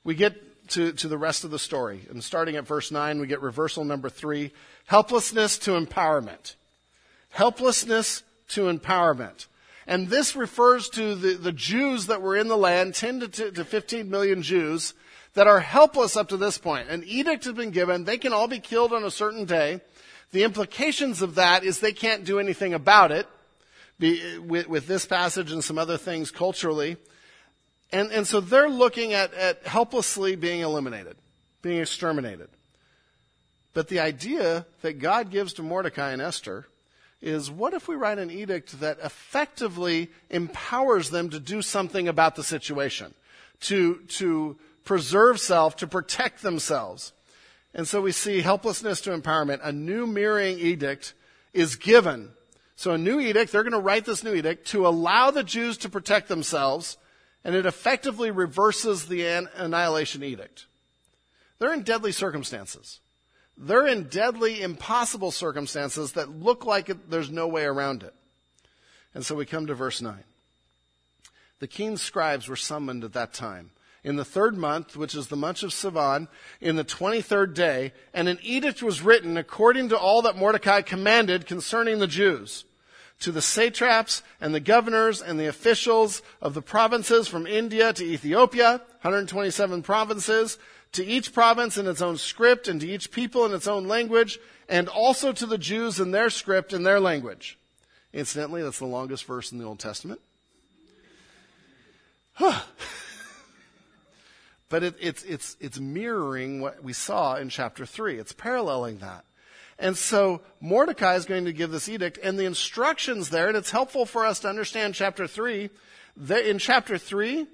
We 0.04 0.14
get 0.14 0.68
to, 0.70 0.92
to 0.92 1.08
the 1.08 1.18
rest 1.18 1.44
of 1.44 1.50
the 1.50 1.58
story. 1.58 2.06
And 2.10 2.22
starting 2.22 2.56
at 2.56 2.66
verse 2.66 2.90
9, 2.90 3.20
we 3.20 3.26
get 3.26 3.40
reversal 3.40 3.84
number 3.84 4.08
three 4.08 4.52
helplessness 4.86 5.58
to 5.58 5.72
empowerment. 5.72 6.54
Helplessness 7.30 8.22
to 8.48 8.62
empowerment. 8.72 9.46
And 9.88 10.08
this 10.08 10.36
refers 10.36 10.90
to 10.90 11.14
the, 11.14 11.34
the 11.34 11.50
Jews 11.50 12.06
that 12.06 12.20
were 12.20 12.36
in 12.36 12.48
the 12.48 12.58
land, 12.58 12.94
10 12.94 13.20
to, 13.20 13.50
to 13.52 13.64
15 13.64 14.10
million 14.10 14.42
Jews, 14.42 14.92
that 15.32 15.46
are 15.46 15.60
helpless 15.60 16.14
up 16.14 16.28
to 16.28 16.36
this 16.36 16.58
point. 16.58 16.90
An 16.90 17.02
edict 17.04 17.44
has 17.44 17.54
been 17.54 17.70
given. 17.70 18.04
They 18.04 18.18
can 18.18 18.34
all 18.34 18.48
be 18.48 18.58
killed 18.58 18.92
on 18.92 19.02
a 19.02 19.10
certain 19.10 19.46
day. 19.46 19.80
The 20.30 20.44
implications 20.44 21.22
of 21.22 21.36
that 21.36 21.64
is 21.64 21.80
they 21.80 21.94
can't 21.94 22.26
do 22.26 22.38
anything 22.38 22.74
about 22.74 23.12
it 23.12 23.26
be, 23.98 24.36
with, 24.36 24.68
with, 24.68 24.86
this 24.86 25.06
passage 25.06 25.52
and 25.52 25.64
some 25.64 25.78
other 25.78 25.96
things 25.96 26.30
culturally. 26.30 26.98
And, 27.90 28.12
and 28.12 28.26
so 28.26 28.40
they're 28.40 28.68
looking 28.68 29.14
at, 29.14 29.32
at 29.32 29.66
helplessly 29.66 30.36
being 30.36 30.60
eliminated, 30.60 31.16
being 31.62 31.80
exterminated. 31.80 32.50
But 33.72 33.88
the 33.88 34.00
idea 34.00 34.66
that 34.82 34.98
God 34.98 35.30
gives 35.30 35.54
to 35.54 35.62
Mordecai 35.62 36.10
and 36.10 36.20
Esther 36.20 36.66
is 37.20 37.50
what 37.50 37.74
if 37.74 37.88
we 37.88 37.96
write 37.96 38.18
an 38.18 38.30
edict 38.30 38.80
that 38.80 38.98
effectively 39.02 40.10
empowers 40.30 41.10
them 41.10 41.30
to 41.30 41.40
do 41.40 41.62
something 41.62 42.08
about 42.08 42.36
the 42.36 42.44
situation, 42.44 43.12
to, 43.60 43.96
to 44.08 44.56
preserve 44.84 45.40
self, 45.40 45.76
to 45.76 45.86
protect 45.86 46.42
themselves? 46.42 47.12
And 47.74 47.86
so 47.86 48.00
we 48.00 48.12
see 48.12 48.40
helplessness 48.40 49.00
to 49.02 49.16
empowerment. 49.16 49.60
A 49.62 49.72
new 49.72 50.06
mirroring 50.06 50.58
edict 50.58 51.14
is 51.52 51.76
given. 51.76 52.30
So 52.76 52.92
a 52.92 52.98
new 52.98 53.18
edict, 53.18 53.50
they're 53.50 53.64
going 53.64 53.72
to 53.72 53.80
write 53.80 54.04
this 54.04 54.22
new 54.22 54.34
edict 54.34 54.68
to 54.68 54.86
allow 54.86 55.30
the 55.30 55.42
Jews 55.42 55.76
to 55.78 55.88
protect 55.88 56.28
themselves, 56.28 56.96
and 57.44 57.54
it 57.54 57.66
effectively 57.66 58.30
reverses 58.30 59.06
the 59.06 59.24
annihilation 59.56 60.22
edict. 60.22 60.66
They're 61.58 61.74
in 61.74 61.82
deadly 61.82 62.12
circumstances. 62.12 63.00
They're 63.60 63.86
in 63.86 64.04
deadly, 64.04 64.62
impossible 64.62 65.32
circumstances 65.32 66.12
that 66.12 66.30
look 66.30 66.64
like 66.64 66.90
there's 67.10 67.30
no 67.30 67.48
way 67.48 67.64
around 67.64 68.04
it. 68.04 68.14
And 69.14 69.26
so 69.26 69.34
we 69.34 69.46
come 69.46 69.66
to 69.66 69.74
verse 69.74 70.00
9. 70.00 70.22
The 71.58 71.66
king's 71.66 72.00
scribes 72.00 72.46
were 72.46 72.54
summoned 72.56 73.02
at 73.02 73.14
that 73.14 73.34
time. 73.34 73.70
In 74.04 74.14
the 74.14 74.24
third 74.24 74.56
month, 74.56 74.96
which 74.96 75.16
is 75.16 75.26
the 75.26 75.36
month 75.36 75.64
of 75.64 75.70
Sivan, 75.70 76.28
in 76.60 76.76
the 76.76 76.84
23rd 76.84 77.52
day, 77.52 77.92
and 78.14 78.28
an 78.28 78.38
edict 78.42 78.80
was 78.80 79.02
written 79.02 79.36
according 79.36 79.88
to 79.88 79.98
all 79.98 80.22
that 80.22 80.36
Mordecai 80.36 80.82
commanded 80.82 81.46
concerning 81.46 81.98
the 81.98 82.06
Jews 82.06 82.64
to 83.20 83.32
the 83.32 83.42
satraps 83.42 84.22
and 84.40 84.54
the 84.54 84.60
governors 84.60 85.20
and 85.20 85.38
the 85.38 85.48
officials 85.48 86.22
of 86.40 86.54
the 86.54 86.62
provinces 86.62 87.26
from 87.26 87.46
India 87.46 87.92
to 87.92 88.04
Ethiopia, 88.04 88.80
127 89.02 89.82
provinces, 89.82 90.58
to 90.92 91.04
each 91.04 91.32
province 91.32 91.76
in 91.76 91.86
its 91.86 92.00
own 92.00 92.16
script 92.16 92.68
and 92.68 92.80
to 92.80 92.88
each 92.88 93.10
people 93.10 93.44
in 93.44 93.52
its 93.52 93.66
own 93.66 93.86
language, 93.86 94.38
and 94.68 94.88
also 94.88 95.32
to 95.32 95.46
the 95.46 95.58
Jews 95.58 96.00
in 96.00 96.10
their 96.10 96.30
script 96.30 96.72
and 96.72 96.84
their 96.84 97.00
language. 97.00 97.58
Incidentally, 98.12 98.62
that's 98.62 98.78
the 98.78 98.86
longest 98.86 99.24
verse 99.24 99.52
in 99.52 99.58
the 99.58 99.64
Old 99.64 99.78
Testament. 99.78 100.20
but 104.68 104.82
it, 104.82 104.94
it's, 105.00 105.22
it's, 105.24 105.56
it's 105.60 105.78
mirroring 105.78 106.60
what 106.60 106.82
we 106.82 106.92
saw 106.92 107.36
in 107.36 107.48
chapter 107.48 107.84
3. 107.84 108.18
It's 108.18 108.32
paralleling 108.32 108.98
that. 108.98 109.24
And 109.78 109.96
so 109.96 110.40
Mordecai 110.60 111.14
is 111.14 111.24
going 111.24 111.44
to 111.44 111.52
give 111.52 111.70
this 111.70 111.88
edict, 111.88 112.18
and 112.22 112.38
the 112.38 112.46
instructions 112.46 113.30
there, 113.30 113.48
and 113.48 113.56
it's 113.56 113.70
helpful 113.70 114.06
for 114.06 114.26
us 114.26 114.40
to 114.40 114.48
understand 114.48 114.94
chapter 114.94 115.26
3. 115.26 115.70
In 116.44 116.58
chapter 116.58 116.98
3, 116.98 117.46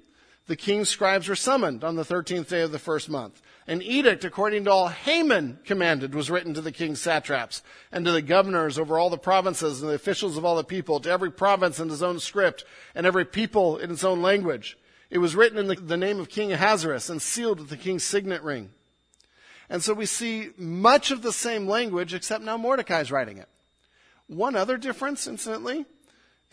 the 0.47 0.57
king's 0.57 0.88
scribes 0.90 1.28
were 1.28 1.36
summoned 1.36 1.82
on 1.82 1.97
the 1.97 2.05
13th 2.05 2.49
day 2.49 2.61
of 2.61 2.72
the 2.72 2.78
first 2.78 3.09
month. 3.09 3.40
An 3.66 3.80
edict 3.80 4.24
according 4.24 4.64
to 4.64 4.70
all 4.70 4.88
Haman 4.88 5.59
commanded 5.64 6.14
was 6.14 6.30
written 6.30 6.53
to 6.53 6.61
the 6.61 6.72
king's 6.72 7.01
satraps 7.01 7.62
and 7.90 8.05
to 8.05 8.12
the 8.12 8.20
governors 8.20 8.78
over 8.78 8.99
all 8.99 9.09
the 9.09 9.16
provinces 9.16 9.80
and 9.80 9.90
the 9.90 9.95
officials 9.95 10.36
of 10.36 10.45
all 10.45 10.57
the 10.57 10.64
people, 10.64 11.01
to 11.01 11.11
every 11.11 11.30
province 11.30 11.80
in 11.80 11.88
his 11.88 12.03
own 12.03 12.20
script 12.20 12.64
and 12.95 13.07
every 13.07 13.24
people 13.24 13.78
in 13.78 13.90
its 13.90 14.05
own 14.05 14.20
language. 14.20 14.76
It 15.09 15.18
was 15.18 15.34
written 15.34 15.59
in 15.59 15.66
the, 15.66 15.76
the 15.76 15.97
name 15.97 16.20
of 16.20 16.28
King 16.28 16.53
Ahasuerus 16.53 17.09
and 17.09 17.22
sealed 17.22 17.61
with 17.61 17.70
the 17.70 17.76
king's 17.78 18.05
signet 18.05 18.42
ring. 18.42 18.70
And 19.70 19.82
so 19.82 19.95
we 19.95 20.07
see 20.07 20.51
much 20.59 21.11
of 21.11 21.22
the 21.22 21.32
same 21.32 21.66
language, 21.66 22.12
except 22.12 22.45
now 22.45 22.59
Mordecai 22.59 23.01
is 23.01 23.11
writing 23.11 23.38
it. 23.38 23.49
One 24.26 24.57
other 24.57 24.76
difference, 24.76 25.26
incidentally, 25.26 25.86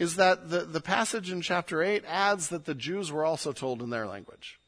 is 0.01 0.15
that 0.15 0.49
the, 0.49 0.61
the 0.61 0.81
passage 0.81 1.29
in 1.29 1.41
chapter 1.41 1.83
8 1.83 2.03
adds 2.07 2.49
that 2.49 2.65
the 2.65 2.73
Jews 2.73 3.11
were 3.11 3.23
also 3.23 3.51
told 3.51 3.83
in 3.83 3.91
their 3.91 4.07
language. 4.07 4.59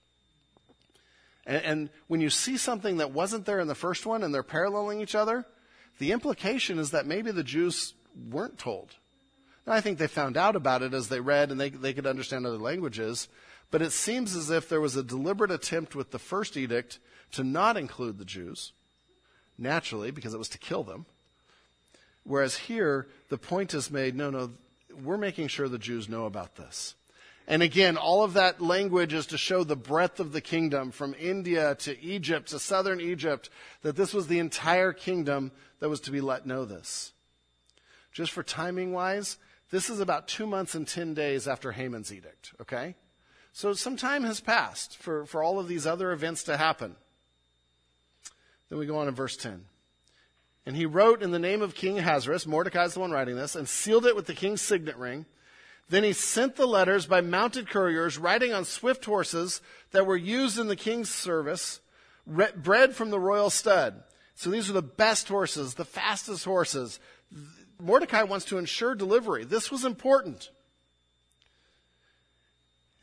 And, 1.48 1.66
and 1.66 1.90
when 2.08 2.22
you 2.22 2.30
see 2.30 2.56
something 2.56 2.98
that 2.98 3.14
wasn't 3.14 3.48
there 3.48 3.60
in 3.60 3.68
the 3.68 3.74
first 3.74 4.06
one 4.06 4.22
and 4.22 4.32
they're 4.32 4.44
paralleling 4.44 5.02
each 5.02 5.16
other, 5.16 5.44
the 5.98 6.12
implication 6.12 6.78
is 6.78 6.92
that 6.92 7.08
maybe 7.08 7.32
the 7.32 7.44
Jews 7.44 7.96
weren't 8.30 8.60
told. 8.60 8.92
Now, 9.66 9.74
I 9.74 9.82
think 9.82 9.98
they 9.98 10.06
found 10.06 10.38
out 10.38 10.56
about 10.56 10.84
it 10.84 10.94
as 10.94 11.08
they 11.08 11.20
read 11.20 11.50
and 11.50 11.60
they, 11.60 11.70
they 11.70 11.96
could 11.96 12.06
understand 12.06 12.46
other 12.46 12.60
languages, 12.60 13.28
but 13.72 13.82
it 13.82 13.92
seems 13.92 14.36
as 14.36 14.52
if 14.52 14.70
there 14.70 14.82
was 14.82 14.96
a 14.96 15.02
deliberate 15.02 15.50
attempt 15.50 15.96
with 15.96 16.12
the 16.12 16.20
first 16.20 16.56
edict 16.56 17.00
to 17.32 17.44
not 17.44 17.76
include 17.76 18.20
the 18.20 18.26
Jews, 18.26 18.72
naturally, 19.58 20.12
because 20.12 20.36
it 20.36 20.38
was 20.38 20.50
to 20.50 20.60
kill 20.60 20.84
them. 20.84 21.08
Whereas 22.24 22.56
here, 22.56 23.08
the 23.30 23.40
point 23.40 23.74
is 23.74 23.90
made 23.90 24.16
no, 24.16 24.30
no, 24.30 24.52
we're 25.02 25.18
making 25.18 25.48
sure 25.48 25.68
the 25.68 25.78
Jews 25.78 26.10
know 26.10 26.26
about 26.26 26.56
this. 26.56 26.96
And 27.48 27.62
again, 27.62 27.98
all 27.98 28.24
of 28.24 28.34
that 28.34 28.62
language 28.62 29.14
is 29.14 29.26
to 29.28 29.38
show 29.38 29.64
the 29.64 29.76
breadth 29.76 30.20
of 30.20 30.32
the 30.32 30.42
kingdom 30.42 30.92
from 30.92 31.14
India 31.20 31.76
to 31.80 32.02
Egypt 32.02 32.50
to 32.50 32.60
southern 32.60 33.02
Egypt, 33.02 33.50
that 33.82 33.98
this 33.98 34.14
was 34.14 34.28
the 34.28 34.40
entire 34.40 34.94
kingdom 34.94 35.52
that 35.80 35.90
was 35.90 36.00
to 36.02 36.12
be 36.12 36.22
let 36.22 36.46
know 36.46 36.64
this. 36.64 37.12
Just 38.14 38.32
for 38.32 38.44
timing 38.44 38.94
wise, 38.94 39.38
this 39.72 39.90
is 39.90 40.00
about 40.00 40.28
two 40.28 40.48
months 40.48 40.76
and 40.76 40.88
10 40.88 41.14
days 41.14 41.48
after 41.48 41.74
Haman's 41.74 42.14
edict, 42.14 42.54
okay? 42.62 42.96
So 43.52 43.74
some 43.74 43.98
time 43.98 44.24
has 44.24 44.40
passed 44.40 44.98
for, 44.98 45.26
for 45.26 45.44
all 45.44 45.60
of 45.60 45.68
these 45.68 45.86
other 45.86 46.12
events 46.12 46.44
to 46.44 46.56
happen. 46.56 46.96
Then 48.70 48.80
we 48.80 48.86
go 48.86 48.98
on 48.98 49.08
in 49.08 49.16
verse 49.16 49.36
10. 49.36 49.66
And 50.66 50.78
he 50.78 50.86
wrote 50.86 51.22
in 51.22 51.32
the 51.32 51.40
name 51.40 51.62
of 51.62 51.76
King 51.76 52.00
Ahasuerus, 52.00 52.48
Mordecai's 52.48 52.94
the 52.94 53.02
one 53.02 53.12
writing 53.12 53.36
this, 53.36 53.56
and 53.56 53.68
sealed 53.68 54.06
it 54.06 54.16
with 54.16 54.28
the 54.28 54.34
king's 54.34 54.62
signet 54.62 54.98
ring. 54.98 55.26
Then 55.90 56.04
he 56.04 56.14
sent 56.14 56.56
the 56.56 56.66
letters 56.66 57.06
by 57.06 57.22
mounted 57.22 57.70
couriers 57.70 58.18
riding 58.18 58.54
on 58.54 58.64
swift 58.64 59.04
horses 59.04 59.62
that 59.92 60.06
were 60.06 60.16
used 60.16 60.58
in 60.58 60.68
the 60.68 60.78
king's 60.78 61.10
service, 61.10 61.82
bred 62.26 62.96
from 62.96 63.10
the 63.10 63.20
royal 63.20 63.50
stud. 63.50 64.04
So 64.36 64.50
these 64.50 64.70
are 64.70 64.74
the 64.74 64.82
best 64.82 65.28
horses, 65.28 65.74
the 65.74 65.86
fastest 65.86 66.46
horses. 66.46 67.00
Mordecai 67.80 68.24
wants 68.24 68.46
to 68.46 68.58
ensure 68.58 68.96
delivery. 68.96 69.44
This 69.44 69.70
was 69.70 69.84
important. 69.84 70.50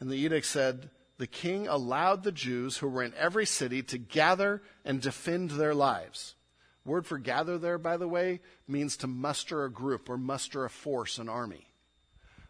And 0.01 0.11
the 0.11 0.17
edict 0.17 0.47
said, 0.47 0.89
the 1.19 1.27
king 1.27 1.69
allowed 1.69 2.25
the 2.25 2.33
Jews 2.33 2.79
who 2.79 2.89
were 2.89 3.03
in 3.03 3.13
every 3.15 3.45
city 3.45 3.83
to 3.83 3.99
gather 3.99 4.63
and 4.87 5.03
defend 5.03 5.51
their 5.51 5.75
lives. 5.75 6.35
Word 6.85 7.07
for 7.07 7.18
gather 7.18 7.59
there, 7.59 7.78
by 7.78 7.97
the 7.97 8.09
way, 8.09 8.41
means 8.66 8.97
to 8.99 9.07
muster 9.07 9.64
a 9.64 9.70
group 9.70 10.09
or 10.09 10.16
muster 10.16 10.64
a 10.64 10.70
force, 10.70 11.18
an 11.18 11.28
army. 11.28 11.66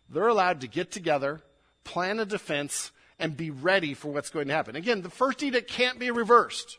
They're 0.08 0.28
allowed 0.28 0.60
to 0.60 0.68
get 0.68 0.90
together, 0.90 1.40
plan 1.84 2.20
a 2.20 2.24
defense, 2.24 2.92
and 3.18 3.36
be 3.36 3.50
ready 3.50 3.94
for 3.94 4.12
what's 4.12 4.30
going 4.30 4.48
to 4.48 4.54
happen. 4.54 4.76
Again, 4.76 5.02
the 5.02 5.10
first 5.10 5.42
edict 5.42 5.70
can't 5.70 5.98
be 5.98 6.10
reversed. 6.10 6.78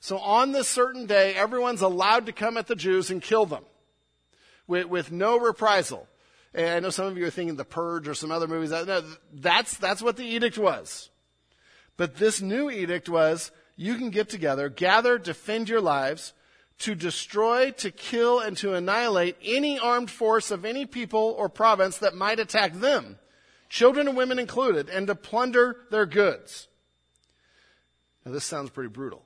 So 0.00 0.18
on 0.18 0.52
this 0.52 0.68
certain 0.68 1.06
day, 1.06 1.34
everyone's 1.34 1.82
allowed 1.82 2.26
to 2.26 2.32
come 2.32 2.56
at 2.56 2.66
the 2.66 2.76
Jews 2.76 3.10
and 3.10 3.22
kill 3.22 3.46
them 3.46 3.64
with, 4.66 4.86
with 4.86 5.12
no 5.12 5.38
reprisal. 5.38 6.06
And 6.54 6.68
I 6.68 6.80
know 6.80 6.90
some 6.90 7.06
of 7.06 7.18
you 7.18 7.26
are 7.26 7.30
thinking 7.30 7.56
The 7.56 7.64
Purge 7.64 8.08
or 8.08 8.14
some 8.14 8.30
other 8.30 8.46
movies. 8.46 8.70
No, 8.70 9.02
that's, 9.32 9.76
that's 9.76 10.02
what 10.02 10.16
the 10.16 10.24
edict 10.24 10.58
was. 10.58 11.10
But 11.96 12.16
this 12.16 12.40
new 12.40 12.70
edict 12.70 13.08
was 13.08 13.50
you 13.76 13.96
can 13.96 14.10
get 14.10 14.28
together, 14.28 14.68
gather, 14.68 15.18
defend 15.18 15.68
your 15.68 15.80
lives, 15.80 16.32
to 16.80 16.94
destroy, 16.94 17.72
to 17.72 17.90
kill, 17.90 18.38
and 18.40 18.56
to 18.58 18.74
annihilate 18.74 19.36
any 19.44 19.78
armed 19.78 20.10
force 20.10 20.50
of 20.50 20.64
any 20.64 20.86
people 20.86 21.34
or 21.36 21.48
province 21.48 21.98
that 21.98 22.14
might 22.14 22.38
attack 22.38 22.74
them, 22.74 23.18
children 23.68 24.06
and 24.06 24.16
women 24.16 24.38
included, 24.38 24.88
and 24.88 25.06
to 25.06 25.14
plunder 25.14 25.76
their 25.90 26.06
goods. 26.06 26.68
Now, 28.24 28.32
this 28.32 28.44
sounds 28.44 28.70
pretty 28.70 28.90
brutal. 28.90 29.24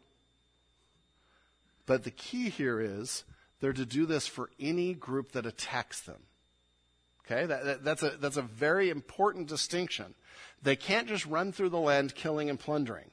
But 1.84 2.04
the 2.04 2.10
key 2.10 2.48
here 2.48 2.80
is 2.80 3.24
they're 3.60 3.72
to 3.72 3.84
do 3.84 4.06
this 4.06 4.26
for 4.26 4.50
any 4.58 4.94
group 4.94 5.32
that 5.32 5.46
attacks 5.46 6.00
them. 6.00 6.22
Okay, 7.24 7.46
that, 7.46 7.64
that, 7.64 7.84
that's, 7.84 8.02
a, 8.02 8.10
that's 8.20 8.36
a 8.36 8.42
very 8.42 8.90
important 8.90 9.48
distinction. 9.48 10.14
They 10.62 10.76
can't 10.76 11.08
just 11.08 11.26
run 11.26 11.52
through 11.52 11.68
the 11.70 11.78
land 11.78 12.14
killing 12.14 12.50
and 12.50 12.58
plundering. 12.58 13.10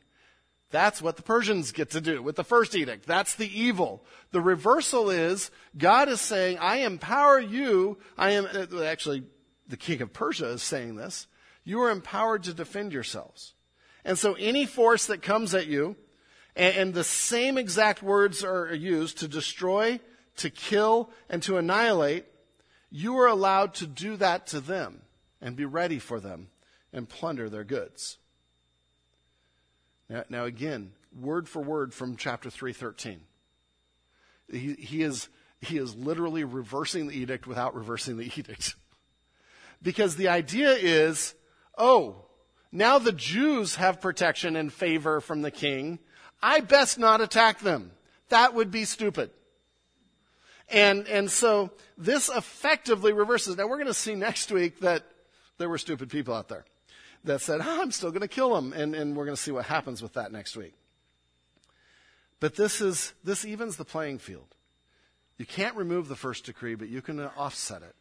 That's 0.71 1.01
what 1.01 1.15
the 1.15 1.23
Persians 1.23 1.71
get 1.71 1.91
to 1.91 2.01
do 2.01 2.21
with 2.21 2.35
the 2.35 2.43
first 2.43 2.75
edict. 2.75 3.07
That's 3.07 3.35
the 3.35 3.59
evil. 3.59 4.05
The 4.31 4.41
reversal 4.41 5.09
is 5.09 5.49
God 5.75 6.09
is 6.09 6.21
saying, 6.21 6.59
I 6.59 6.77
empower 6.77 7.39
you. 7.39 7.97
I 8.17 8.31
am, 8.31 8.47
actually, 8.83 9.23
the 9.67 9.77
king 9.77 10.01
of 10.01 10.13
Persia 10.13 10.49
is 10.49 10.61
saying 10.61 10.95
this. 10.95 11.25
You 11.63 11.81
are 11.81 11.89
empowered 11.89 12.43
to 12.43 12.53
defend 12.53 12.93
yourselves. 12.93 13.55
And 14.05 14.17
so 14.17 14.35
any 14.35 14.67
force 14.67 15.07
that 15.07 15.23
comes 15.23 15.55
at 15.55 15.67
you, 15.67 15.95
and, 16.55 16.75
and 16.75 16.93
the 16.93 17.03
same 17.03 17.57
exact 17.57 18.03
words 18.03 18.43
are 18.43 18.73
used 18.73 19.17
to 19.19 19.27
destroy, 19.27 19.99
to 20.37 20.51
kill, 20.51 21.09
and 21.29 21.41
to 21.43 21.57
annihilate, 21.57 22.25
you 22.91 23.17
are 23.17 23.27
allowed 23.27 23.73
to 23.75 23.87
do 23.87 24.17
that 24.17 24.45
to 24.47 24.59
them 24.59 25.01
and 25.41 25.55
be 25.55 25.65
ready 25.65 25.97
for 25.97 26.19
them 26.19 26.49
and 26.93 27.09
plunder 27.09 27.49
their 27.49 27.63
goods. 27.63 28.18
Now, 30.09 30.23
now 30.29 30.45
again, 30.45 30.91
word 31.17 31.47
for 31.47 31.61
word 31.61 31.93
from 31.93 32.15
chapter 32.15 32.49
313. 32.49 33.21
He, 34.51 34.73
he, 34.73 35.03
is, 35.03 35.29
he 35.61 35.77
is 35.77 35.95
literally 35.95 36.43
reversing 36.43 37.07
the 37.07 37.15
edict 37.15 37.45
without 37.45 37.75
reversing 37.75 38.17
the 38.17 38.25
edict. 38.37 38.75
because 39.81 40.15
the 40.15 40.29
idea 40.29 40.71
is, 40.71 41.35
oh, 41.77 42.25
now 42.71 42.99
the 42.99 43.11
Jews 43.11 43.75
have 43.75 44.01
protection 44.01 44.55
and 44.55 44.73
favor 44.73 45.21
from 45.21 45.41
the 45.41 45.51
king. 45.51 45.99
I 46.41 46.61
best 46.61 46.97
not 46.97 47.21
attack 47.21 47.59
them. 47.59 47.91
That 48.29 48.53
would 48.53 48.71
be 48.71 48.85
stupid. 48.85 49.31
And, 50.71 51.07
and 51.07 51.31
so 51.31 51.71
this 51.97 52.29
effectively 52.29 53.11
reverses. 53.11 53.57
Now 53.57 53.67
we're 53.67 53.77
going 53.77 53.87
to 53.87 53.93
see 53.93 54.13
next 54.13 54.51
week 54.51 54.81
that 54.81 55.03
there 55.57 55.67
were 55.67 55.79
stupid 55.79 56.09
people 56.09 56.33
out 56.33 56.47
there 56.47 56.65
that 57.23 57.41
said, 57.41 57.61
oh, 57.63 57.77
I'm 57.81 57.91
still 57.91 58.11
going 58.11 58.21
to 58.21 58.27
kill 58.27 58.55
him. 58.57 58.73
And, 58.73 58.95
and 58.95 59.15
we're 59.15 59.25
going 59.25 59.35
to 59.35 59.41
see 59.41 59.51
what 59.51 59.65
happens 59.65 60.01
with 60.01 60.13
that 60.13 60.31
next 60.31 60.55
week. 60.55 60.73
But 62.39 62.55
this 62.55 62.81
is, 62.81 63.13
this 63.23 63.45
evens 63.45 63.75
the 63.75 63.85
playing 63.85 64.19
field. 64.19 64.55
You 65.37 65.45
can't 65.45 65.75
remove 65.75 66.07
the 66.07 66.15
first 66.15 66.45
decree, 66.45 66.75
but 66.75 66.89
you 66.89 67.01
can 67.01 67.19
offset 67.19 67.81
it. 67.81 67.95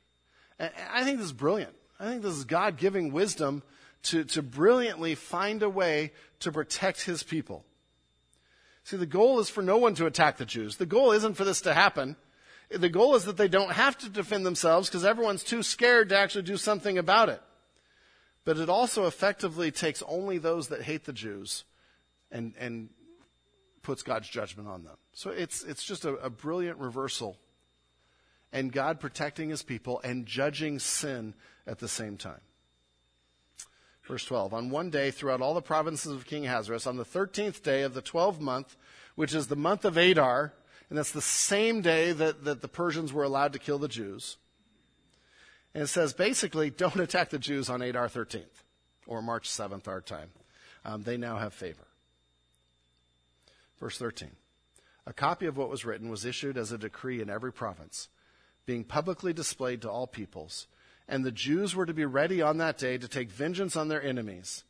And 0.59 0.71
I 0.93 1.05
think 1.05 1.19
this 1.19 1.27
is 1.27 1.33
brilliant. 1.33 1.75
I 2.01 2.07
think 2.07 2.23
this 2.23 2.35
is 2.35 2.45
God 2.45 2.77
giving 2.77 3.13
wisdom 3.13 3.63
to, 4.05 4.25
to 4.25 4.43
brilliantly 4.43 5.15
find 5.15 5.63
a 5.63 5.69
way 5.69 6.13
to 6.41 6.53
protect 6.53 7.03
his 7.03 7.23
people. 7.23 7.65
See, 8.85 8.97
the 8.97 9.07
goal 9.07 9.41
is 9.41 9.51
for 9.51 9.63
no 9.63 9.77
one 9.77 9.95
to 9.97 10.07
attack 10.07 10.37
the 10.37 10.47
Jews. 10.47 10.77
The 10.77 10.87
goal 10.87 11.13
isn't 11.13 11.35
for 11.35 11.45
this 11.45 11.61
to 11.63 11.75
happen. 11.75 12.17
The 12.71 12.89
goal 12.89 13.17
is 13.17 13.25
that 13.25 13.37
they 13.37 13.49
don't 13.49 13.73
have 13.73 13.99
to 13.99 14.09
defend 14.09 14.47
themselves 14.47 14.89
because 14.89 15.05
everyone's 15.05 15.45
too 15.45 15.63
scared 15.63 16.09
to 16.11 16.19
actually 16.19 16.43
do 16.43 16.57
something 16.57 16.99
about 16.99 17.29
it 17.29 17.43
but 18.49 18.57
it 18.57 18.71
also 18.71 19.07
effectively 19.07 19.71
takes 19.71 20.03
only 20.09 20.39
those 20.39 20.69
that 20.69 20.81
hate 20.81 21.05
the 21.05 21.13
Jews 21.13 21.65
and, 22.33 22.55
and 22.59 22.89
puts 23.83 24.03
God's 24.03 24.27
judgment 24.27 24.71
on 24.71 24.85
them. 24.85 24.97
So 25.13 25.29
it's, 25.29 25.63
it's 25.65 25.85
just 25.85 26.07
a, 26.07 26.15
a 26.15 26.31
brilliant 26.31 26.79
reversal. 26.79 27.37
And 28.51 28.73
God 28.73 29.01
protecting 29.01 29.51
his 29.51 29.63
people 29.63 30.01
and 30.03 30.25
judging 30.25 30.79
sin 30.79 31.35
at 31.67 31.79
the 31.79 31.89
same 31.89 32.17
time. 32.17 32.41
Verse 34.05 34.25
12 34.25 34.55
On 34.55 34.71
one 34.71 34.89
day 34.89 35.11
throughout 35.11 35.43
all 35.43 35.53
the 35.53 35.61
provinces 35.61 36.11
of 36.11 36.25
King 36.25 36.47
Ahasuerus, 36.47 36.87
on 36.87 36.97
the 36.97 37.05
13th 37.05 37.63
day 37.63 37.83
of 37.83 37.93
the 37.93 38.01
12th 38.01 38.41
month, 38.41 38.79
which 39.15 39.35
is 39.35 39.49
the 39.49 39.57
month 39.57 39.85
of 39.85 39.99
Adar, 39.99 40.55
and 40.89 40.97
that's 40.97 41.13
the 41.13 41.21
same 41.21 41.83
day 41.83 42.13
that, 42.13 42.45
that 42.45 42.63
the 42.63 42.69
Persians 42.69 43.13
were 43.13 43.25
allowed 43.25 43.53
to 43.53 43.59
kill 43.59 43.79
the 43.79 43.89
Jews, 43.89 44.39
and 45.75 45.83
it 45.85 45.89
says 45.89 46.13
basically, 46.13 46.71
don't 46.71 46.99
attack 47.01 47.31
the 47.31 47.39
Jews 47.39 47.69
on 47.69 47.83
Adar 47.83 48.09
13th 48.09 48.65
or 49.07 49.23
March 49.23 49.49
7th, 49.49 49.89
our 49.89 50.01
time. 50.01 50.31
Um, 50.85 51.03
they 51.03 51.17
now 51.17 51.37
have 51.37 51.55
favor. 51.55 51.87
Verse 53.81 53.99
13. 53.99 54.31
A 55.07 55.13
copy 55.13 55.47
of 55.47 55.57
what 55.57 55.71
was 55.71 55.85
written 55.85 56.11
was 56.11 56.25
issued 56.25 56.59
as 56.59 56.71
a 56.71 56.79
decree 56.79 57.23
in 57.23 57.31
every 57.31 57.53
province, 57.53 58.09
being 58.67 58.85
publicly 58.85 59.33
displayed 59.33 59.83
to 59.83 59.91
all 59.91 60.07
peoples. 60.07 60.67
And 61.09 61.25
the 61.25 61.33
Jews 61.33 61.75
were 61.75 61.87
to 61.87 61.95
be 61.95 62.05
ready 62.05 62.43
on 62.43 62.59
that 62.59 62.77
day 62.77 62.99
to 62.99 63.09
take 63.09 63.31
vengeance 63.31 63.75
on 63.75 63.89
their 63.89 64.03
enemies. 64.03 64.65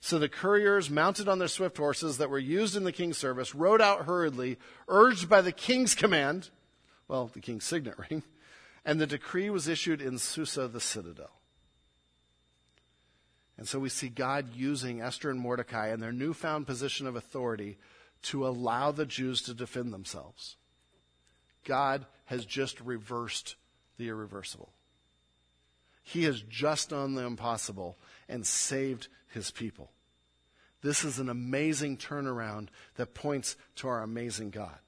So 0.00 0.18
the 0.18 0.28
couriers, 0.28 0.90
mounted 0.90 1.28
on 1.28 1.38
their 1.38 1.48
swift 1.48 1.76
horses 1.78 2.18
that 2.18 2.28
were 2.28 2.38
used 2.38 2.76
in 2.76 2.84
the 2.84 2.92
king's 2.92 3.16
service, 3.16 3.54
rode 3.54 3.80
out 3.80 4.04
hurriedly, 4.04 4.58
urged 4.88 5.28
by 5.28 5.40
the 5.40 5.52
king's 5.52 5.94
command, 5.94 6.50
well, 7.06 7.30
the 7.32 7.40
king's 7.40 7.64
signet 7.64 7.98
ring, 8.10 8.22
and 8.84 9.00
the 9.00 9.06
decree 9.06 9.50
was 9.50 9.68
issued 9.68 10.02
in 10.02 10.18
Susa, 10.18 10.68
the 10.68 10.80
citadel. 10.80 11.40
And 13.56 13.68
so 13.68 13.78
we 13.78 13.88
see 13.88 14.08
God 14.08 14.54
using 14.54 15.00
Esther 15.00 15.30
and 15.30 15.40
Mordecai 15.40 15.88
and 15.88 16.02
their 16.02 16.12
newfound 16.12 16.66
position 16.66 17.06
of 17.06 17.16
authority 17.16 17.78
to 18.22 18.46
allow 18.46 18.90
the 18.90 19.06
Jews 19.06 19.42
to 19.42 19.54
defend 19.54 19.92
themselves. 19.92 20.56
God 21.64 22.06
has 22.26 22.44
just 22.44 22.80
reversed 22.80 23.56
the 23.96 24.08
irreversible. 24.08 24.72
He 26.02 26.24
has 26.24 26.40
just 26.42 26.90
done 26.90 27.14
the 27.14 27.24
impossible 27.24 27.96
and 28.28 28.46
saved 28.46 29.08
his 29.28 29.50
people. 29.50 29.90
This 30.82 31.04
is 31.04 31.18
an 31.18 31.30
amazing 31.30 31.96
turnaround 31.96 32.68
that 32.96 33.14
points 33.14 33.56
to 33.76 33.88
our 33.88 34.02
amazing 34.02 34.50
God. 34.50 34.78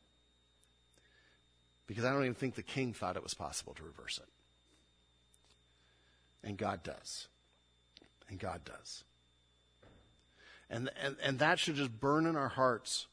Because 1.86 2.04
I 2.04 2.12
don't 2.12 2.22
even 2.22 2.34
think 2.34 2.54
the 2.54 2.62
king 2.62 2.92
thought 2.92 3.16
it 3.16 3.22
was 3.22 3.34
possible 3.34 3.74
to 3.74 3.82
reverse 3.84 4.18
it. 4.18 4.28
And 6.46 6.56
God 6.56 6.82
does. 6.82 7.28
And 8.28 8.38
God 8.38 8.62
does. 8.64 9.04
And, 10.68 10.90
and, 11.02 11.16
and 11.22 11.38
that 11.38 11.58
should 11.58 11.76
just 11.76 12.00
burn 12.00 12.26
in 12.26 12.36
our 12.36 12.48
hearts 12.48 13.06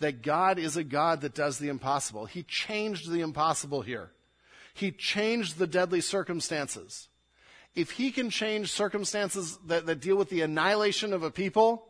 that 0.00 0.22
God 0.22 0.58
is 0.58 0.76
a 0.76 0.84
God 0.84 1.22
that 1.22 1.34
does 1.34 1.58
the 1.58 1.68
impossible. 1.68 2.26
He 2.26 2.44
changed 2.44 3.10
the 3.10 3.20
impossible 3.20 3.82
here. 3.82 4.10
He 4.74 4.92
changed 4.92 5.58
the 5.58 5.66
deadly 5.66 6.00
circumstances. 6.00 7.08
If 7.74 7.92
he 7.92 8.12
can 8.12 8.30
change 8.30 8.70
circumstances 8.70 9.58
that, 9.66 9.86
that 9.86 10.00
deal 10.00 10.16
with 10.16 10.30
the 10.30 10.42
annihilation 10.42 11.12
of 11.12 11.24
a 11.24 11.30
people, 11.32 11.84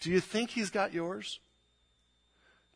do 0.00 0.10
you 0.10 0.20
think 0.20 0.50
he's 0.50 0.70
got 0.70 0.92
yours? 0.92 1.40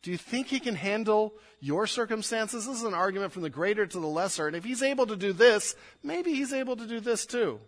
Do 0.01 0.11
you 0.11 0.17
think 0.17 0.47
he 0.47 0.59
can 0.59 0.75
handle 0.75 1.33
your 1.59 1.87
circumstances? 1.87 2.65
This 2.65 2.77
is 2.77 2.83
an 2.83 2.93
argument 2.93 3.33
from 3.33 3.41
the 3.41 3.49
greater 3.49 3.85
to 3.85 3.99
the 3.99 4.07
lesser. 4.07 4.47
And 4.47 4.55
if 4.55 4.63
he's 4.63 4.83
able 4.83 5.07
to 5.07 5.15
do 5.15 5.33
this, 5.33 5.75
maybe 6.03 6.33
he's 6.33 6.53
able 6.53 6.75
to 6.77 6.87
do 6.87 6.99
this 6.99 7.25
too. 7.25 7.59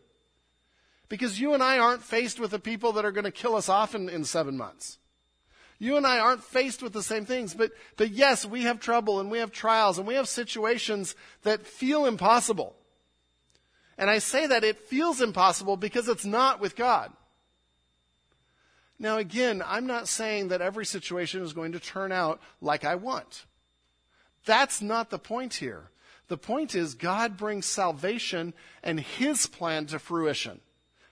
Because 1.09 1.39
you 1.39 1.53
and 1.53 1.63
I 1.63 1.79
aren't 1.79 2.03
faced 2.03 2.39
with 2.39 2.51
the 2.51 2.59
people 2.59 2.93
that 2.93 3.05
are 3.05 3.11
going 3.11 3.25
to 3.25 3.31
kill 3.31 3.55
us 3.55 3.67
off 3.67 3.95
in, 3.95 4.09
in 4.09 4.23
seven 4.23 4.55
months. 4.57 4.99
You 5.79 5.95
and 5.95 6.05
I 6.05 6.19
aren't 6.19 6.43
faced 6.43 6.83
with 6.83 6.93
the 6.93 7.01
same 7.01 7.25
things, 7.25 7.53
but, 7.53 7.71
but 7.95 8.11
yes, 8.11 8.45
we 8.45 8.63
have 8.63 8.79
trouble 8.79 9.19
and 9.19 9.31
we 9.31 9.39
have 9.39 9.51
trials 9.51 9.97
and 9.97 10.05
we 10.05 10.15
have 10.15 10.27
situations 10.27 11.15
that 11.43 11.65
feel 11.65 12.05
impossible. 12.05 12.75
And 13.97 14.09
I 14.09 14.19
say 14.19 14.45
that 14.45 14.63
it 14.63 14.77
feels 14.77 15.21
impossible 15.21 15.77
because 15.77 16.07
it's 16.09 16.25
not 16.25 16.59
with 16.59 16.75
God. 16.75 17.11
Now 18.99 19.17
again, 19.17 19.63
I'm 19.65 19.87
not 19.87 20.09
saying 20.09 20.49
that 20.49 20.61
every 20.61 20.85
situation 20.85 21.41
is 21.41 21.53
going 21.53 21.71
to 21.71 21.79
turn 21.79 22.11
out 22.11 22.41
like 22.61 22.83
I 22.83 22.95
want. 22.95 23.45
That's 24.45 24.81
not 24.81 25.09
the 25.09 25.19
point 25.19 25.55
here. 25.55 25.89
The 26.27 26.37
point 26.37 26.75
is 26.75 26.93
God 26.93 27.37
brings 27.37 27.65
salvation 27.65 28.53
and 28.83 28.99
His 28.99 29.47
plan 29.47 29.85
to 29.87 29.99
fruition 29.99 30.59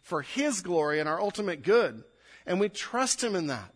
for 0.01 0.21
His 0.21 0.61
glory 0.61 0.99
and 0.99 1.07
our 1.07 1.19
ultimate 1.19 1.63
good. 1.63 2.03
And 2.45 2.59
we 2.59 2.69
trust 2.69 3.23
Him 3.23 3.35
in 3.35 3.47
that. 3.47 3.73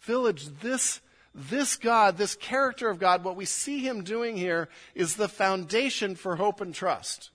Village, 0.00 0.46
this, 0.60 1.00
this 1.34 1.76
God, 1.76 2.16
this 2.16 2.36
character 2.36 2.88
of 2.88 2.98
God, 2.98 3.24
what 3.24 3.36
we 3.36 3.44
see 3.44 3.80
Him 3.80 4.04
doing 4.04 4.36
here 4.36 4.68
is 4.94 5.16
the 5.16 5.28
foundation 5.28 6.14
for 6.14 6.36
hope 6.36 6.60
and 6.60 6.74
trust. 6.74 7.30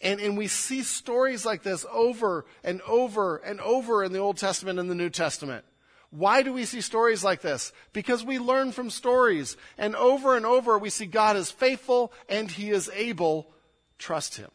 And, 0.00 0.20
and 0.20 0.36
we 0.38 0.46
see 0.46 0.82
stories 0.82 1.44
like 1.44 1.62
this 1.62 1.84
over 1.90 2.46
and 2.64 2.80
over 2.82 3.36
and 3.36 3.60
over 3.60 4.02
in 4.02 4.12
the 4.12 4.18
Old 4.18 4.38
Testament 4.38 4.78
and 4.78 4.90
the 4.90 4.94
New 4.94 5.10
Testament. 5.10 5.64
Why 6.10 6.42
do 6.42 6.52
we 6.52 6.64
see 6.64 6.80
stories 6.80 7.22
like 7.22 7.40
this? 7.40 7.72
Because 7.92 8.24
we 8.24 8.38
learn 8.38 8.72
from 8.72 8.90
stories. 8.90 9.56
And 9.78 9.94
over 9.94 10.36
and 10.36 10.46
over 10.46 10.78
we 10.78 10.90
see 10.90 11.06
God 11.06 11.36
is 11.36 11.50
faithful 11.50 12.12
and 12.28 12.50
He 12.50 12.70
is 12.70 12.90
able. 12.94 13.50
Trust 13.98 14.36
Him. 14.36 14.50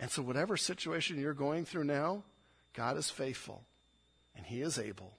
And 0.00 0.10
so, 0.10 0.22
whatever 0.22 0.56
situation 0.56 1.20
you're 1.20 1.32
going 1.32 1.64
through 1.64 1.84
now, 1.84 2.24
God 2.72 2.96
is 2.96 3.08
faithful 3.08 3.62
and 4.34 4.44
He 4.44 4.60
is 4.60 4.78
able, 4.78 5.12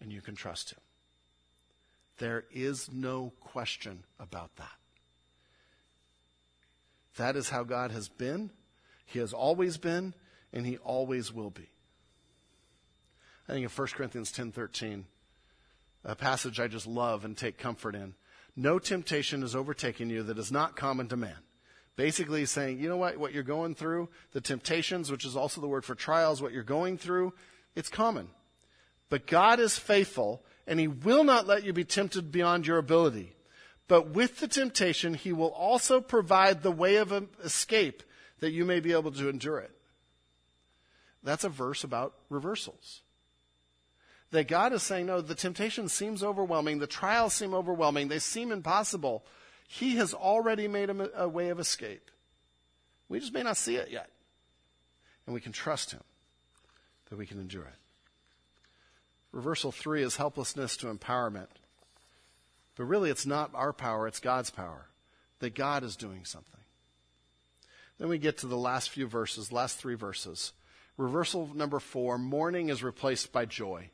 and 0.00 0.10
you 0.12 0.22
can 0.22 0.34
trust 0.34 0.70
Him. 0.70 0.80
There 2.18 2.44
is 2.50 2.90
no 2.90 3.32
question 3.40 4.04
about 4.18 4.56
that. 4.56 4.72
That 7.16 7.36
is 7.36 7.50
how 7.50 7.64
God 7.64 7.90
has 7.90 8.08
been, 8.08 8.50
He 9.04 9.18
has 9.18 9.32
always 9.32 9.76
been, 9.76 10.14
and 10.52 10.66
He 10.66 10.78
always 10.78 11.32
will 11.32 11.50
be. 11.50 11.70
I 13.48 13.52
think 13.52 13.64
in 13.64 13.70
1 13.70 13.88
Corinthians 13.88 14.32
10:13, 14.32 15.04
a 16.04 16.16
passage 16.16 16.60
I 16.60 16.68
just 16.68 16.86
love 16.86 17.24
and 17.24 17.36
take 17.36 17.58
comfort 17.58 17.94
in. 17.94 18.14
No 18.56 18.78
temptation 18.78 19.42
has 19.42 19.56
overtaken 19.56 20.10
you 20.10 20.22
that 20.24 20.38
is 20.38 20.52
not 20.52 20.76
common 20.76 21.08
to 21.08 21.16
man. 21.16 21.38
Basically, 21.96 22.40
he's 22.40 22.50
saying, 22.50 22.78
you 22.78 22.88
know 22.88 22.96
what, 22.96 23.18
what 23.18 23.32
you're 23.32 23.42
going 23.42 23.74
through, 23.74 24.08
the 24.32 24.40
temptations, 24.40 25.10
which 25.10 25.24
is 25.24 25.36
also 25.36 25.60
the 25.60 25.68
word 25.68 25.84
for 25.84 25.94
trials, 25.94 26.42
what 26.42 26.52
you're 26.52 26.62
going 26.62 26.98
through, 26.98 27.32
it's 27.76 27.88
common. 27.88 28.28
But 29.08 29.26
God 29.26 29.60
is 29.60 29.78
faithful, 29.78 30.42
and 30.66 30.80
he 30.80 30.88
will 30.88 31.24
not 31.24 31.46
let 31.46 31.64
you 31.64 31.72
be 31.72 31.84
tempted 31.84 32.32
beyond 32.32 32.66
your 32.66 32.78
ability. 32.78 33.36
But 33.86 34.10
with 34.10 34.40
the 34.40 34.48
temptation, 34.48 35.14
he 35.14 35.32
will 35.32 35.52
also 35.52 36.00
provide 36.00 36.62
the 36.62 36.72
way 36.72 36.96
of 36.96 37.12
escape 37.42 38.02
that 38.40 38.52
you 38.52 38.64
may 38.64 38.80
be 38.80 38.92
able 38.92 39.12
to 39.12 39.28
endure 39.28 39.58
it. 39.58 39.70
That's 41.22 41.44
a 41.44 41.48
verse 41.48 41.84
about 41.84 42.14
reversals. 42.28 43.02
That 44.30 44.48
God 44.48 44.72
is 44.72 44.82
saying, 44.82 45.06
no, 45.06 45.20
the 45.20 45.34
temptation 45.34 45.88
seems 45.88 46.22
overwhelming, 46.22 46.78
the 46.78 46.86
trials 46.86 47.34
seem 47.34 47.54
overwhelming, 47.54 48.08
they 48.08 48.18
seem 48.18 48.52
impossible. 48.52 49.24
He 49.68 49.96
has 49.96 50.12
already 50.12 50.68
made 50.68 50.90
a, 50.90 51.22
a 51.22 51.28
way 51.28 51.50
of 51.50 51.60
escape. 51.60 52.10
We 53.08 53.20
just 53.20 53.32
may 53.32 53.42
not 53.42 53.56
see 53.56 53.76
it 53.76 53.90
yet. 53.90 54.10
And 55.26 55.34
we 55.34 55.40
can 55.40 55.52
trust 55.52 55.92
Him 55.92 56.02
that 57.10 57.16
we 57.16 57.26
can 57.26 57.38
endure 57.38 57.64
it. 57.64 57.78
Reversal 59.32 59.72
three 59.72 60.02
is 60.02 60.16
helplessness 60.16 60.76
to 60.78 60.86
empowerment. 60.86 61.48
But 62.76 62.84
really, 62.84 63.10
it's 63.10 63.26
not 63.26 63.50
our 63.54 63.72
power, 63.72 64.06
it's 64.06 64.20
God's 64.20 64.50
power. 64.50 64.88
That 65.40 65.54
God 65.54 65.84
is 65.84 65.96
doing 65.96 66.24
something. 66.24 66.60
Then 67.98 68.08
we 68.08 68.18
get 68.18 68.38
to 68.38 68.46
the 68.46 68.56
last 68.56 68.90
few 68.90 69.06
verses, 69.06 69.52
last 69.52 69.78
three 69.78 69.94
verses. 69.94 70.52
Reversal 70.96 71.50
number 71.54 71.80
four 71.80 72.18
mourning 72.18 72.68
is 72.68 72.82
replaced 72.82 73.32
by 73.32 73.44
joy. 73.44 73.90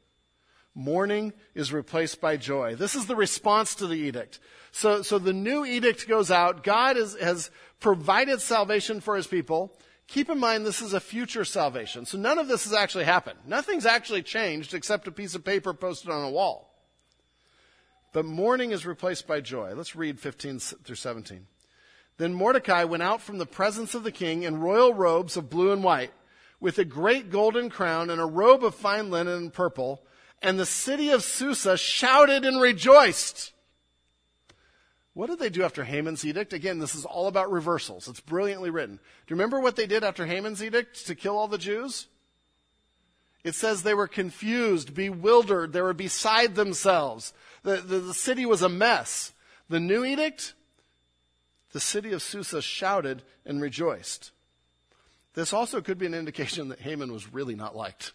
Mourning 0.75 1.33
is 1.55 1.73
replaced 1.73 2.21
by 2.21 2.37
joy. 2.37 2.77
This 2.77 2.95
is 2.95 3.07
the 3.07 3.17
response 3.17 3.75
to 3.77 3.87
the 3.87 3.97
edict. 3.97 4.39
So, 4.71 5.03
so 5.03 5.19
the 5.19 5.33
new 5.33 5.65
edict 5.65 6.07
goes 6.09 6.31
out. 6.31 6.63
God 6.63 6.97
is, 6.97 7.17
has 7.17 7.51
provided 7.81 8.41
salvation 8.41 9.01
for 9.01 9.17
his 9.17 9.27
people. 9.27 9.77
Keep 10.07 10.31
in 10.31 10.39
mind 10.39 10.65
this 10.65 10.81
is 10.81 10.93
a 10.93 11.01
future 11.01 11.45
salvation. 11.45 12.07
So 12.07 12.19
none 12.19 12.39
of 12.39 12.49
this 12.49 12.65
has 12.65 12.73
actually 12.73 13.05
happened. 13.05 13.39
Nothing's 13.47 13.87
actually 13.87 14.23
changed 14.23 14.75
except 14.75 15.09
a 15.09 15.13
piece 15.13 15.35
of 15.35 15.45
paper 15.45 15.75
posted 15.75 16.11
on 16.11 16.25
a 16.25 16.31
wall. 16.31 16.70
But 18.13 18.25
mourning 18.25 18.73
is 18.73 18.87
replaced 18.87 19.27
by 19.27 19.41
joy. 19.41 19.75
Let's 19.75 19.95
read 19.95 20.19
15 20.19 20.59
through 20.59 20.97
17. 20.97 21.47
Then 22.17 22.35
Mordecai 22.35 22.85
went 22.85 23.03
out 23.03 23.23
from 23.23 23.39
the 23.39 23.47
presence 23.47 23.95
of 23.95 24.03
the 24.03 24.13
king 24.13 24.43
in 24.43 24.61
royal 24.61 24.93
robes 24.93 25.37
of 25.37 25.49
blue 25.49 25.73
and 25.73 25.83
white, 25.83 26.13
with 26.59 26.79
a 26.79 26.85
great 26.85 27.31
golden 27.31 27.71
crown 27.71 28.11
and 28.11 28.21
a 28.21 28.27
robe 28.27 28.65
of 28.65 28.75
fine 28.75 29.11
linen 29.11 29.35
and 29.35 29.53
purple, 29.53 30.03
and 30.43 30.59
the 30.59 30.67
city 30.67 31.11
of 31.11 31.23
Susa 31.23 31.77
shouted 31.77 32.45
and 32.45 32.61
rejoiced. 32.61 33.53
What 35.15 35.29
did 35.29 35.39
they 35.39 35.51
do 35.51 35.63
after 35.63 35.85
Haman's 35.85 36.25
edict? 36.25 36.53
Again, 36.53 36.79
this 36.79 36.95
is 36.95 37.05
all 37.05 37.27
about 37.27 37.51
reversals. 37.51 38.07
It's 38.07 38.21
brilliantly 38.21 38.71
written. 38.71 38.97
Do 38.97 39.01
you 39.29 39.37
remember 39.37 39.61
what 39.61 39.77
they 39.77 39.87
did 39.87 40.05
after 40.05 40.27
Haman's 40.27 40.63
edict 40.63 41.07
to 41.07 41.15
kill 41.15 41.37
all 41.37 41.49
the 41.49 41.59
Jews? 41.59 42.07
It 43.43 43.55
says 43.55 43.83
they 43.83 43.95
were 43.95 44.07
confused, 44.07 44.95
bewildered, 44.95 45.73
they 45.73 45.81
were 45.81 45.95
beside 45.95 46.55
themselves. 46.55 47.33
The, 47.63 47.77
the, 47.77 47.99
the 47.99 48.15
city 48.15 48.47
was 48.47 48.63
a 48.63 48.69
mess. 48.69 49.33
The 49.69 49.81
new 49.81 50.05
edict, 50.05 50.55
the 51.73 51.81
city 51.81 52.13
of 52.13 52.23
Susa 52.23 52.63
shouted 52.63 53.23
and 53.45 53.61
rejoiced. 53.61 54.33
This 55.35 55.53
also 55.53 55.81
could 55.81 55.99
be 55.99 56.07
an 56.07 56.15
indication 56.15 56.69
that 56.69 56.81
Haman 56.81 57.13
was 57.13 57.33
really 57.33 57.55
not 57.55 57.77
liked. 57.77 58.13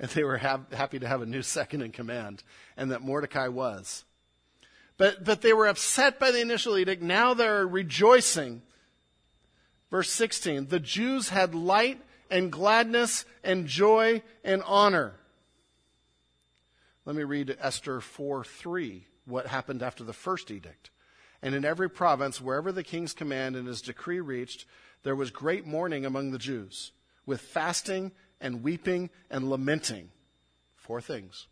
And 0.00 0.10
they 0.10 0.24
were 0.24 0.38
ha- 0.38 0.60
happy 0.72 0.98
to 0.98 1.06
have 1.06 1.22
a 1.22 1.26
new 1.26 1.42
second 1.42 1.82
in 1.82 1.92
command, 1.92 2.42
and 2.76 2.90
that 2.90 3.02
Mordecai 3.02 3.48
was. 3.48 4.04
But, 4.96 5.24
but 5.24 5.42
they 5.42 5.52
were 5.52 5.66
upset 5.66 6.18
by 6.18 6.30
the 6.30 6.40
initial 6.40 6.76
edict. 6.76 7.02
Now 7.02 7.34
they're 7.34 7.66
rejoicing. 7.66 8.62
Verse 9.90 10.10
16 10.10 10.68
The 10.68 10.80
Jews 10.80 11.28
had 11.28 11.54
light 11.54 12.00
and 12.30 12.50
gladness 12.50 13.24
and 13.44 13.66
joy 13.66 14.22
and 14.42 14.62
honor. 14.66 15.14
Let 17.06 17.16
me 17.16 17.22
read 17.22 17.56
Esther 17.60 18.00
4 18.00 18.44
3, 18.44 19.06
what 19.26 19.46
happened 19.46 19.82
after 19.82 20.04
the 20.04 20.12
first 20.12 20.50
edict. 20.50 20.90
And 21.42 21.54
in 21.54 21.64
every 21.64 21.90
province, 21.90 22.40
wherever 22.40 22.72
the 22.72 22.82
king's 22.82 23.12
command 23.12 23.56
and 23.56 23.68
his 23.68 23.82
decree 23.82 24.20
reached, 24.20 24.64
there 25.02 25.14
was 25.14 25.30
great 25.30 25.66
mourning 25.66 26.06
among 26.06 26.30
the 26.30 26.38
Jews, 26.38 26.92
with 27.26 27.42
fasting 27.42 28.12
and 28.40 28.62
weeping 28.62 29.10
and 29.30 29.50
lamenting. 29.50 30.10
Four 30.76 31.02
things. 31.02 31.46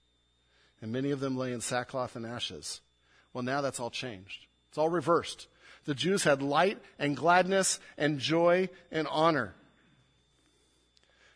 And 0.80 0.90
many 0.90 1.11
of 1.11 1.20
them 1.20 1.36
lay 1.36 1.53
in 1.53 1.61
sackcloth 1.61 2.16
and 2.16 2.24
ashes. 2.24 2.80
Well, 3.34 3.44
now 3.44 3.61
that's 3.61 3.78
all 3.78 3.90
changed. 3.90 4.46
It's 4.70 4.78
all 4.78 4.88
reversed. 4.88 5.48
The 5.84 5.94
Jews 5.94 6.24
had 6.24 6.42
light 6.42 6.78
and 6.98 7.16
gladness 7.16 7.78
and 7.98 8.18
joy 8.18 8.70
and 8.90 9.07
honor. 9.09 9.55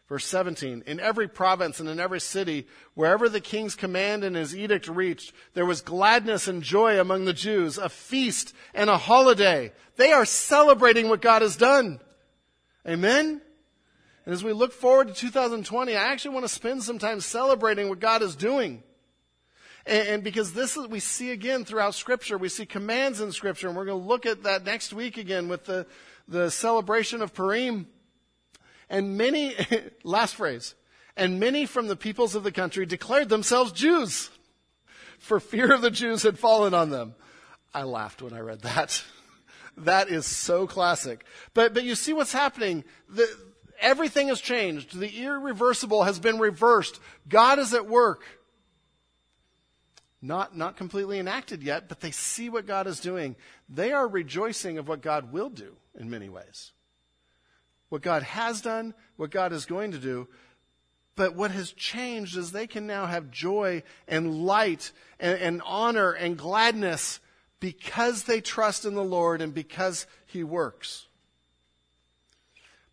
Verse 0.09 0.25
17, 0.27 0.85
in 0.87 1.01
every 1.01 1.27
province 1.27 1.81
and 1.81 1.89
in 1.89 1.99
every 1.99 2.21
city, 2.21 2.69
wherever 2.95 3.29
the 3.29 3.41
king's 3.41 3.75
command 3.75 4.23
and 4.23 4.37
his 4.37 4.55
edict 4.55 4.87
reached, 4.87 5.33
there 5.55 5.67
was 5.67 5.81
gladness 5.81 6.47
and 6.47 6.63
joy 6.63 7.01
among 7.01 7.25
the 7.25 7.33
Jews, 7.33 7.77
a 7.77 7.89
feast 7.89 8.55
and 8.73 8.89
a 8.89 8.99
holiday. 8.99 9.73
They 9.97 10.13
are 10.13 10.25
celebrating 10.25 11.09
what 11.09 11.21
God 11.21 11.43
has 11.43 11.57
done. 11.57 11.99
Amen? 12.87 13.41
And 14.25 14.33
as 14.33 14.45
we 14.45 14.53
look 14.53 14.73
forward 14.73 15.09
to 15.09 15.15
2020, 15.15 15.97
I 15.97 16.13
actually 16.13 16.35
want 16.35 16.45
to 16.45 16.53
spend 16.53 16.85
some 16.85 17.01
time 17.01 17.21
celebrating 17.21 17.89
what 17.89 17.99
God 17.99 18.23
is 18.23 18.37
doing. 18.37 18.85
And, 19.87 20.09
and 20.09 20.25
because 20.25 20.53
this 20.53 20.77
is, 20.77 20.87
we 20.87 21.01
see 21.01 21.33
again 21.33 21.65
throughout 21.65 21.97
scripture, 21.97 22.39
we 22.39 22.49
see 22.49 22.65
commands 22.65 23.21
in 23.21 23.33
scripture, 23.33 23.67
and 23.67 23.77
we're 23.77 23.85
going 23.87 24.01
to 24.01 24.07
look 24.07 24.25
at 24.25 24.45
that 24.45 24.65
next 24.65 24.93
week 24.93 25.17
again 25.17 25.49
with 25.49 25.65
the, 25.65 25.85
the 26.29 26.49
celebration 26.51 27.23
of 27.23 27.35
Purim. 27.35 27.89
And 28.89 29.17
many, 29.17 29.55
last 30.05 30.35
phrase, 30.37 30.75
and 31.17 31.41
many 31.41 31.67
from 31.67 31.87
the 31.87 31.97
peoples 31.97 32.35
of 32.35 32.45
the 32.45 32.53
country 32.53 32.87
declared 32.87 33.29
themselves 33.29 33.73
Jews, 33.73 34.31
for 35.19 35.41
fear 35.41 35.73
of 35.73 35.81
the 35.81 35.91
Jews 35.91 36.23
had 36.23 36.39
fallen 36.39 36.75
on 36.75 36.91
them. 36.91 37.15
I 37.75 37.83
laughed 37.83 38.23
when 38.23 38.33
I 38.33 38.41
read 38.41 38.63
that. 38.63 39.03
that 39.79 40.09
is 40.09 40.27
so 40.27 40.67
classic. 40.67 41.25
But, 41.55 41.75
but 41.75 41.85
you 41.85 41.95
see 41.95 42.13
what's 42.13 42.33
happening. 42.33 42.85
The, 43.09 43.29
everything 43.81 44.29
has 44.29 44.41
changed. 44.41 44.99
The 44.99 45.25
irreversible 45.25 46.05
has 46.05 46.19
been 46.19 46.39
reversed. 46.39 47.01
God 47.29 47.59
is 47.59 47.75
at 47.75 47.89
work. 47.89 48.23
Not, 50.23 50.57
not 50.57 50.77
completely 50.77 51.19
enacted 51.19 51.63
yet, 51.63 51.89
but 51.89 52.01
they 52.01 52.11
see 52.11 52.49
what 52.49 52.67
God 52.67 52.87
is 52.87 53.01
doing. 53.01 53.37
They 53.69 53.93
are 53.93 54.09
rejoicing 54.09 54.79
of 54.79 54.89
what 54.89 55.03
God 55.03 55.33
will 55.33 55.51
do 55.51 55.77
in 55.99 56.11
many 56.11 56.29
ways 56.29 56.73
what 57.89 58.03
God 58.03 58.23
has 58.23 58.61
done, 58.61 58.95
what 59.17 59.31
God 59.31 59.53
is 59.53 59.67
going 59.67 59.93
to 59.93 59.99
do. 59.99 60.29
But 61.15 61.35
what 61.35 61.51
has 61.51 61.73
changed 61.73 62.37
is 62.37 62.53
they 62.53 62.67
can 62.67 62.87
now 62.87 63.07
have 63.07 63.31
joy 63.31 63.83
and 64.07 64.45
light 64.45 64.93
and, 65.19 65.39
and, 65.41 65.63
honor 65.65 66.13
and 66.13 66.37
gladness 66.37 67.21
because 67.59 68.25
they 68.25 68.43
trust 68.43 68.85
in 68.85 68.95
the 68.95 69.05
Lord 69.05 69.41
and 69.41 69.55
because 69.55 70.07
He 70.27 70.45
works. 70.45 71.07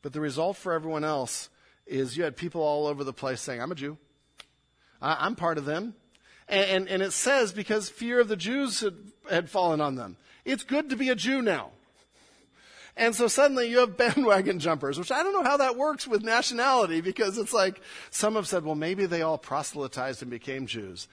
But 0.02 0.14
the 0.14 0.22
result 0.22 0.56
for 0.56 0.72
everyone 0.72 1.04
else 1.04 1.50
is 1.86 2.16
you 2.16 2.24
had 2.24 2.38
people 2.38 2.62
all 2.62 2.88
over 2.88 3.04
the 3.04 3.12
place 3.12 3.42
saying, 3.42 3.62
I'm 3.62 3.72
a 3.72 3.76
Jew. 3.76 3.98
I, 5.02 5.26
am 5.26 5.36
part 5.36 5.58
of 5.58 5.66
them. 5.66 5.96
And, 6.48 6.70
and, 6.70 6.88
and, 6.88 7.04
it 7.04 7.12
says 7.12 7.52
because 7.52 7.90
fear 7.90 8.22
of 8.22 8.30
the 8.30 8.38
Jews 8.38 8.80
had, 8.80 8.96
had 9.30 9.50
fallen 9.50 9.82
on 9.82 9.96
them. 9.96 10.16
It's 10.46 10.64
good 10.64 10.90
to 10.90 10.96
be 10.96 11.10
a 11.10 11.16
Jew 11.16 11.42
now. 11.42 11.72
And 12.96 13.16
so 13.16 13.28
suddenly 13.28 13.70
you 13.70 13.80
have 13.80 13.98
bandwagon 13.98 14.60
jumpers, 14.60 15.00
which 15.00 15.12
I 15.12 15.24
don't 15.24 15.34
know 15.34 15.44
how 15.44 15.58
that 15.58 15.78
works 15.78 16.08
with 16.08 16.24
nationality 16.24 17.02
because 17.02 17.38
it's 17.38 17.54
like 17.54 17.82
some 18.12 18.36
have 18.36 18.48
said, 18.48 18.64
well, 18.64 18.76
maybe 18.76 19.06
they 19.06 19.22
all 19.22 19.38
proselytized 19.38 20.22
and 20.22 20.32
became 20.32 20.68
Jews. 20.68 21.08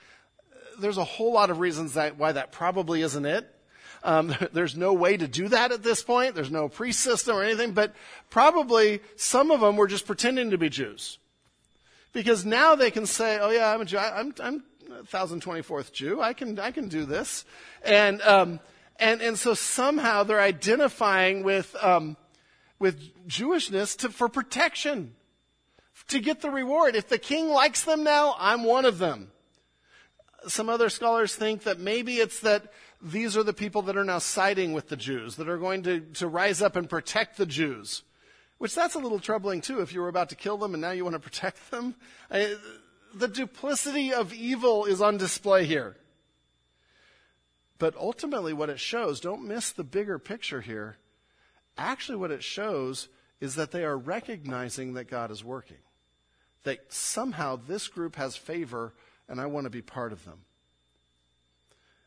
There's 0.79 0.99
a 0.99 1.05
whole 1.05 1.33
lot 1.33 1.51
of 1.51 1.59
reasons 1.59 1.95
that, 1.95 2.17
why 2.17 2.33
that 2.33 2.53
probably 2.53 3.03
isn't 3.03 3.27
it. 3.27 3.55
Um, 4.03 4.35
there's 4.53 4.77
no 4.77 4.93
way 4.93 5.17
to 5.17 5.29
do 5.29 5.49
that 5.49 5.73
at 5.73 5.83
this 5.83 6.03
point. 6.03 6.35
There's 6.35 6.51
no 6.51 6.69
priest 6.69 7.01
system 7.01 7.37
or 7.37 7.43
anything, 7.43 7.73
but 7.73 7.95
probably 8.29 9.01
some 9.17 9.51
of 9.51 9.61
them 9.61 9.77
were 9.77 9.89
just 9.89 10.07
pretending 10.07 10.51
to 10.51 10.59
be 10.59 10.69
Jews. 10.69 11.19
Because 12.13 12.45
now 12.45 12.75
they 12.75 12.91
can 12.91 13.07
say, 13.07 13.39
oh 13.41 13.51
yeah, 13.51 13.73
I'm 13.73 13.81
a 13.81 13.85
Jew. 13.85 13.99
I'm, 13.99 14.35
I'm 14.43 14.65
1024th 15.13 15.93
Jew. 15.93 16.21
I 16.21 16.33
can, 16.33 16.59
I 16.59 16.73
can 16.73 16.89
do 16.89 17.05
this. 17.05 17.45
And, 17.85 18.21
um, 18.23 18.61
and, 19.01 19.21
and 19.21 19.39
so 19.39 19.55
somehow 19.55 20.23
they're 20.23 20.41
identifying 20.41 21.43
with, 21.43 21.75
um, 21.83 22.17
with 22.79 23.01
Jewishness 23.27 23.97
to, 23.99 24.11
for 24.11 24.29
protection, 24.29 25.15
to 26.09 26.21
get 26.21 26.41
the 26.41 26.51
reward. 26.51 26.95
If 26.95 27.09
the 27.09 27.19
king 27.19 27.49
likes 27.49 27.85
them 27.85 28.05
now, 28.05 28.37
I'm 28.39 28.65
one 28.65 28.85
of 28.85 28.99
them. 28.99 29.33
Some 30.47 30.69
other 30.69 30.89
scholars 30.89 31.35
think 31.35 31.65
that 31.65 31.79
maybe 31.79 32.17
it's 32.17 32.41
that 32.41 32.73
these 33.03 33.37
are 33.37 33.43
the 33.43 33.53
people 33.53 33.83
that 33.83 33.97
are 33.97 34.05
now 34.05 34.19
siding 34.19 34.73
with 34.73 34.89
the 34.89 34.97
Jews, 34.97 35.37
that 35.37 35.49
are 35.49 35.59
going 35.59 35.83
to, 35.85 36.01
to 36.01 36.29
rise 36.29 36.63
up 36.63 36.77
and 36.77 36.89
protect 36.89 37.37
the 37.37 37.47
Jews. 37.47 38.03
Which 38.59 38.75
that's 38.75 38.95
a 38.95 38.99
little 38.99 39.19
troubling 39.19 39.63
too, 39.63 39.81
if 39.81 39.95
you 39.95 40.01
were 40.01 40.09
about 40.09 40.29
to 40.31 40.37
kill 40.37 40.59
them 40.59 40.75
and 40.75 40.83
now 40.83 40.91
you 40.91 41.05
want 41.05 41.15
to 41.15 41.21
protect 41.21 41.71
them. 41.71 41.95
I, 42.31 42.57
the 43.15 43.29
duplicity 43.29 44.13
of 44.13 44.35
evil 44.35 44.85
is 44.85 45.01
on 45.01 45.17
display 45.17 45.65
here. 45.65 45.97
But 47.81 47.97
ultimately, 47.97 48.53
what 48.53 48.69
it 48.69 48.79
shows, 48.79 49.21
don't 49.21 49.49
miss 49.49 49.73
the 49.73 49.83
bigger 49.83 50.19
picture 50.19 50.61
here. 50.61 50.99
Actually, 51.79 52.19
what 52.19 52.31
it 52.31 52.45
shows 52.45 53.09
is 53.41 53.55
that 53.55 53.71
they 53.71 53.85
are 53.85 53.97
recognizing 53.97 54.93
that 54.95 55.09
God 55.09 55.31
is 55.31 55.43
working. 55.43 55.79
That 56.65 56.93
somehow 56.93 57.57
this 57.57 57.89
group 57.89 58.17
has 58.17 58.37
favor, 58.37 58.93
and 59.31 59.41
I 59.41 59.47
want 59.47 59.65
to 59.65 59.71
be 59.71 59.81
part 59.81 60.13
of 60.13 60.27
them. 60.27 60.43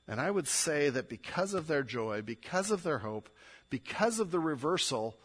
And 0.07 0.21
I 0.21 0.30
would 0.30 0.47
say 0.47 0.91
that 0.91 1.09
because 1.09 1.55
of 1.55 1.65
their 1.65 1.82
joy, 1.82 2.21
because 2.21 2.69
of 2.69 2.84
their 2.84 2.99
hope, 2.99 3.28
because 3.71 4.19
of 4.19 4.30
the 4.30 4.39
reversal, 4.39 5.17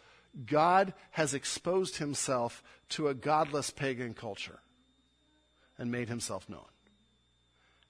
God 0.46 0.94
has 1.10 1.34
exposed 1.34 1.98
himself 1.98 2.62
to 2.90 3.08
a 3.08 3.14
godless 3.14 3.68
pagan 3.68 4.14
culture 4.14 4.60
and 5.76 5.92
made 5.92 6.08
himself 6.08 6.48
known. 6.48 6.64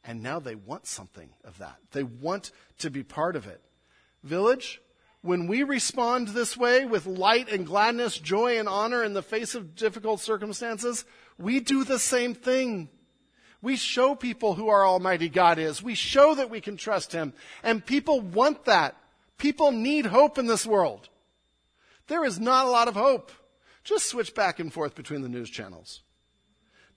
And 0.05 0.23
now 0.23 0.39
they 0.39 0.55
want 0.55 0.87
something 0.87 1.31
of 1.45 1.59
that. 1.59 1.77
They 1.93 2.03
want 2.03 2.51
to 2.79 2.91
be 2.91 3.03
part 3.03 3.37
of 3.37 3.47
it. 3.47 3.61
Village, 4.23 4.81
when 5.23 5.47
we 5.47 5.63
respond 5.63 6.29
this 6.29 6.57
way 6.57 6.85
with 6.85 7.07
light 7.07 7.51
and 7.51 7.67
gladness, 7.67 8.19
joy 8.19 8.59
and 8.59 8.69
honor 8.69 9.03
in 9.03 9.15
the 9.15 9.23
face 9.23 9.55
of 9.55 9.75
difficult 9.75 10.21
circumstances, 10.21 11.05
we 11.39 11.61
do 11.61 11.85
the 11.85 11.99
same 11.99 12.35
thing. 12.35 12.89
We 13.61 13.77
show 13.77 14.15
people 14.15 14.55
who 14.55 14.69
our 14.69 14.87
Almighty 14.87 15.29
God 15.29 15.59
is. 15.59 15.83
We 15.83 15.95
show 15.95 16.35
that 16.37 16.51
we 16.51 16.61
can 16.61 16.77
trust 16.77 17.13
Him. 17.13 17.33
And 17.63 17.85
people 17.85 18.21
want 18.21 18.67
that. 18.67 18.97
People 19.37 19.73
need 19.73 20.07
hope 20.07 20.39
in 20.39 20.47
this 20.47 20.65
world. 20.65 21.09
There 22.07 22.25
is 22.25 22.39
not 22.39 22.67
a 22.67 22.71
lot 22.71 22.89
of 22.89 22.95
hope. 22.95 23.33
Just 23.85 24.07
switch 24.07 24.35
back 24.35 24.61
and 24.61 24.73
forth 24.73 24.95
between 24.95 25.23
the 25.23 25.29
news 25.29 25.51
channels. 25.51 26.03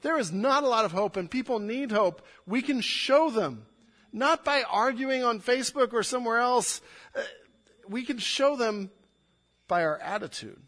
There 0.01 0.17
is 0.17 0.31
not 0.31 0.63
a 0.63 0.67
lot 0.67 0.85
of 0.85 0.91
hope, 0.91 1.15
and 1.15 1.29
people 1.29 1.59
need 1.59 1.91
hope. 1.91 2.25
We 2.45 2.61
can 2.61 2.81
show 2.81 3.29
them, 3.29 3.65
not 4.11 4.43
by 4.43 4.63
arguing 4.63 5.23
on 5.23 5.39
Facebook 5.39 5.93
or 5.93 6.03
somewhere 6.03 6.39
else. 6.39 6.81
Uh, 7.15 7.21
we 7.87 8.03
can 8.03 8.17
show 8.17 8.55
them 8.55 8.89
by 9.67 9.83
our 9.83 9.99
attitude. 9.99 10.61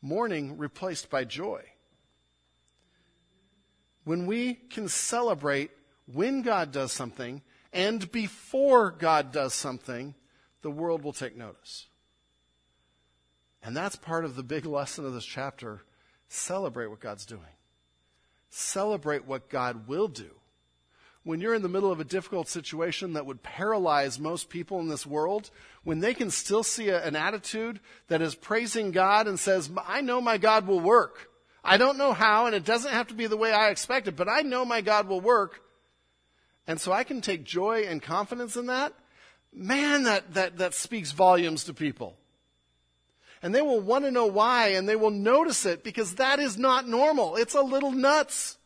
Mourning 0.00 0.58
replaced 0.58 1.10
by 1.10 1.24
joy. 1.24 1.62
When 4.04 4.26
we 4.26 4.54
can 4.54 4.88
celebrate 4.88 5.70
when 6.06 6.42
God 6.42 6.72
does 6.72 6.92
something 6.92 7.42
and 7.72 8.10
before 8.10 8.90
God 8.90 9.32
does 9.32 9.52
something, 9.52 10.14
the 10.62 10.70
world 10.70 11.02
will 11.02 11.12
take 11.12 11.36
notice. 11.36 11.86
And 13.62 13.76
that's 13.76 13.96
part 13.96 14.24
of 14.24 14.36
the 14.36 14.42
big 14.42 14.64
lesson 14.78 15.04
of 15.04 15.12
this 15.12 15.26
chapter. 15.26 15.82
Celebrate 16.28 16.86
what 16.86 17.00
God's 17.00 17.26
doing. 17.26 17.57
Celebrate 18.50 19.26
what 19.26 19.48
God 19.48 19.86
will 19.86 20.08
do. 20.08 20.30
When 21.24 21.40
you're 21.40 21.54
in 21.54 21.62
the 21.62 21.68
middle 21.68 21.92
of 21.92 22.00
a 22.00 22.04
difficult 22.04 22.48
situation 22.48 23.12
that 23.12 23.26
would 23.26 23.42
paralyze 23.42 24.18
most 24.18 24.48
people 24.48 24.80
in 24.80 24.88
this 24.88 25.04
world, 25.04 25.50
when 25.84 26.00
they 26.00 26.14
can 26.14 26.30
still 26.30 26.62
see 26.62 26.88
a, 26.88 27.04
an 27.04 27.16
attitude 27.16 27.80
that 28.08 28.22
is 28.22 28.34
praising 28.34 28.92
God 28.92 29.26
and 29.26 29.38
says, 29.38 29.70
I 29.86 30.00
know 30.00 30.20
my 30.20 30.38
God 30.38 30.66
will 30.66 30.80
work. 30.80 31.30
I 31.62 31.76
don't 31.76 31.98
know 31.98 32.14
how, 32.14 32.46
and 32.46 32.54
it 32.54 32.64
doesn't 32.64 32.92
have 32.92 33.08
to 33.08 33.14
be 33.14 33.26
the 33.26 33.36
way 33.36 33.52
I 33.52 33.68
expect 33.68 34.08
it, 34.08 34.16
but 34.16 34.28
I 34.28 34.40
know 34.40 34.64
my 34.64 34.80
God 34.80 35.06
will 35.06 35.20
work. 35.20 35.60
And 36.66 36.80
so 36.80 36.92
I 36.92 37.04
can 37.04 37.20
take 37.20 37.44
joy 37.44 37.82
and 37.82 38.02
confidence 38.02 38.56
in 38.56 38.66
that. 38.66 38.94
Man, 39.52 40.04
that, 40.04 40.34
that, 40.34 40.58
that 40.58 40.74
speaks 40.74 41.12
volumes 41.12 41.64
to 41.64 41.74
people 41.74 42.16
and 43.42 43.54
they 43.54 43.62
will 43.62 43.80
want 43.80 44.04
to 44.04 44.10
know 44.10 44.26
why 44.26 44.68
and 44.68 44.88
they 44.88 44.96
will 44.96 45.10
notice 45.10 45.64
it 45.64 45.84
because 45.84 46.16
that 46.16 46.38
is 46.38 46.58
not 46.58 46.88
normal. 46.88 47.36
It's 47.36 47.54
a 47.54 47.62
little 47.62 47.92
nuts. 47.92 48.58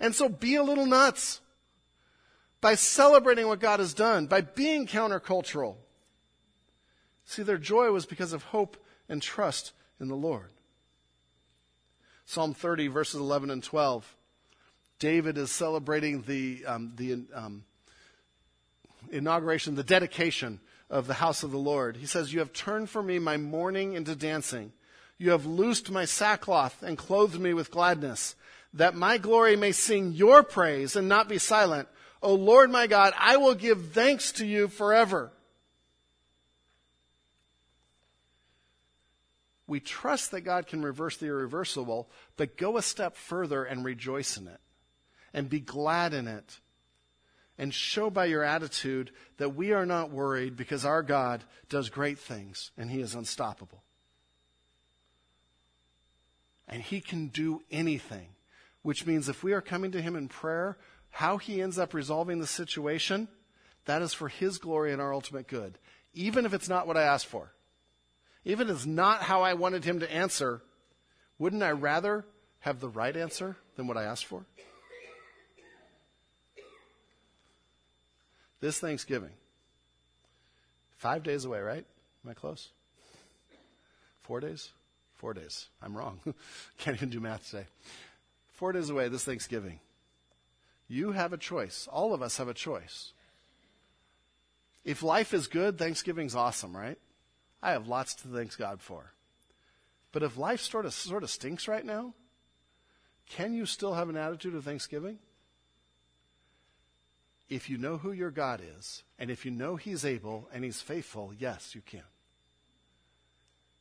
And 0.00 0.14
so 0.14 0.28
be 0.28 0.56
a 0.56 0.62
little 0.62 0.86
nuts 0.86 1.40
by 2.60 2.74
celebrating 2.74 3.46
what 3.46 3.60
God 3.60 3.80
has 3.80 3.92
done, 3.94 4.26
by 4.26 4.40
being 4.40 4.86
countercultural. 4.86 5.76
See, 7.24 7.42
their 7.42 7.58
joy 7.58 7.90
was 7.90 8.06
because 8.06 8.32
of 8.32 8.44
hope 8.44 8.76
and 9.08 9.20
trust 9.20 9.72
in 10.00 10.08
the 10.08 10.16
Lord. 10.16 10.50
Psalm 12.24 12.54
30, 12.54 12.88
verses 12.88 13.20
11 13.20 13.50
and 13.50 13.62
12. 13.62 14.16
David 14.98 15.36
is 15.36 15.50
celebrating 15.50 16.22
the, 16.22 16.64
um, 16.64 16.92
the 16.96 17.24
um, 17.34 17.64
inauguration, 19.10 19.74
the 19.74 19.82
dedication 19.82 20.60
of 20.92 21.06
the 21.06 21.14
house 21.14 21.42
of 21.42 21.50
the 21.50 21.58
Lord. 21.58 21.96
He 21.96 22.06
says, 22.06 22.32
You 22.32 22.40
have 22.40 22.52
turned 22.52 22.90
for 22.90 23.02
me 23.02 23.18
my 23.18 23.38
mourning 23.38 23.94
into 23.94 24.14
dancing. 24.14 24.72
You 25.16 25.30
have 25.30 25.46
loosed 25.46 25.90
my 25.90 26.04
sackcloth 26.04 26.82
and 26.82 26.98
clothed 26.98 27.40
me 27.40 27.54
with 27.54 27.70
gladness, 27.70 28.36
that 28.74 28.94
my 28.94 29.16
glory 29.16 29.56
may 29.56 29.72
sing 29.72 30.12
your 30.12 30.42
praise 30.42 30.94
and 30.94 31.08
not 31.08 31.28
be 31.28 31.38
silent. 31.38 31.88
O 32.22 32.34
Lord 32.34 32.70
my 32.70 32.86
God, 32.86 33.14
I 33.18 33.38
will 33.38 33.54
give 33.54 33.92
thanks 33.92 34.32
to 34.32 34.46
you 34.46 34.68
forever. 34.68 35.32
We 39.66 39.80
trust 39.80 40.32
that 40.32 40.42
God 40.42 40.66
can 40.66 40.82
reverse 40.82 41.16
the 41.16 41.26
irreversible, 41.26 42.10
but 42.36 42.58
go 42.58 42.76
a 42.76 42.82
step 42.82 43.16
further 43.16 43.64
and 43.64 43.84
rejoice 43.84 44.36
in 44.36 44.46
it 44.46 44.60
and 45.32 45.48
be 45.48 45.60
glad 45.60 46.12
in 46.12 46.28
it 46.28 46.60
and 47.62 47.72
show 47.72 48.10
by 48.10 48.24
your 48.24 48.42
attitude 48.42 49.12
that 49.36 49.54
we 49.54 49.70
are 49.70 49.86
not 49.86 50.10
worried 50.10 50.56
because 50.56 50.84
our 50.84 51.00
God 51.00 51.44
does 51.68 51.90
great 51.90 52.18
things 52.18 52.72
and 52.76 52.90
he 52.90 53.00
is 53.00 53.14
unstoppable. 53.14 53.84
And 56.66 56.82
he 56.82 57.00
can 57.00 57.28
do 57.28 57.62
anything, 57.70 58.30
which 58.82 59.06
means 59.06 59.28
if 59.28 59.44
we 59.44 59.52
are 59.52 59.60
coming 59.60 59.92
to 59.92 60.02
him 60.02 60.16
in 60.16 60.26
prayer, 60.26 60.76
how 61.10 61.36
he 61.36 61.62
ends 61.62 61.78
up 61.78 61.94
resolving 61.94 62.40
the 62.40 62.48
situation, 62.48 63.28
that 63.84 64.02
is 64.02 64.12
for 64.12 64.26
his 64.26 64.58
glory 64.58 64.92
and 64.92 65.00
our 65.00 65.14
ultimate 65.14 65.46
good. 65.46 65.78
Even 66.14 66.44
if 66.44 66.52
it's 66.52 66.68
not 66.68 66.88
what 66.88 66.96
I 66.96 67.04
asked 67.04 67.26
for. 67.26 67.52
Even 68.44 68.70
if 68.70 68.74
it's 68.74 68.86
not 68.86 69.22
how 69.22 69.42
I 69.42 69.54
wanted 69.54 69.84
him 69.84 70.00
to 70.00 70.12
answer, 70.12 70.62
wouldn't 71.38 71.62
I 71.62 71.70
rather 71.70 72.24
have 72.58 72.80
the 72.80 72.88
right 72.88 73.16
answer 73.16 73.56
than 73.76 73.86
what 73.86 73.96
I 73.96 74.02
asked 74.02 74.26
for? 74.26 74.46
This 78.62 78.78
Thanksgiving. 78.78 79.32
Five 80.96 81.24
days 81.24 81.44
away, 81.44 81.58
right? 81.58 81.84
Am 82.24 82.30
I 82.30 82.32
close? 82.32 82.68
Four 84.22 84.38
days? 84.38 84.70
Four 85.16 85.34
days. 85.34 85.66
I'm 85.82 85.96
wrong. 85.96 86.20
Can't 86.78 86.96
even 86.96 87.10
do 87.10 87.18
math 87.18 87.50
today. 87.50 87.66
Four 88.52 88.70
days 88.70 88.88
away, 88.88 89.08
this 89.08 89.24
Thanksgiving. 89.24 89.80
You 90.86 91.10
have 91.10 91.32
a 91.32 91.38
choice. 91.38 91.88
All 91.90 92.14
of 92.14 92.22
us 92.22 92.36
have 92.36 92.46
a 92.46 92.54
choice. 92.54 93.12
If 94.84 95.02
life 95.02 95.34
is 95.34 95.48
good, 95.48 95.76
Thanksgiving's 95.76 96.36
awesome, 96.36 96.76
right? 96.76 96.98
I 97.60 97.72
have 97.72 97.88
lots 97.88 98.14
to 98.14 98.28
thank 98.28 98.56
God 98.56 98.80
for. 98.80 99.12
But 100.12 100.22
if 100.22 100.36
life 100.36 100.60
sort 100.60 100.86
of 100.86 100.94
sort 100.94 101.24
of 101.24 101.30
stinks 101.30 101.66
right 101.66 101.84
now, 101.84 102.14
can 103.28 103.54
you 103.54 103.66
still 103.66 103.94
have 103.94 104.08
an 104.08 104.16
attitude 104.16 104.54
of 104.54 104.64
thanksgiving? 104.64 105.18
If 107.52 107.68
you 107.68 107.76
know 107.76 107.98
who 107.98 108.12
your 108.12 108.30
God 108.30 108.62
is, 108.78 109.04
and 109.18 109.30
if 109.30 109.44
you 109.44 109.50
know 109.50 109.76
He's 109.76 110.06
able 110.06 110.48
and 110.54 110.64
He's 110.64 110.80
faithful, 110.80 111.32
yes, 111.38 111.74
you 111.74 111.82
can. 111.84 112.00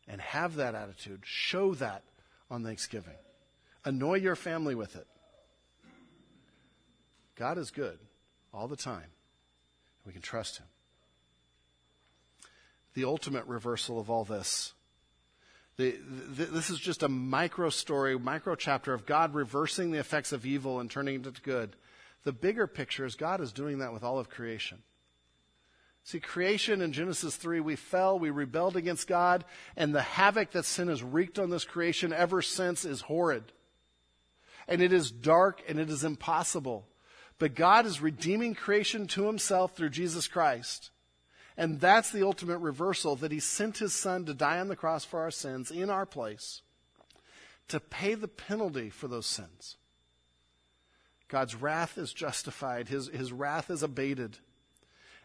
And 0.08 0.20
have 0.20 0.56
that 0.56 0.76
attitude. 0.76 1.22
Show 1.24 1.74
that 1.76 2.04
on 2.50 2.66
Thanksgiving. 2.66 3.16
Annoy 3.86 4.16
your 4.16 4.36
family 4.36 4.76
with 4.76 4.98
it. 4.98 5.08
God 7.36 7.58
is 7.58 7.72
good 7.72 7.98
all 8.54 8.68
the 8.68 8.76
time. 8.76 9.08
We 10.06 10.12
can 10.12 10.22
trust 10.22 10.58
Him. 10.58 10.68
The 12.94 13.06
ultimate 13.06 13.46
reversal 13.46 14.02
of 14.02 14.10
all 14.10 14.26
this. 14.26 14.74
The, 15.78 15.96
the, 16.36 16.46
this 16.46 16.70
is 16.70 16.78
just 16.78 17.04
a 17.04 17.08
micro 17.08 17.70
story, 17.70 18.20
micro 18.20 18.56
chapter 18.56 18.94
of 18.94 19.06
God 19.06 19.34
reversing 19.34 19.92
the 19.92 20.00
effects 20.00 20.34
of 20.34 20.46
evil 20.46 20.82
and 20.82 20.92
turning 20.92 21.16
it 21.16 21.24
to 21.24 21.42
good. 21.42 21.78
The 22.24 22.34
bigger 22.34 22.68
picture 22.68 23.06
is 23.06 23.16
God 23.16 23.42
is 23.42 23.52
doing 23.52 23.80
that 23.80 23.94
with 23.94 24.04
all 24.04 24.20
of 24.20 24.30
creation. 24.30 24.84
See, 26.04 26.20
creation 26.20 26.82
in 26.82 26.94
Genesis 26.94 27.36
3, 27.36 27.60
we 27.60 27.76
fell, 27.76 28.18
we 28.18 28.32
rebelled 28.32 28.76
against 28.76 29.08
God, 29.08 29.46
and 29.76 29.94
the 29.94 30.02
havoc 30.02 30.52
that 30.52 30.66
sin 30.66 30.88
has 30.88 31.04
wreaked 31.04 31.38
on 31.38 31.50
this 31.50 31.66
creation 31.66 32.12
ever 32.12 32.42
since 32.42 32.86
is 32.86 33.02
horrid. 33.02 33.52
And 34.68 34.82
it 34.82 34.94
is 34.94 35.12
dark 35.12 35.62
and 35.68 35.80
it 35.80 35.90
is 35.90 36.04
impossible. 36.04 36.88
But 37.38 37.56
God 37.56 37.86
is 37.86 38.02
redeeming 38.02 38.56
creation 38.56 39.08
to 39.08 39.26
himself 39.26 39.76
through 39.76 39.90
Jesus 39.90 40.28
Christ. 40.28 40.92
And 41.58 41.80
that's 41.80 42.12
the 42.12 42.26
ultimate 42.26 42.60
reversal 42.60 43.16
that 43.18 43.32
he 43.32 43.40
sent 43.40 43.80
his 43.80 43.94
son 43.94 44.26
to 44.26 44.34
die 44.34 44.60
on 44.60 44.68
the 44.68 44.76
cross 44.76 45.06
for 45.06 45.20
our 45.20 45.32
sins 45.32 45.70
in 45.70 45.90
our 45.90 46.06
place 46.06 46.62
to 47.68 47.80
pay 47.80 48.16
the 48.16 48.28
penalty 48.28 48.90
for 48.90 49.08
those 49.08 49.26
sins. 49.26 49.78
God's 51.32 51.56
wrath 51.56 51.98
is 51.98 52.12
justified, 52.12 52.90
his, 52.90 53.08
his 53.08 53.32
wrath 53.32 53.70
is 53.70 53.84
abated, 53.84 54.38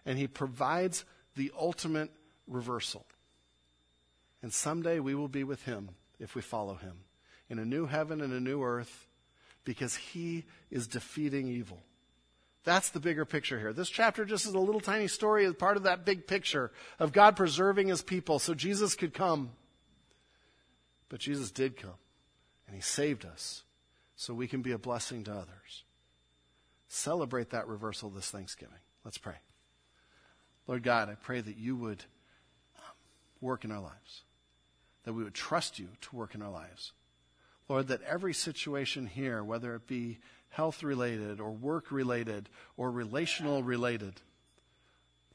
and 0.07 0.17
he 0.17 0.29
provides 0.29 1.05
the 1.35 1.51
ultimate 1.59 2.13
reversal. 2.47 3.05
And 4.41 4.53
someday 4.53 5.01
we 5.01 5.17
will 5.17 5.27
be 5.27 5.43
with 5.43 5.65
him 5.65 5.89
if 6.21 6.37
we 6.37 6.43
follow 6.43 6.77
him 6.77 6.99
in 7.51 7.59
a 7.59 7.65
new 7.65 7.87
heaven 7.87 8.21
and 8.21 8.33
a 8.33 8.39
new 8.39 8.63
earth 8.63 9.09
because 9.65 9.97
he 9.97 10.45
is 10.71 10.87
defeating 10.87 11.49
evil. 11.49 11.83
That's 12.63 12.91
the 12.91 13.01
bigger 13.01 13.25
picture 13.25 13.59
here. 13.59 13.73
This 13.73 13.91
chapter 13.91 14.25
just 14.25 14.47
is 14.47 14.55
a 14.55 14.61
little 14.61 14.81
tiny 14.81 15.09
story 15.09 15.45
as 15.45 15.55
part 15.55 15.77
of 15.77 15.83
that 15.83 16.05
big 16.05 16.29
picture 16.29 16.71
of 17.01 17.13
God 17.13 17.35
preserving 17.35 17.89
his 17.89 18.03
people 18.03 18.39
so 18.39 18.55
Jesus 18.55 18.95
could 18.95 19.13
come. 19.13 19.51
But 21.09 21.19
Jesus 21.19 21.51
did 21.51 21.77
come, 21.77 21.99
and 22.69 22.77
he 22.77 22.83
saved 22.83 23.25
us 23.25 23.65
so 24.15 24.35
we 24.35 24.47
can 24.47 24.63
be 24.63 24.71
a 24.71 24.79
blessing 24.79 25.25
to 25.25 25.33
others 25.33 25.83
celebrate 26.89 27.51
that 27.51 27.69
reversal 27.69 28.11
this 28.11 28.31
Thanksgiving. 28.31 28.79
Let's 29.05 29.19
pray. 29.19 29.35
Lord 30.67 30.83
God, 30.83 31.09
I 31.09 31.15
pray 31.15 31.41
that 31.41 31.57
you 31.57 31.77
would 31.77 32.05
um, 32.77 32.95
work 33.41 33.65
in 33.65 33.71
our 33.71 33.81
lives, 33.81 34.23
that 35.05 35.13
we 35.13 35.23
would 35.23 35.35
trust 35.35 35.79
you 35.79 35.89
to 36.01 36.17
work 36.17 36.35
in 36.35 36.43
our 36.43 36.51
lives. 36.51 36.93
Lord, 37.69 37.89
that 37.89 38.03
every 38.03 38.35
situation 38.35 39.07
here, 39.07 39.43
whether 39.43 39.75
it 39.75 39.87
be 39.87 40.19
health 40.51 40.83
related 40.83 41.41
or 41.41 41.51
work 41.51 41.91
related 41.91 42.49
or 42.77 42.91
relational 42.91 43.63
related, 43.63 44.15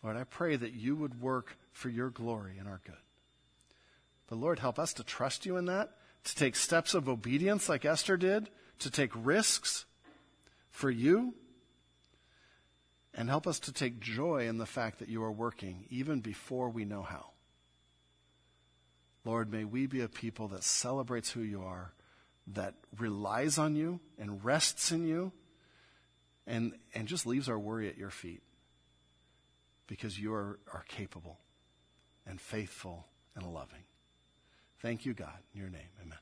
Lord, 0.04 0.18
I 0.18 0.24
pray 0.24 0.56
that 0.56 0.74
you 0.74 0.96
would 0.96 1.22
work 1.22 1.58
for 1.72 1.90
your 1.90 2.10
glory 2.10 2.58
and 2.58 2.68
our 2.68 2.82
good. 2.86 2.96
But 4.28 4.38
Lord, 4.38 4.60
help 4.60 4.80
us 4.80 4.94
to 4.94 5.04
trust 5.04 5.46
you 5.46 5.58
in 5.58 5.66
that, 5.66 5.92
to 6.24 6.36
take 6.36 6.56
steps 6.56 6.94
of 6.94 7.10
obedience 7.10 7.68
like 7.68 7.86
Esther 7.86 8.18
did, 8.18 8.50
to 8.80 8.90
take 8.90 9.12
risks 9.14 9.86
for 10.70 10.90
you, 10.90 11.34
and 13.14 13.30
help 13.30 13.46
us 13.48 13.60
to 13.60 13.74
take 13.74 14.00
joy 14.00 14.48
in 14.48 14.58
the 14.58 14.66
fact 14.66 15.00
that 15.00 15.10
you 15.10 15.24
are 15.24 15.32
working 15.32 15.86
even 15.90 16.22
before 16.22 16.70
we 16.70 16.86
know 16.86 17.02
how. 17.02 17.32
Lord, 19.24 19.52
may 19.52 19.66
we 19.66 19.86
be 19.86 20.02
a 20.02 20.08
people 20.08 20.48
that 20.50 20.64
celebrates 20.64 21.30
who 21.30 21.42
you 21.42 21.62
are, 21.62 21.94
that 22.48 22.74
relies 22.98 23.58
on 23.58 23.76
you 23.76 24.00
and 24.18 24.44
rests 24.44 24.92
in 24.92 25.06
you, 25.06 25.32
and, 26.48 26.74
and 26.96 27.08
just 27.08 27.28
leaves 27.28 27.48
our 27.48 27.60
worry 27.60 27.88
at 27.88 27.98
your 27.98 28.10
feet 28.10 28.42
because 29.88 30.18
you 30.18 30.34
are, 30.34 30.60
are 30.74 30.84
capable 30.88 31.38
and 32.26 32.42
faithful 32.42 33.06
and 33.36 33.46
loving. 33.46 33.84
Thank 34.82 35.06
you, 35.06 35.14
God. 35.14 35.38
In 35.54 35.60
your 35.60 35.70
name, 35.70 35.90
amen. 36.02 36.18